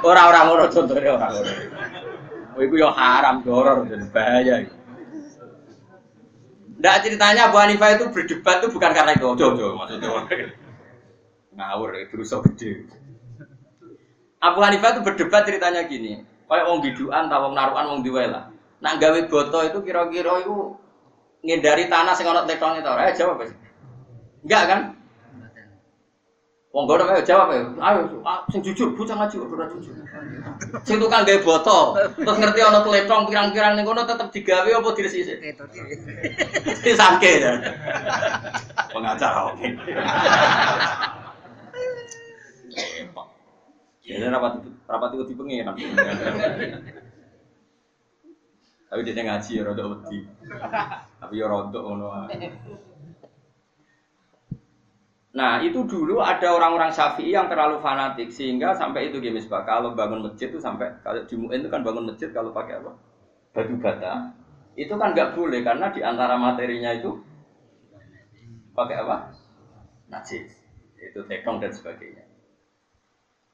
Ora 0.03 0.21
ora 0.27 0.39
ngono 0.51 0.63
contone 0.67 1.07
ora 1.07 1.27
ngono. 1.31 1.51
Oh 2.59 2.61
iku 2.63 2.75
ya 2.75 2.91
haram, 2.91 3.39
doror 3.39 3.87
dan 3.87 4.03
bahaya. 4.11 4.67
Nggak 6.79 6.95
ceritanya 7.03 7.51
Abu 7.51 7.59
Hanifah 7.59 7.99
itu 7.99 8.05
berdebat 8.07 8.63
itu 8.63 8.67
bukan 8.71 8.91
karena 8.95 9.11
itu, 9.11 9.27
ojo 9.27 9.45
ojo 9.51 9.75
maksudnya 9.75 10.15
ngawur, 11.51 11.91
terus 12.07 12.31
gede. 12.31 12.87
Abu 14.39 14.63
Hanifah 14.63 14.95
itu 14.95 15.01
berdebat 15.03 15.43
ceritanya 15.43 15.83
gini, 15.91 16.23
kayak 16.47 16.65
wong 16.71 16.79
biduan, 16.79 17.27
tahu 17.27 17.51
wong 17.51 17.53
naruhan, 17.59 17.85
wong 17.91 17.99
diwala. 17.99 18.47
Nak 18.79 18.95
gawe 18.95 19.19
boto 19.27 19.59
itu 19.67 19.83
kira-kira 19.83 20.39
itu 20.39 20.55
ngindari 21.43 21.91
tanah 21.91 22.15
sing 22.15 22.23
ana 22.31 22.47
letong 22.47 22.79
itu, 22.79 22.87
eh 22.87 23.11
jawab 23.11 23.43
sih. 23.43 23.55
Enggak 24.47 24.63
kan? 24.71 24.79
Wong 26.71 26.87
gono 26.87 27.03
jawab 27.27 27.51
ayo. 27.59 27.75
Ayo 27.75 28.23
sing 28.55 28.63
jujur, 28.63 28.95
bocah 28.95 29.19
ngaji 29.19 29.35
ora 29.35 29.67
jujur. 29.67 29.99
Sing 30.83 30.97
tukang 30.99 31.23
gawe 31.23 31.39
boto, 31.41 31.95
terus 32.19 32.37
ngerti 32.37 32.59
ana 32.61 32.83
tletong 32.83 33.25
pirang-pirang 33.31 33.73
ning 33.79 33.87
kono 33.87 34.03
tetep 34.03 34.27
digawe 34.29 34.69
apa 34.69 34.89
diresiki? 34.93 35.35
Di 36.83 36.91
sangke 36.93 37.31
ya. 37.39 37.53
Pengacara 38.91 39.53
oke. 39.53 39.67
Ini 44.09 44.25
rapat 44.33 44.65
rapat 44.89 45.09
itu 45.15 45.33
pengen. 45.37 45.69
Tapi 48.89 49.05
dia 49.05 49.21
ngaji 49.21 49.51
ya 49.53 49.61
rada 49.69 49.83
wedi. 49.85 50.19
Tapi 51.21 51.33
ya 51.37 51.45
rada 51.45 51.79
ngono. 51.79 52.07
Nah 55.39 55.63
itu 55.63 55.87
dulu 55.87 56.19
ada 56.19 56.51
orang-orang 56.51 56.91
syafi'i 56.91 57.31
yang 57.31 57.47
terlalu 57.47 57.79
fanatik 57.79 58.27
sehingga 58.27 58.75
sampai 58.75 59.07
itu 59.07 59.23
gini 59.23 59.39
sebab 59.39 59.63
kalau 59.63 59.95
bangun 59.95 60.27
masjid 60.27 60.51
itu 60.51 60.59
sampai 60.59 60.99
kalau 60.99 61.23
di 61.23 61.35
itu 61.39 61.67
kan 61.71 61.79
bangun 61.79 62.11
masjid 62.11 62.27
kalau 62.35 62.51
pakai 62.51 62.83
apa 62.83 62.91
batu 63.55 63.79
bata 63.79 64.35
itu 64.75 64.91
kan 64.99 65.15
nggak 65.15 65.39
boleh 65.39 65.63
karena 65.63 65.95
di 65.95 66.03
antara 66.03 66.35
materinya 66.35 66.91
itu 66.91 67.23
pakai 68.75 68.99
apa 68.99 69.31
najis 70.11 70.51
itu 70.99 71.23
tekong 71.23 71.63
dan 71.63 71.71
sebagainya 71.71 72.27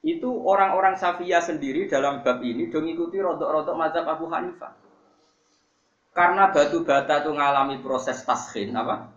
itu 0.05 0.29
orang-orang 0.41 0.97
Safiyah 0.97 1.41
sendiri 1.41 1.85
dalam 1.85 2.25
bab 2.25 2.41
ini 2.45 2.69
dong 2.69 2.85
ikuti 2.85 3.17
rodok-rodok 3.17 3.73
mazhab 3.73 4.05
Abu 4.05 4.29
Hanifah. 4.29 4.77
Karena 6.13 6.53
batu 6.53 6.85
bata 6.85 7.25
itu 7.25 7.33
mengalami 7.33 7.81
proses 7.81 8.21
taskin 8.21 8.69
apa? 8.77 9.09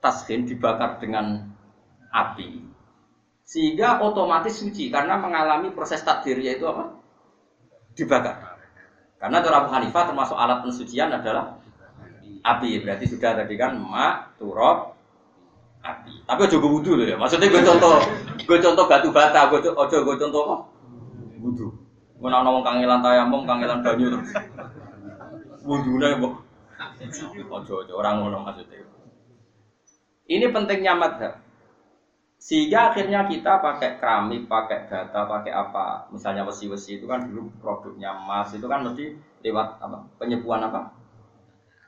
Taskin 0.00 0.48
dibakar 0.48 0.96
dengan 1.04 1.55
api. 2.16 2.64
Sehingga 3.46 4.02
otomatis 4.02 4.58
suci 4.58 4.88
karena 4.90 5.20
mengalami 5.20 5.70
proses 5.70 6.02
takdir 6.02 6.40
yaitu 6.40 6.66
apa? 6.66 6.96
Dibakar. 7.94 8.58
Karena 9.16 9.40
cara 9.40 9.56
Abu 9.64 9.70
Hanifah 9.72 10.04
termasuk 10.12 10.36
alat 10.36 10.60
pensucian 10.64 11.12
adalah 11.12 11.60
api. 12.42 12.82
Berarti 12.82 13.04
sudah 13.06 13.38
tadi 13.38 13.54
kan 13.54 13.78
mak, 13.78 14.36
turab, 14.40 14.98
api. 15.80 16.26
Tapi 16.26 16.40
aja 16.42 16.56
gue 16.58 16.70
wudhu 16.70 16.98
loh 16.98 17.06
ya. 17.06 17.16
Maksudnya 17.16 17.48
gue 17.48 17.62
contoh, 17.62 18.02
gue 18.34 18.58
contoh 18.58 18.84
batu 18.90 19.08
bata, 19.14 19.48
gue 19.52 19.70
ojo 19.70 19.96
gue 20.02 20.16
contoh 20.18 20.40
apa? 20.50 20.56
Wudhu. 21.38 21.68
Gue 22.16 22.28
nak 22.32 22.42
ngomong 22.42 22.64
kangelan 22.64 23.00
tayamum, 23.04 23.42
kangelan 23.46 23.80
banyu 23.84 24.06
terus. 24.10 24.30
Wudhu 25.62 26.02
nih 26.02 26.18
bu. 26.18 26.28
Ojo 27.46 27.72
ojo 27.86 27.92
orang 27.94 28.20
ngomong 28.20 28.42
maksudnya. 28.42 28.82
Ini 30.26 30.50
pentingnya 30.50 30.98
madhab. 30.98 31.45
Sehingga 32.36 32.92
akhirnya 32.92 33.26
kita 33.26 33.58
pakai 33.58 33.96
keramik, 33.96 34.46
pakai 34.46 34.86
bata, 34.86 35.20
pakai 35.24 35.52
apa. 35.52 36.06
Misalnya 36.12 36.44
besi-besi 36.44 37.00
itu 37.00 37.08
kan 37.08 37.26
dulu 37.26 37.48
produknya 37.58 38.12
emas 38.12 38.52
itu 38.52 38.68
kan 38.68 38.84
mesti 38.84 39.16
lewat 39.42 39.80
apa? 39.80 40.04
Penyepuan 40.20 40.62
apa? 40.62 40.92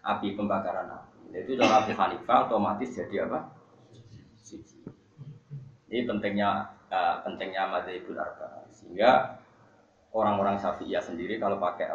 Api 0.02 0.34
pembakaran 0.34 0.88
api. 0.88 1.36
Itu 1.44 1.60
cara 1.60 1.84
Abu 1.84 1.92
Hanifah 1.92 2.48
otomatis 2.48 2.96
jadi 2.96 3.28
apa? 3.28 3.58
suci. 4.48 4.80
Ini 5.92 6.08
pentingnya 6.08 6.72
uh, 6.88 7.20
pentingnya 7.20 7.68
madzhabul 7.68 8.16
arba. 8.16 8.64
Sehingga 8.72 9.36
orang-orang 10.16 10.56
Syafi'iyah 10.56 11.04
sendiri 11.04 11.36
kalau 11.36 11.60
pakai 11.60 11.92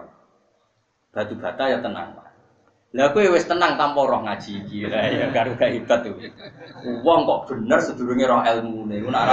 batu 1.09 1.33
bata 1.41 1.63
ya 1.65 1.81
tenang. 1.81 2.13
Lah 2.13 2.32
kowe 2.93 3.25
wis 3.33 3.49
tenang 3.49 3.73
tanpa 3.73 4.05
roh 4.05 4.21
ngaji 4.21 4.51
iki. 4.65 4.85
Lah 4.85 5.09
ya 5.09 5.27
karo 5.35 5.57
gak 5.57 5.73
hebat 5.73 6.05
tuh. 6.05 6.13
Wong 7.01 7.25
kok 7.25 7.49
bener 7.49 7.79
sedurunge 7.81 8.25
roh 8.29 8.45
ilmune 8.45 9.01
iku 9.01 9.09
nek 9.09 9.25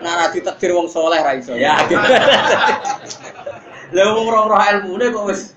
Nah, 0.00 0.16
ra 0.16 0.32
ditetir 0.32 0.72
wong 0.74 0.90
soleh 0.90 1.22
ra 1.22 1.38
iso. 1.38 1.54
Ya. 1.54 1.78
Lah 3.94 4.06
wong 4.10 4.26
roh 4.26 4.44
roh 4.50 4.58
ilmune 4.58 5.14
kok 5.14 5.24
wis 5.30 5.54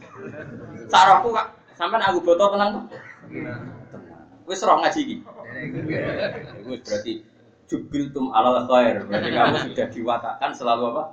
sarahku 0.93 1.34
kak 1.34 1.57
sampean 1.74 2.05
aku 2.05 2.21
boto 2.21 2.53
tenang 2.53 2.69
tuh. 2.78 2.84
Wis 4.45 4.61
roh 4.61 4.78
ngaji 4.78 4.99
iki. 5.01 5.17
Wis 6.69 6.80
berarti 6.86 7.13
jubil 7.65 8.13
tum 8.13 8.30
alal 8.30 8.69
khair. 8.69 9.09
Berarti 9.09 9.30
kamu 9.34 9.57
sudah 9.74 9.88
diwatakan 9.89 10.51
selalu 10.53 10.84
apa? 10.93 11.03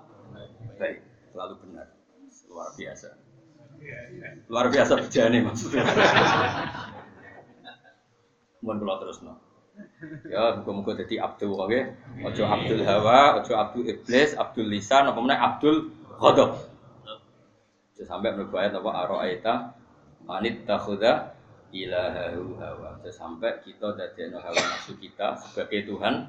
Baik, 0.77 1.01
selalu 1.33 1.55
benar. 1.65 1.87
Luar 2.51 2.69
biasa. 2.77 3.20
Luar 4.51 4.67
biasa 4.69 5.01
bejane 5.01 5.41
maksudnya. 5.47 5.85
Mohon 8.61 8.77
kula 8.85 8.95
terus 9.01 9.19
no. 9.25 9.41
Ya, 10.29 10.61
muga-muga 10.61 11.01
dadi 11.01 11.17
abdul 11.17 11.57
oke. 11.57 11.81
Ojo 12.21 12.43
abdul 12.45 12.85
hawa, 12.85 13.41
ojo 13.41 13.53
abdul 13.57 13.89
iblis, 13.89 14.37
abdul 14.37 14.69
lisan, 14.69 15.09
apa 15.09 15.19
meneh 15.21 15.41
abdul 15.41 15.89
ghadab. 16.21 16.69
Sampai 18.01 18.33
mlebu 18.33 18.57
ayat 18.57 18.77
apa 18.81 18.91
aroaita 19.05 19.55
manit 20.25 20.65
takhudha 20.69 21.37
ilahahu 21.73 22.57
hawa. 22.61 23.01
Sampai 23.09 23.61
kita 23.65 23.97
dadekno 23.97 24.41
hawa 24.41 24.61
nafsu 24.61 24.97
kita 25.01 25.41
sebagai 25.41 25.89
Tuhan. 25.89 26.29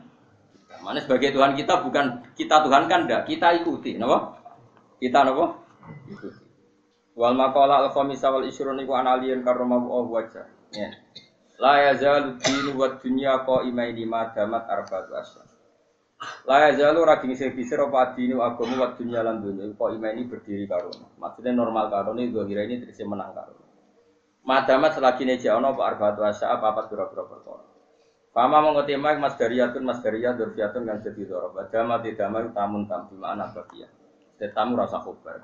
Mana 0.80 1.04
sebagai 1.04 1.36
Tuhan 1.36 1.60
kita 1.60 1.84
bukan 1.84 2.32
kita 2.36 2.64
Tuhan 2.64 2.88
kan 2.88 3.04
enggak, 3.04 3.28
kita 3.28 3.60
ikuti, 3.60 4.00
napa? 4.00 4.40
Kita 5.04 5.28
napa? 5.28 5.60
Ikuti. 6.08 6.41
Wal 7.16 7.36
maqala 7.36 7.84
al 7.84 7.90
khamisa 7.92 8.32
wal 8.32 8.48
isrun 8.48 8.80
iku 8.80 8.96
analian 8.96 9.44
karoma 9.44 9.76
Allah 9.78 10.08
wajah. 10.08 10.46
Ya. 10.72 10.90
La 11.60 11.92
yazalu 11.92 12.40
dinu 12.40 12.74
wa 12.80 12.88
dunya 12.98 13.44
qaimaini 13.44 14.08
ma 14.08 14.32
damat 14.32 14.66
arba'atu 14.66 15.12
asyhur. 15.14 15.48
La 16.48 16.72
yazalu 16.72 17.04
ra 17.04 17.20
ding 17.20 17.36
sing 17.36 17.52
bisir 17.52 17.78
apa 17.84 18.16
dinu 18.16 18.40
agama 18.40 18.80
wa 18.80 18.88
dunya 18.96 19.20
lan 19.22 19.44
dunya 19.44 19.70
qaimaini 19.76 20.26
berdiri 20.26 20.66
karo. 20.66 20.90
Maksudnya 21.20 21.52
normal 21.52 21.92
karo 21.92 22.16
ini 22.16 22.32
kira 22.32 22.64
ini 22.64 22.82
terus 22.82 22.98
menang 23.04 23.36
karo. 23.36 23.60
Madamat 24.42 24.98
selagi 24.98 25.28
neja 25.28 25.54
ono 25.54 25.76
apa 25.76 25.82
arba'atu 25.94 26.26
asyhur 26.26 26.50
apa 26.50 26.66
apa 26.74 26.82
pira-pira 26.90 27.28
perkara. 27.28 27.72
Fama 28.32 28.64
mengoti 28.64 28.96
mak 28.96 29.20
mas 29.20 29.36
dariyatun 29.36 29.84
mas 29.84 30.00
dariyah 30.00 30.40
durfiyatun 30.40 30.88
kan 30.88 31.04
jadi 31.04 31.22
dorob. 31.28 31.60
Dama 31.68 32.00
tidak 32.00 32.32
tamun 32.56 32.88
tam 32.88 33.12
bima 33.12 33.36
anak 33.36 33.52
bagia. 33.52 33.92
Tetamu 34.40 34.80
rasa 34.80 35.04
kubar. 35.04 35.44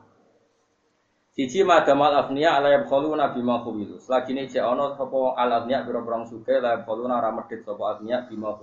Siji 1.38 1.62
madamal 1.62 2.18
afniya 2.18 2.58
ala 2.58 2.74
yabkhalu 2.82 3.14
nabi 3.14 3.46
ma 3.46 3.62
khuwilu. 3.62 4.02
Selagi 4.02 4.34
ini 4.34 4.50
cek 4.50 4.66
ono 4.66 4.98
sapa 4.98 5.38
al 5.38 5.54
afniya 5.54 5.86
biro 5.86 6.02
perang 6.02 6.26
suke 6.26 6.58
la 6.58 6.82
yabkhalu 6.82 7.06
ora 7.06 7.30
medhit 7.30 7.62
sapa 7.62 7.94
afniya 7.94 8.26
bima. 8.26 8.58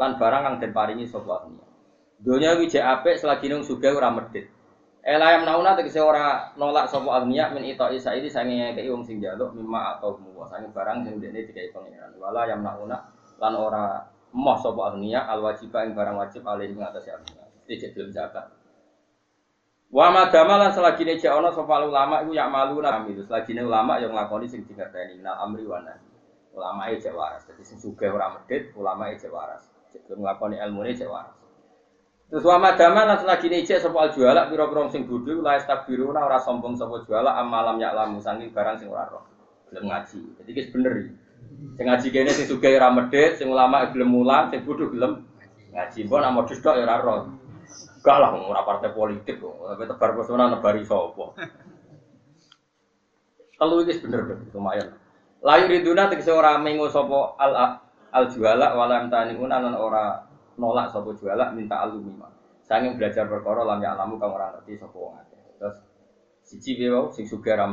Lan 0.00 0.16
barang 0.16 0.42
kang 0.48 0.56
den 0.64 0.72
paringi 0.72 1.04
sapa 1.04 1.44
afniya. 1.44 1.60
Donya 2.24 2.56
iki 2.56 2.72
cek 2.72 2.80
apik 2.80 3.20
selagi 3.20 3.52
nung 3.52 3.60
suge 3.60 3.92
ora 3.92 4.08
medhit. 4.08 4.48
Ela 5.04 5.36
yang 5.36 5.44
nauna 5.44 5.76
tegese 5.76 6.00
ora 6.00 6.56
nolak 6.56 6.88
sapa 6.88 7.20
afniya 7.20 7.52
min 7.52 7.68
ita 7.68 7.92
isa 7.92 8.16
ini 8.16 8.32
sange 8.32 8.56
ngekeki 8.56 8.88
wong 8.88 9.04
sing 9.04 9.20
njaluk 9.20 9.52
mimma 9.52 10.00
atau 10.00 10.16
muwa 10.16 10.48
sange 10.48 10.72
barang 10.72 11.04
sing 11.04 11.20
dene 11.20 11.44
dikai 11.44 11.68
pangeran. 11.68 12.16
Wala 12.16 12.48
yang 12.48 12.64
nauna 12.64 12.96
lan 13.44 13.52
ora 13.60 14.08
moh 14.32 14.56
sapa 14.56 14.96
afniya 14.96 15.28
al 15.28 15.44
wajibah 15.44 15.84
ing 15.84 15.92
barang 15.92 16.16
wajib 16.16 16.48
alih 16.48 16.64
ing 16.64 16.80
atas 16.80 17.12
afniya. 17.12 17.44
Iki 17.68 17.92
belum 17.92 18.08
zakat. 18.08 18.59
Wa 19.90 20.06
madama 20.14 20.54
lan 20.54 20.70
selagi 20.70 21.02
ne 21.02 21.18
ana 21.18 21.50
sapa 21.50 21.82
ulama 21.82 22.22
iku 22.22 22.30
yak 22.30 22.46
malu 22.46 22.78
nami 22.78 23.10
itu 23.10 23.26
selagi 23.26 23.58
ne 23.58 23.66
ulama 23.66 23.98
yang 23.98 24.14
nglakoni 24.14 24.46
sing 24.46 24.62
dingerteni 24.62 25.18
nal 25.18 25.34
amri 25.42 25.66
wa. 25.66 25.82
Ulama 26.54 26.94
e 26.94 27.02
cek 27.02 27.10
waras. 27.10 27.42
Dadi 27.46 27.66
sing 27.66 27.78
sugih 27.82 28.10
ora 28.10 28.30
medhit, 28.38 28.70
ulama 28.78 29.10
e 29.10 29.18
cek 29.18 29.34
waras. 29.34 29.66
Cek 29.90 30.14
nglakoni 30.14 30.62
ilmune 30.62 30.94
cek 30.94 31.10
waras. 31.10 31.34
Terus 32.30 32.46
wa 32.46 32.62
madama 32.62 33.02
lan 33.02 33.18
selagi 33.18 33.50
ne 33.50 33.66
cek 33.66 33.82
sapa 33.82 34.14
jualak 34.14 34.54
pira-pira 34.54 34.86
sing 34.94 35.10
bodho 35.10 35.42
la 35.42 35.58
istabiruna 35.58 36.22
ora 36.22 36.38
sombong 36.38 36.78
sapa 36.78 37.02
jualak 37.02 37.34
amalam 37.34 37.82
yak 37.82 37.90
lamu 37.90 38.22
sangi 38.22 38.46
barang 38.46 38.78
sing 38.78 38.86
ora 38.86 39.10
roh. 39.10 39.26
Gelem 39.70 39.90
ngaji. 39.90 40.20
Jadi 40.38 40.50
ki 40.54 40.62
bener 40.70 40.92
iki. 41.02 41.14
Sing 41.74 41.84
ngaji 41.90 42.06
kene 42.14 42.30
sing 42.30 42.46
sugih 42.46 42.78
ora 42.78 42.94
medhit, 42.94 43.42
sing 43.42 43.50
ulama 43.50 43.90
gelem 43.90 44.06
mulang, 44.06 44.54
sing 44.54 44.62
bodho 44.62 44.86
gelem 44.86 45.26
ngaji. 45.74 46.06
Mbok 46.06 46.18
nak 46.22 46.30
modus 46.30 46.62
tok 46.62 46.78
ya 46.78 46.86
ora 46.86 47.02
roh. 47.02 47.39
Gak 48.00 48.16
lah, 48.16 48.32
ora 48.32 48.64
partai 48.64 48.96
politik 48.96 49.44
kok. 49.44 49.76
Tapi 49.76 49.84
tebar 49.84 50.10
pesona 50.16 50.48
nebari 50.48 50.80
sapa. 50.88 51.36
Kalau 53.60 53.84
ini 53.84 53.92
bener 54.00 54.20
bener 54.24 54.48
lumayan. 54.56 54.88
Layu 55.44 55.68
riduna 55.68 56.08
tegese 56.08 56.32
ora 56.32 56.56
mengo 56.56 56.88
sapa 56.88 57.36
al 57.36 57.52
al 58.08 58.24
juala 58.32 58.72
walam 58.72 59.12
taniun 59.12 59.52
lan 59.52 59.76
ora 59.76 60.24
nolak 60.56 60.88
sapa 60.88 61.12
juala 61.12 61.52
minta 61.52 61.84
alumima. 61.84 62.32
Sanging 62.64 62.96
belajar 62.96 63.28
perkara 63.28 63.68
lam 63.68 63.84
ya 63.84 63.92
alamu 63.92 64.16
kang 64.16 64.32
ora 64.32 64.56
ngerti 64.56 64.80
sapa 64.80 64.96
wong. 64.96 65.20
Terus 65.60 65.76
siji 66.48 66.80
piye 66.80 66.88
sing 67.12 67.28
sugih 67.28 67.52
ra 67.52 67.68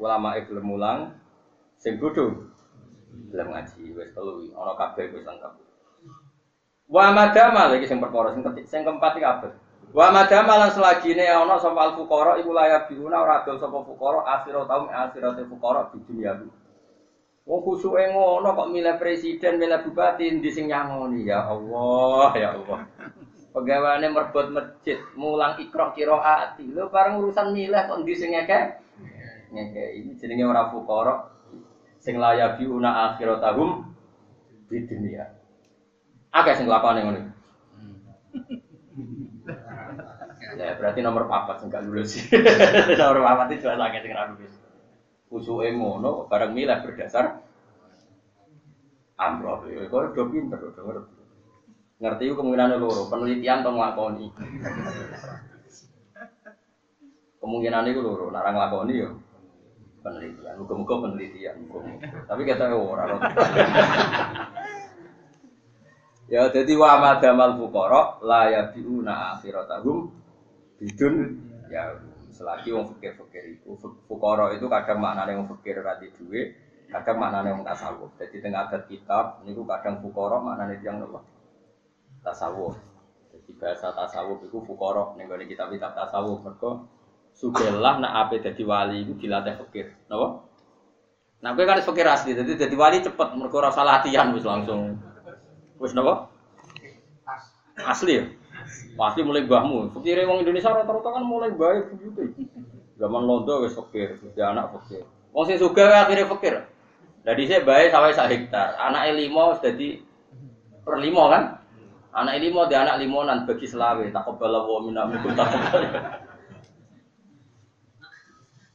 ulama 0.00 0.40
gelem 0.40 0.64
mulang, 0.64 1.12
sing 1.76 2.00
bodho 2.00 2.48
gelem 3.28 3.52
ngaji 3.52 3.92
wis 3.92 4.08
telu 4.16 4.40
ana 4.56 4.72
kabeh 4.72 5.12
wis 5.12 5.28
lengkap. 5.28 5.52
Wa 6.90 7.14
madama 7.14 7.70
lagi 7.70 7.86
sing 7.86 8.02
perkara 8.02 8.34
sing 8.34 8.42
ketik 8.42 8.66
sing 8.66 8.82
keempat 8.82 9.14
iki 9.14 9.22
apa? 9.22 9.54
Wa 9.94 10.10
madama 10.10 10.58
lan 10.58 10.70
selagine 10.74 11.22
ana 11.30 11.54
sapa 11.62 11.78
al 11.86 11.92
fuqara 11.94 12.34
iku 12.42 12.50
layak 12.50 12.90
biuna 12.90 13.22
ora 13.22 13.46
adol 13.46 13.62
sapa 13.62 13.78
fuqara 13.86 14.26
akhirat 14.26 14.66
taum 14.66 14.90
akhirate 14.90 15.46
fuqara 15.46 15.86
di 15.94 16.02
dunia. 16.02 16.34
Wong 17.46 17.60
kusuke 17.62 18.10
ngono 18.10 18.54
kok 18.54 18.70
milih 18.70 18.94
presiden, 18.98 19.58
milih 19.58 19.82
bupati 19.86 20.28
ndi 20.34 20.50
sing 20.50 20.70
nyangoni 20.70 21.26
ya 21.26 21.50
Allah, 21.50 22.30
ya 22.38 22.48
Allah. 22.58 22.86
Pegawaiane 23.50 24.06
merbot 24.14 24.54
masjid, 24.54 25.02
mulang 25.18 25.58
ikra 25.58 25.90
qiraati. 25.90 26.70
Lho 26.70 26.86
bareng 26.90 27.18
urusan 27.18 27.50
milih 27.50 27.80
kok 27.90 27.98
ndi 28.02 28.14
sing 28.14 28.34
ngeke? 28.34 28.60
Ngeke 29.50 29.84
ini 29.98 30.14
jenenge 30.18 30.46
ora 30.46 30.70
fuqara 30.70 31.14
sing 31.98 32.18
layak 32.18 32.58
biuna 32.58 33.14
akhiratahum 33.14 33.82
di 34.70 34.86
dunia. 34.86 35.39
Akeh 36.30 36.54
sing 36.54 36.70
lakone 36.70 37.00
ngono. 37.02 37.20
Ya 40.58 40.74
berarti 40.78 41.00
nomor 41.02 41.26
papat 41.26 41.62
sing 41.62 41.68
gak 41.70 41.82
lulus. 41.86 42.14
nomor 43.00 43.18
papat 43.26 43.46
itu 43.54 43.66
jelas 43.66 43.82
akeh 43.82 44.00
sing 44.06 44.12
ra 44.14 44.30
lulus. 44.30 44.54
Usuke 45.30 45.74
ngono 45.74 46.30
bareng 46.30 46.54
milah 46.54 46.86
berdasar 46.86 47.42
amroh. 49.18 49.66
Kok 49.66 50.14
do 50.14 50.22
pinter 50.30 50.58
do 50.62 50.70
ngerti. 50.70 51.18
Ngerti 52.00 52.32
kemungkinan 52.32 52.80
loro, 52.80 53.12
penelitian 53.12 53.60
to 53.60 53.70
nglakoni. 53.76 54.26
Kemungkinan 57.36 57.92
itu 57.92 58.00
loro, 58.00 58.32
narang 58.32 58.56
nglakoni 58.56 58.94
yo 58.96 59.20
penelitian. 60.00 60.56
Muga-muga 60.62 60.94
penelitian. 61.04 61.56
Tapi 62.24 62.42
kita 62.48 62.72
ora. 62.72 63.04
Ya 66.30 66.46
jadi 66.46 66.78
wa 66.78 67.02
madamal 67.02 67.58
fuqara 67.58 68.22
la 68.22 68.46
yabiuna 68.46 69.34
akhiratahum 69.34 70.14
bidun 70.78 71.14
ya 71.66 71.98
selagi 72.30 72.70
wong 72.70 72.86
fikir-fikir 72.94 73.58
itu 73.58 73.74
fuqara 74.06 74.54
itu 74.54 74.70
kadang 74.70 75.02
maknane 75.02 75.34
wong 75.34 75.50
fikir 75.58 75.82
ra 75.82 75.98
duwe, 75.98 76.54
kadang 76.86 77.18
maknane 77.18 77.50
wong 77.50 77.66
tasawuf. 77.66 78.14
Jadi 78.14 78.46
tengah 78.46 78.70
adat 78.70 78.86
kitab 78.86 79.42
niku 79.42 79.66
kadang 79.66 79.98
fuqara 79.98 80.38
maknane 80.38 80.78
tiyang 80.78 81.02
nopo? 81.02 81.18
Tasawuf. 82.22 82.78
Jadi 83.34 83.50
bahasa 83.58 83.90
tasawuf 83.90 84.46
itu 84.46 84.62
fuqara 84.62 85.18
ning 85.18 85.26
gone 85.26 85.50
kitab-kitab 85.50 85.98
tasawuf 85.98 86.46
mergo 86.46 86.86
sugelah 87.34 87.98
nak 87.98 88.30
ape 88.30 88.38
dadi 88.38 88.62
wali 88.62 89.02
iku 89.02 89.18
dilatih 89.18 89.58
fikir. 89.66 89.98
Napa? 90.06 90.46
Nah, 91.40 91.56
kowe 91.56 91.64
kan 91.64 91.80
fikir 91.80 92.04
asli, 92.04 92.36
jadi 92.36 92.52
dadi 92.54 92.76
wali 92.78 93.02
cepet 93.02 93.34
mergo 93.34 93.58
ora 93.58 93.74
latihan 93.74 94.30
wis 94.30 94.46
langsung 94.46 95.09
Wis 95.80 95.96
napa? 95.96 96.28
Asli 97.80 98.20
ya? 98.20 98.24
Pasti 99.00 99.24
mulai 99.24 99.48
mbahmu. 99.48 99.96
Fikire 99.96 100.28
wong 100.28 100.44
Indonesia 100.44 100.76
rata-rata 100.76 101.08
kan 101.08 101.24
mulai 101.24 101.56
baik 101.56 101.96
begitu. 101.96 102.36
Zaman 103.00 103.24
londo 103.24 103.64
wis 103.64 103.72
fakir, 103.72 104.20
dia 104.36 104.52
anak 104.52 104.76
fakir. 104.76 105.08
Wong 105.32 105.48
sing 105.48 105.56
sugih 105.56 105.88
akhirnya 105.88 106.28
fakir. 106.28 106.68
Jadi 107.24 107.42
saya 107.48 107.64
baik 107.64 107.88
sampai 107.88 108.12
sak 108.12 108.28
hektar. 108.28 108.76
Anak 108.76 109.08
limo 109.16 109.56
jadi 109.64 110.04
per 110.84 111.00
limo 111.00 111.32
kan? 111.32 111.64
Anak 112.12 112.36
limo 112.44 112.68
dia 112.68 112.84
anak 112.84 113.00
limonan 113.00 113.48
bagi 113.48 113.64
selawe. 113.64 114.04
Tak 114.12 114.24
kebal 114.28 114.52
wa 114.52 114.80
minna 114.84 115.08
minkum 115.08 115.32
tak. 115.32 115.48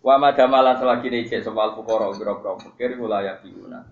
Wa 0.02 0.18
madamalan 0.18 0.78
selagi 0.78 1.10
necek 1.10 1.46
soal 1.46 1.78
fukoro 1.78 2.14
biro-biro 2.18 2.58
fakir 2.62 2.98
wilayah 2.98 3.38
biuna. 3.42 3.86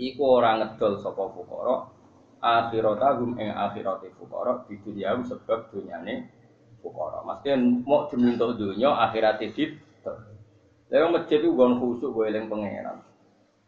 Iku 0.00 0.40
orang 0.40 0.64
ngedol 0.64 1.00
sapa 1.00 1.28
fukoro 1.32 1.99
akhiratahum 2.40 3.36
ing 3.36 3.52
akhirate 3.52 4.08
fuqara 4.16 4.64
di 4.64 4.80
dunia 4.80 5.20
sebab 5.20 5.68
dunyane 5.70 6.28
fuqara. 6.80 7.20
Maksudnya 7.22 7.56
mau 7.84 8.08
diminta 8.08 8.48
dunia 8.56 8.96
akhirate 8.96 9.52
dit. 9.52 9.76
Lalu 10.90 11.06
masjid 11.14 11.38
itu 11.38 11.54
gon 11.54 11.78
khusuk 11.78 12.10
gue 12.10 12.34
eling 12.34 12.50
pangeran. 12.50 12.98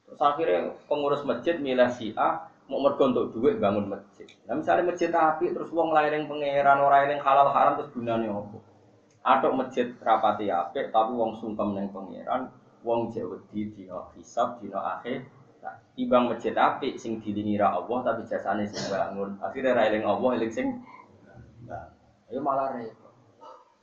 Terus 0.08 0.18
akhirnya 0.18 0.74
pengurus 0.90 1.22
masjid 1.22 1.54
milih 1.54 1.86
si 1.94 2.10
A 2.18 2.50
mau 2.66 2.82
mergo 2.82 3.06
untuk 3.06 3.30
duit 3.36 3.62
bangun 3.62 3.86
masjid. 3.86 4.26
Nah 4.48 4.58
misalnya 4.58 4.90
masjid 4.90 5.12
api 5.12 5.54
terus 5.54 5.70
wong 5.70 5.94
lain 5.94 6.26
pangeran 6.26 6.82
orang 6.82 7.14
yang 7.14 7.22
halal 7.22 7.52
haram 7.54 7.78
terus 7.78 7.94
gunane 7.94 8.26
opo? 8.26 8.58
Atau 9.22 9.54
masjid 9.54 9.94
rapati 10.02 10.50
api 10.50 10.90
tapi 10.90 11.12
wong 11.14 11.38
sungkem 11.38 11.78
neng 11.78 11.94
pangeran, 11.94 12.50
wong 12.82 13.14
jauh 13.14 13.38
di 13.54 13.70
dino 13.70 14.10
hisab 14.18 14.58
dino 14.58 14.82
akhir 14.82 15.22
Timbang 15.92 16.32
masjid 16.32 16.56
api 16.56 16.96
sing 16.96 17.20
dilingi 17.20 17.60
Allah 17.60 17.98
tapi 18.00 18.24
jasane 18.24 18.64
sing 18.64 18.80
bangun. 18.88 19.36
Akhirnya 19.44 19.76
ra 19.76 19.88
eling 19.92 20.08
Allah 20.08 20.30
eling 20.40 20.52
sing 20.52 20.80
ayo 22.32 22.40
malah 22.40 22.72
repot. 22.72 23.12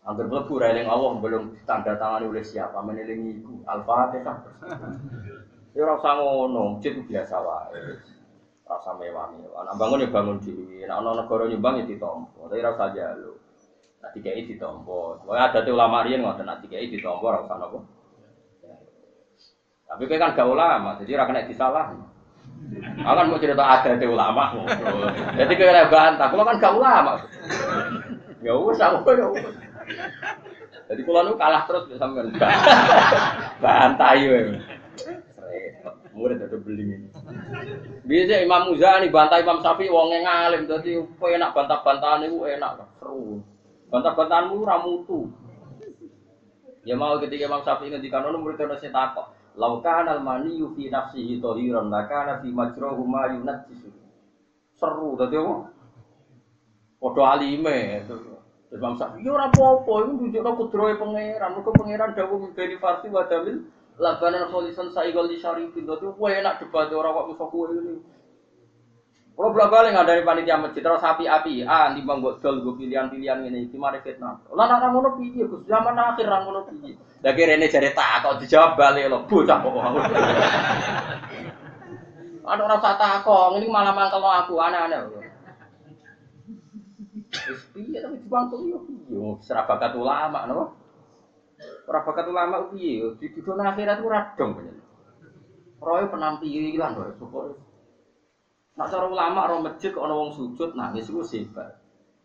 Angger 0.05 0.26
mlebu 0.26 0.53
ra 0.57 0.74
eling 0.74 0.89
Allah 0.89 1.22
belum 1.22 1.53
tanda 1.70 1.93
tangan 2.01 2.26
oleh 2.26 2.41
siapa 2.41 2.82
menelingi 2.82 3.41
iku 3.41 3.62
Al-Fatihah. 3.70 4.38
Ya 5.78 5.86
ora 5.86 6.01
usah 6.01 6.18
ngono, 6.18 6.82
masjid 6.82 6.97
biasa 6.97 7.36
wae. 7.45 8.01
rasa 8.70 8.93
mewah-mewah. 8.93 9.66
Nah 9.66 9.74
bangun 9.74 10.05
ya 10.05 10.14
bangun 10.14 10.38
dhewe. 10.38 10.86
Nek 10.86 10.93
ana 10.93 11.18
negara 11.18 11.49
nyumbang 11.49 11.82
ya 11.82 11.84
ditampa, 11.89 12.41
tapi 12.45 12.62
ora 12.62 12.72
usah 12.78 12.88
njaluk. 12.93 13.38
Nek 13.99 14.12
dikai 14.14 14.45
ditampa. 14.45 14.99
Pokoke 15.26 15.41
ada 15.41 15.60
ulama 15.74 16.05
riyen 16.05 16.22
ngoten 16.22 16.45
nek 16.45 16.62
dikai 16.62 16.93
ditampa 16.93 17.26
ora 17.26 17.39
usah 17.41 17.57
napa. 17.57 17.80
Tapi 19.89 20.05
kowe 20.05 20.21
kan 20.21 20.37
gak 20.37 20.45
ulama, 20.45 21.01
jadi 21.01 21.17
ora 21.17 21.25
kena 21.25 21.49
disalah. 21.49 21.97
Aku 23.01 23.15
kan 23.17 23.25
mau 23.25 23.41
cerita 23.41 23.65
ada 23.65 23.97
di 23.97 24.05
ulama. 24.05 24.53
Jadi 25.33 25.53
kowe 25.57 25.65
ora 25.65 25.89
bantah, 25.89 26.27
kalau 26.29 26.45
kan 26.45 26.61
gak 26.61 26.77
ulama. 26.77 27.13
Ya 28.45 28.53
wis 28.53 28.77
aku 28.77 29.09
ya. 29.17 29.27
Jadi 30.89 31.01
kalau 31.05 31.21
nu 31.25 31.33
kalah 31.37 31.65
terus 31.65 31.85
bisa 31.89 32.01
sampean. 32.01 32.33
Bantah 33.63 34.13
yo. 34.17 34.57
Murid 36.17 36.41
ada 36.41 36.57
beling. 36.57 37.13
Biasa 38.09 38.41
Imam 38.41 38.73
Muzani 38.73 39.07
bantah 39.13 39.37
Imam 39.37 39.61
Syafi'i 39.61 39.93
wonge 39.93 40.25
ngalim 40.25 40.65
dadi 40.65 40.97
enak 40.97 41.53
bantah-bantahan 41.53 42.25
iku 42.25 42.49
enak 42.49 42.81
seru. 42.97 43.45
Bantah-bantahanmu 43.93 44.65
ra 44.65 44.81
mutu. 44.81 45.29
Ya 46.83 46.97
mau 46.97 47.21
ketika 47.21 47.45
Imam 47.45 47.61
Syafi'i 47.61 47.93
ngendikan 47.93 48.25
ono 48.25 48.41
murid 48.41 48.57
ono 48.57 48.75
takok. 48.77 49.38
Laukan 49.58 50.08
al-mani 50.08 50.62
fi 50.76 50.89
nafsihi 50.89 51.41
tohiron, 51.41 51.89
maka 51.89 52.41
fi 52.43 52.50
majrohu 52.52 53.04
ma 53.08 53.32
yunajjisu. 53.32 53.89
Seru 54.78 55.18
tadi 55.18 55.36
apa? 55.38 55.56
Podo 57.00 57.22
alime. 57.24 58.06
Terus 58.06 58.39
Imam 58.70 58.93
Syafi'i, 58.93 59.26
ya 59.26 59.34
ora 59.34 59.50
apa-apa, 59.50 60.06
iku 60.06 60.14
nunjukno 60.14 60.52
kudrohe 60.54 60.93
pangeran. 61.02 61.58
Mergo 61.58 61.74
pangeran 61.74 62.14
dawuh 62.14 62.54
mbeni 62.54 62.78
farsi 62.78 63.10
wa 63.10 63.26
damil 63.26 63.66
labanan 63.97 64.45
kholisan 64.54 64.93
saigol 64.93 65.26
di 65.26 65.41
syarifin. 65.41 65.89
Dadi 65.89 66.06
kowe 66.06 66.30
enak 66.30 66.62
debat 66.62 66.93
ora 66.93 67.10
kok 67.10 67.34
iso 67.34 67.45
ini. 67.74 68.18
Kalau 69.39 69.55
belak 69.55 69.71
balik 69.71 69.95
nggak 69.95 70.03
dari 70.03 70.27
panitia 70.27 70.59
masjid 70.59 70.83
terus 70.83 70.99
api 70.99 71.23
api, 71.23 71.63
ah 71.63 71.95
di 71.95 72.03
bang 72.03 72.19
dol 72.19 72.59
gue 72.59 72.75
pilihan 72.75 73.07
pilihan 73.07 73.39
ini, 73.47 73.71
di 73.71 73.79
mana 73.79 73.95
fitnah. 74.03 74.35
Lah 74.51 74.67
nak 74.67 74.83
nang 74.83 74.99
ngono 74.99 75.15
piye 75.15 75.47
Gus? 75.47 75.63
Zaman 75.63 75.95
akhir 75.95 76.27
nang 76.27 76.43
ngono 76.43 76.67
piye? 76.67 76.99
Lah 77.23 77.31
kira 77.31 77.55
ini 77.55 77.71
jadi 77.71 77.95
tak 77.95 78.19
kok 78.19 78.43
dijawab 78.43 78.75
balik 78.75 79.07
lo, 79.07 79.23
bocah 79.31 79.57
kok. 79.63 79.71
Ada 82.51 82.61
orang 82.67 82.83
tak 82.83 82.99
takok, 82.99 83.55
ini 83.55 83.71
malah 83.71 83.95
mangkel 83.95 84.19
aku 84.19 84.59
aneh-aneh. 84.59 85.07
Wis 87.31 87.63
piye 87.71 88.03
tapi 88.03 88.19
dibangkul 88.19 88.59
yo 88.67 88.83
piye? 88.83 89.39
Serah 89.39 89.63
bakat 89.63 89.95
ulama 89.95 90.51
napa? 90.51 90.75
Ora 91.87 92.03
bakat 92.03 92.27
ulama 92.27 92.67
piye? 92.75 93.07
Di 93.23 93.31
dunia 93.39 93.71
akhirat 93.71 94.03
radong 94.03 94.51
panjenengan. 94.59 94.83
Roy 95.79 96.03
penampilan 96.11 96.91
roy, 96.91 97.15
syukur. 97.15 97.55
Nak 98.80 98.88
cara 98.88 99.11
ulama 99.11 99.43
roh 99.43 99.59
masjid 99.59 99.91
kok 99.91 100.07
ana 100.07 100.32
sujud 100.32 100.71
nangis 100.71 101.11
iku 101.11 101.19
sebat. 101.19 101.75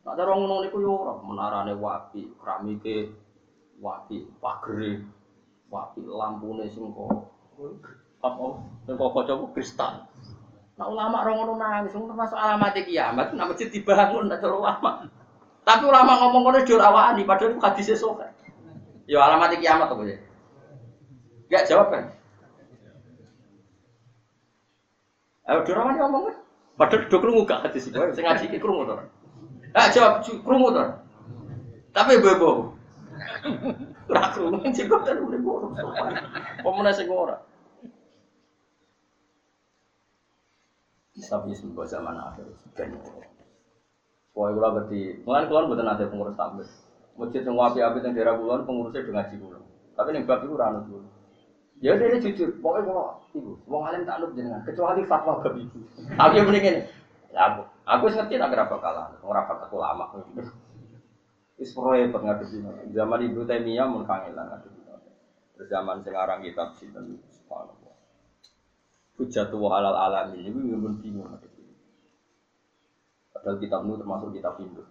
Nak 0.07 0.14
cara 0.14 0.38
ngono 0.38 0.62
niku 0.62 0.78
yo 0.78 1.02
ora 1.02 1.18
menarane 1.18 1.74
wapi, 1.74 2.30
keramike 2.38 3.11
wapi, 3.82 4.22
pagere 4.38 5.02
wapi, 5.66 6.07
lampune 6.07 6.70
sing 6.70 6.94
kok 6.94 7.11
apa 8.22 8.46
sing 8.86 8.94
kok 8.94 9.11
kaca 9.18 9.34
kristal. 9.50 10.07
Nak 10.78 10.86
ulama 10.94 11.26
roh 11.26 11.34
ngono 11.42 11.55
nangis, 11.59 11.90
ngono 11.90 12.14
termasuk 12.14 12.38
alamat 12.38 12.78
kiamat, 12.86 13.34
nak 13.34 13.50
masjid 13.50 13.66
dibangun 13.74 14.30
nak 14.30 14.38
cara 14.38 14.55
ulama. 14.55 15.11
Tapi 15.66 15.82
ulama 15.90 16.22
ngomong 16.22 16.42
ngono 16.46 16.59
jur 16.62 16.78
awani 16.78 17.26
padahal 17.26 17.50
itu 17.50 17.59
hadis 17.66 17.98
sahih. 17.98 18.30
Yo 19.11 19.18
alamat 19.18 19.59
kiamat 19.59 19.90
apa 19.90 20.02
ya? 20.07 20.22
Gak 21.50 21.66
jawab 21.66 21.90
kan? 21.90 22.14
Ayo 25.50 25.66
dirawani 25.66 25.98
ngomong 25.98 26.22
kan? 26.30 26.43
Padahal 26.75 27.07
do 27.07 27.16
krungu 27.22 27.47
gak 27.47 27.70
hadis 27.70 27.87
iki. 27.87 27.99
Sing 28.14 28.27
ngaji 28.27 28.45
iki 28.51 28.59
krungu 28.59 28.83
to. 28.91 28.95
Ah 29.75 29.91
jawab 29.95 30.27
krungu 30.43 30.75
to. 30.75 30.85
Tapi 31.95 32.18
bebo. 32.18 32.75
Ora 34.11 34.22
krungu 34.35 34.66
sing 34.77 34.91
kok 34.91 35.07
kan 35.07 35.22
udah 35.22 35.41
boros. 35.41 35.72
Pemene 36.66 36.91
sing 36.91 37.07
ora. 37.07 37.39
Tapi 41.14 41.55
sebuah 41.55 41.87
zaman 41.87 42.18
akhir 42.18 42.47
ben. 42.75 42.99
Wah, 44.35 44.51
kula 44.51 44.75
berarti, 44.75 45.22
nate 45.22 46.11
pengurus 46.11 46.35
tampil. 46.35 46.66
Masjid 47.14 47.47
yang 47.47 47.55
wapi-api 47.55 48.03
yang 48.03 48.18
daerah 48.18 48.35
kulon 48.35 48.66
pengurusnya 48.66 49.07
dengan 49.07 49.22
ngaji 49.22 49.35
kulon. 49.39 49.62
Tapi 49.95 50.09
ning 50.11 50.27
bab 50.27 50.43
iku 50.43 50.59
ora 50.59 50.75
dulu. 50.83 51.07
Ya 51.85 52.01
dia 52.01 52.16
jujur, 52.16 52.49
pokoknya 52.64 52.89
kalau 52.89 53.20
ibu, 53.37 53.61
wong 53.68 53.85
alim 53.85 54.09
tak 54.09 54.16
anut 54.16 54.32
jenengan, 54.32 54.64
kecuali 54.64 55.05
fatwa 55.05 55.45
bab 55.45 55.53
itu. 55.53 55.85
Aku 56.16 56.32
yang 56.32 56.49
mendingin, 56.49 56.89
aku, 57.37 57.61
aku 57.85 58.05
ngerti 58.09 58.41
tapi 58.41 58.57
berapa 58.57 58.72
kalah, 58.80 59.12
orang 59.20 59.45
aku 59.45 59.76
lama. 59.76 60.09
Wis 61.61 61.76
proyek 61.76 62.16
ngadepi 62.16 62.64
zaman 62.89 63.20
Ibu 63.28 63.45
Taimiyah 63.45 63.85
mun 63.85 64.09
kangelan 64.09 64.49
ngadepi. 64.49 64.80
Zaman 65.68 66.01
sekarang 66.01 66.41
kitab 66.41 66.72
sinten 66.72 67.20
subhanallah. 67.28 67.95
Hujjatu 69.20 69.61
wa 69.61 69.76
alal 69.76 69.93
alamin 70.09 70.41
ini 70.41 70.72
mun 70.72 71.05
bingung 71.05 71.28
ngadepi. 71.28 71.68
Padahal 73.28 73.61
kitab 73.61 73.85
itu 73.85 74.01
termasuk 74.01 74.32
kitab 74.32 74.57
Hindu. 74.57 74.89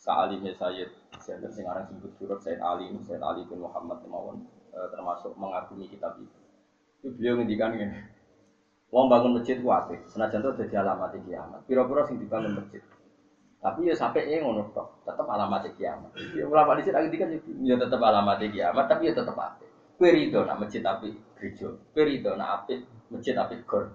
Sa'alimnya 0.00 0.56
Sayyid, 0.56 0.88
Sayyid 1.20 1.44
sekarang 1.52 1.92
sebut 1.92 2.08
surat 2.16 2.40
Sayyid 2.40 2.64
Ali, 2.64 2.88
Sayyid 3.04 3.20
Ali 3.20 3.44
bin 3.44 3.60
Muhammad 3.60 4.00
Mawon 4.08 4.55
termasuk 4.92 5.32
mengagumi 5.40 5.88
kitab 5.88 6.16
itu. 6.20 6.38
Itu 7.00 7.08
beliau 7.16 7.40
ngendikan 7.40 7.72
gini. 7.76 8.00
Wong 8.94 9.10
bangun 9.10 9.40
masjid 9.40 9.58
ku 9.58 9.72
apik, 9.72 10.06
senajan 10.12 10.44
itu 10.44 10.62
jadi 10.62 10.84
alamat 10.84 11.18
kiamat. 11.26 11.60
Piro-piro 11.66 12.06
sing 12.06 12.22
dibangun 12.22 12.54
masjid. 12.54 12.78
Tapi 13.58 13.88
ya 13.88 13.94
sampai 13.98 14.30
ya 14.30 14.38
ngono 14.44 14.70
tok, 14.70 15.02
tetap 15.02 15.26
alamat 15.26 15.66
kiamat. 15.74 16.14
Ya 16.36 16.46
ulama 16.46 16.78
di 16.78 16.86
sini 16.86 16.94
ngendikan 16.94 17.34
ya 17.66 17.74
tetap 17.74 17.98
alamat 17.98 18.38
kiamat, 18.46 18.84
tapi 18.86 19.10
ya 19.10 19.12
tetap 19.16 19.34
apik. 19.34 19.66
Kowe 19.96 20.12
rido 20.12 20.44
nak 20.44 20.60
masjid 20.60 20.84
apik 20.84 21.16
gereja. 21.40 21.72
Kowe 21.72 22.02
rido 22.04 22.36
nak 22.36 22.62
apik 22.62 22.84
masjid 23.10 23.34
apik 23.34 23.64
gor. 23.66 23.90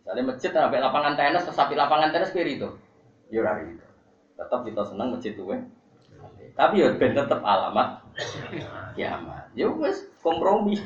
Misalnya 0.00 0.22
masjid 0.30 0.50
sampai 0.54 0.78
lapangan 0.78 1.18
tenis, 1.18 1.44
sampai 1.50 1.76
lapangan 1.76 2.14
tenis 2.14 2.30
kowe. 2.32 2.42
Ya 3.28 3.38
ora. 3.42 3.60
Tetap 4.36 4.60
kita 4.62 4.82
senang 4.88 5.12
masjid 5.12 5.34
tuh 5.34 5.52
Tapi 6.56 6.80
ya 6.80 6.88
ben 6.96 7.12
tetap 7.12 7.44
alamat 7.44 8.00
kiamat. 8.96 9.52
Ya 9.52 9.68
wes 9.68 10.08
kompromi. 10.24 10.80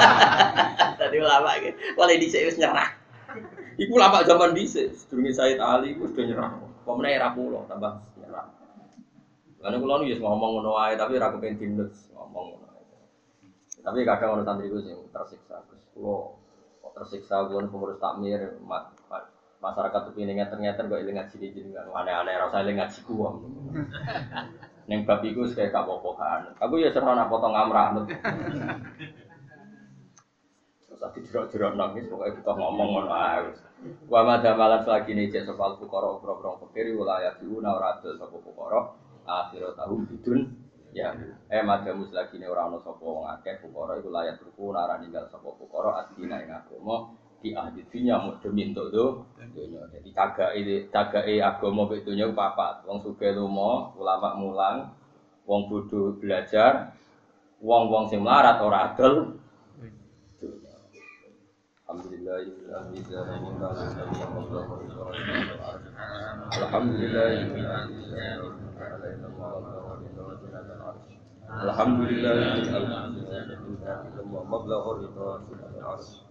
Tadi 1.00 1.16
ulama 1.22 1.56
iki, 1.62 1.70
wale 1.94 2.18
dhisik 2.18 2.50
wis 2.50 2.58
nyerah. 2.58 2.90
Iku 3.78 3.94
lama 3.96 4.26
zaman 4.26 4.52
dhisik, 4.52 4.92
sedurunge 4.92 5.32
Said 5.32 5.62
Ali 5.62 5.94
wis 5.94 6.10
do 6.12 6.26
nyerah. 6.26 6.58
Pemene 6.82 7.14
era 7.14 7.30
kula 7.30 7.70
tambah 7.70 8.02
nyerah. 8.18 8.50
Karena 9.62 9.78
kula 9.78 10.02
nu 10.02 10.10
ya 10.10 10.18
ngomong 10.18 10.50
ngono 10.58 10.70
wae 10.74 10.98
tapi 10.98 11.16
ora 11.16 11.30
kepen 11.38 11.54
dinut 11.54 11.94
ngomong 12.10 12.44
ngono. 12.58 12.68
Tapi 13.80 13.98
kadang 14.02 14.36
ono 14.36 14.42
santri 14.42 14.74
sing 14.74 14.98
tersiksa. 15.14 15.62
Terus 15.70 15.84
kula 15.94 16.34
kok 16.82 16.92
tersiksa 16.98 17.46
kula 17.46 17.70
pengurus 17.70 18.02
takmir 18.02 18.58
mat, 18.66 18.90
masyarakat 19.62 20.00
tuh 20.10 20.18
ini 20.18 20.34
ternyata 20.50 20.82
kok 20.82 20.98
ilang 20.98 21.20
ngaji 21.20 21.36
jenengan 21.52 21.92
aneh-aneh 21.94 22.34
rasa 22.42 22.66
ilang 22.66 22.76
ngaji 22.82 23.00
kuam. 23.06 23.34
Neng 24.90 25.06
bab 25.06 25.22
iku 25.22 25.46
kayak 25.46 25.70
gak 25.70 25.86
apa 25.86 26.10
kan. 26.18 26.40
Aku 26.58 26.82
ya 26.82 26.90
serana 26.90 27.30
potong 27.30 27.54
amrah 27.54 27.94
aku 31.00 31.26
jerok-jerok 31.26 31.74
nangis 31.80 32.06
pokoknya 32.12 32.36
kita 32.38 32.52
ngomong 32.54 32.88
ngono 32.92 33.10
ae. 33.10 33.50
Wa 34.06 34.20
madamalan 34.20 34.84
lagi 34.84 35.16
nih 35.16 35.32
cek 35.32 35.48
sopal 35.48 35.80
fukara 35.80 36.20
bro-bro 36.20 36.60
fakir 36.60 36.92
wilayah 36.92 37.32
diuna 37.40 37.72
ora 37.72 37.96
adil 37.96 38.20
sapa 38.20 38.36
fukara 38.36 38.92
akhir 39.24 39.72
bidun 40.04 40.52
ya 40.92 41.16
eh 41.48 41.62
madamus 41.64 42.12
lagi 42.12 42.36
nih 42.36 42.50
ora 42.50 42.68
ono 42.68 42.84
sapa 42.84 43.00
wong 43.00 43.26
akeh 43.40 43.62
fukara 43.64 43.96
iku 43.96 44.12
layak 44.12 44.42
ruku 44.44 44.62
ora 44.68 45.00
ninggal 45.00 45.24
sapa 45.32 45.48
fukara 45.56 46.04
adina 46.04 46.44
ing 46.44 46.52
agama 46.52 47.16
di 47.40 47.56
ahli 47.56 47.80
dunia 47.88 48.20
mau 48.20 48.36
demi 48.44 48.68
untuk 48.68 48.92
do 48.92 49.24
dunia 49.56 49.88
jadi 49.88 50.12
cagai 50.12 50.92
cagai 50.92 51.40
agama 51.40 51.88
itu 51.96 52.12
nya 52.12 52.28
papat 52.36 52.84
wong 52.84 53.00
suge 53.00 53.32
lumo 53.32 53.96
ulama 53.96 54.36
mulang 54.36 54.92
wong 55.48 55.64
bodoh 55.72 56.20
belajar 56.20 56.92
wong 57.64 57.88
wong 57.88 58.04
sing 58.12 58.20
melarat 58.20 58.60
ora 58.60 58.92
adol 58.92 59.40
Alhamdulillah 61.90 62.38
Alhamdulillah 66.54 67.34
Alhamdulillah 71.50 72.36
Alhamdulillah 75.10 76.30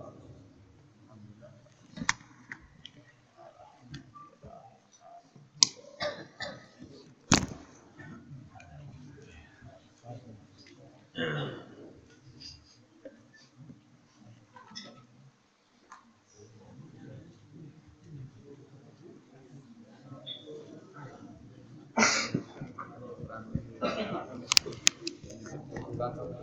嗯。 11.21 11.61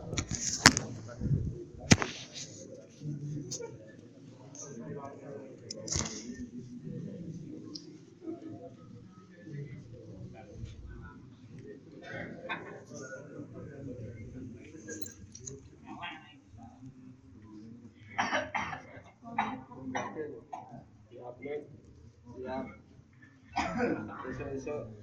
también. 21.38 21.66
Ya. 22.44 22.66
Eso, 24.30 24.46
eso. 24.48 24.94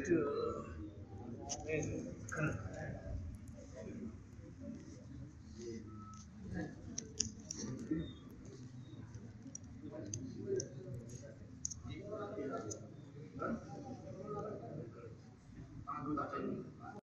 do. 0.00 0.41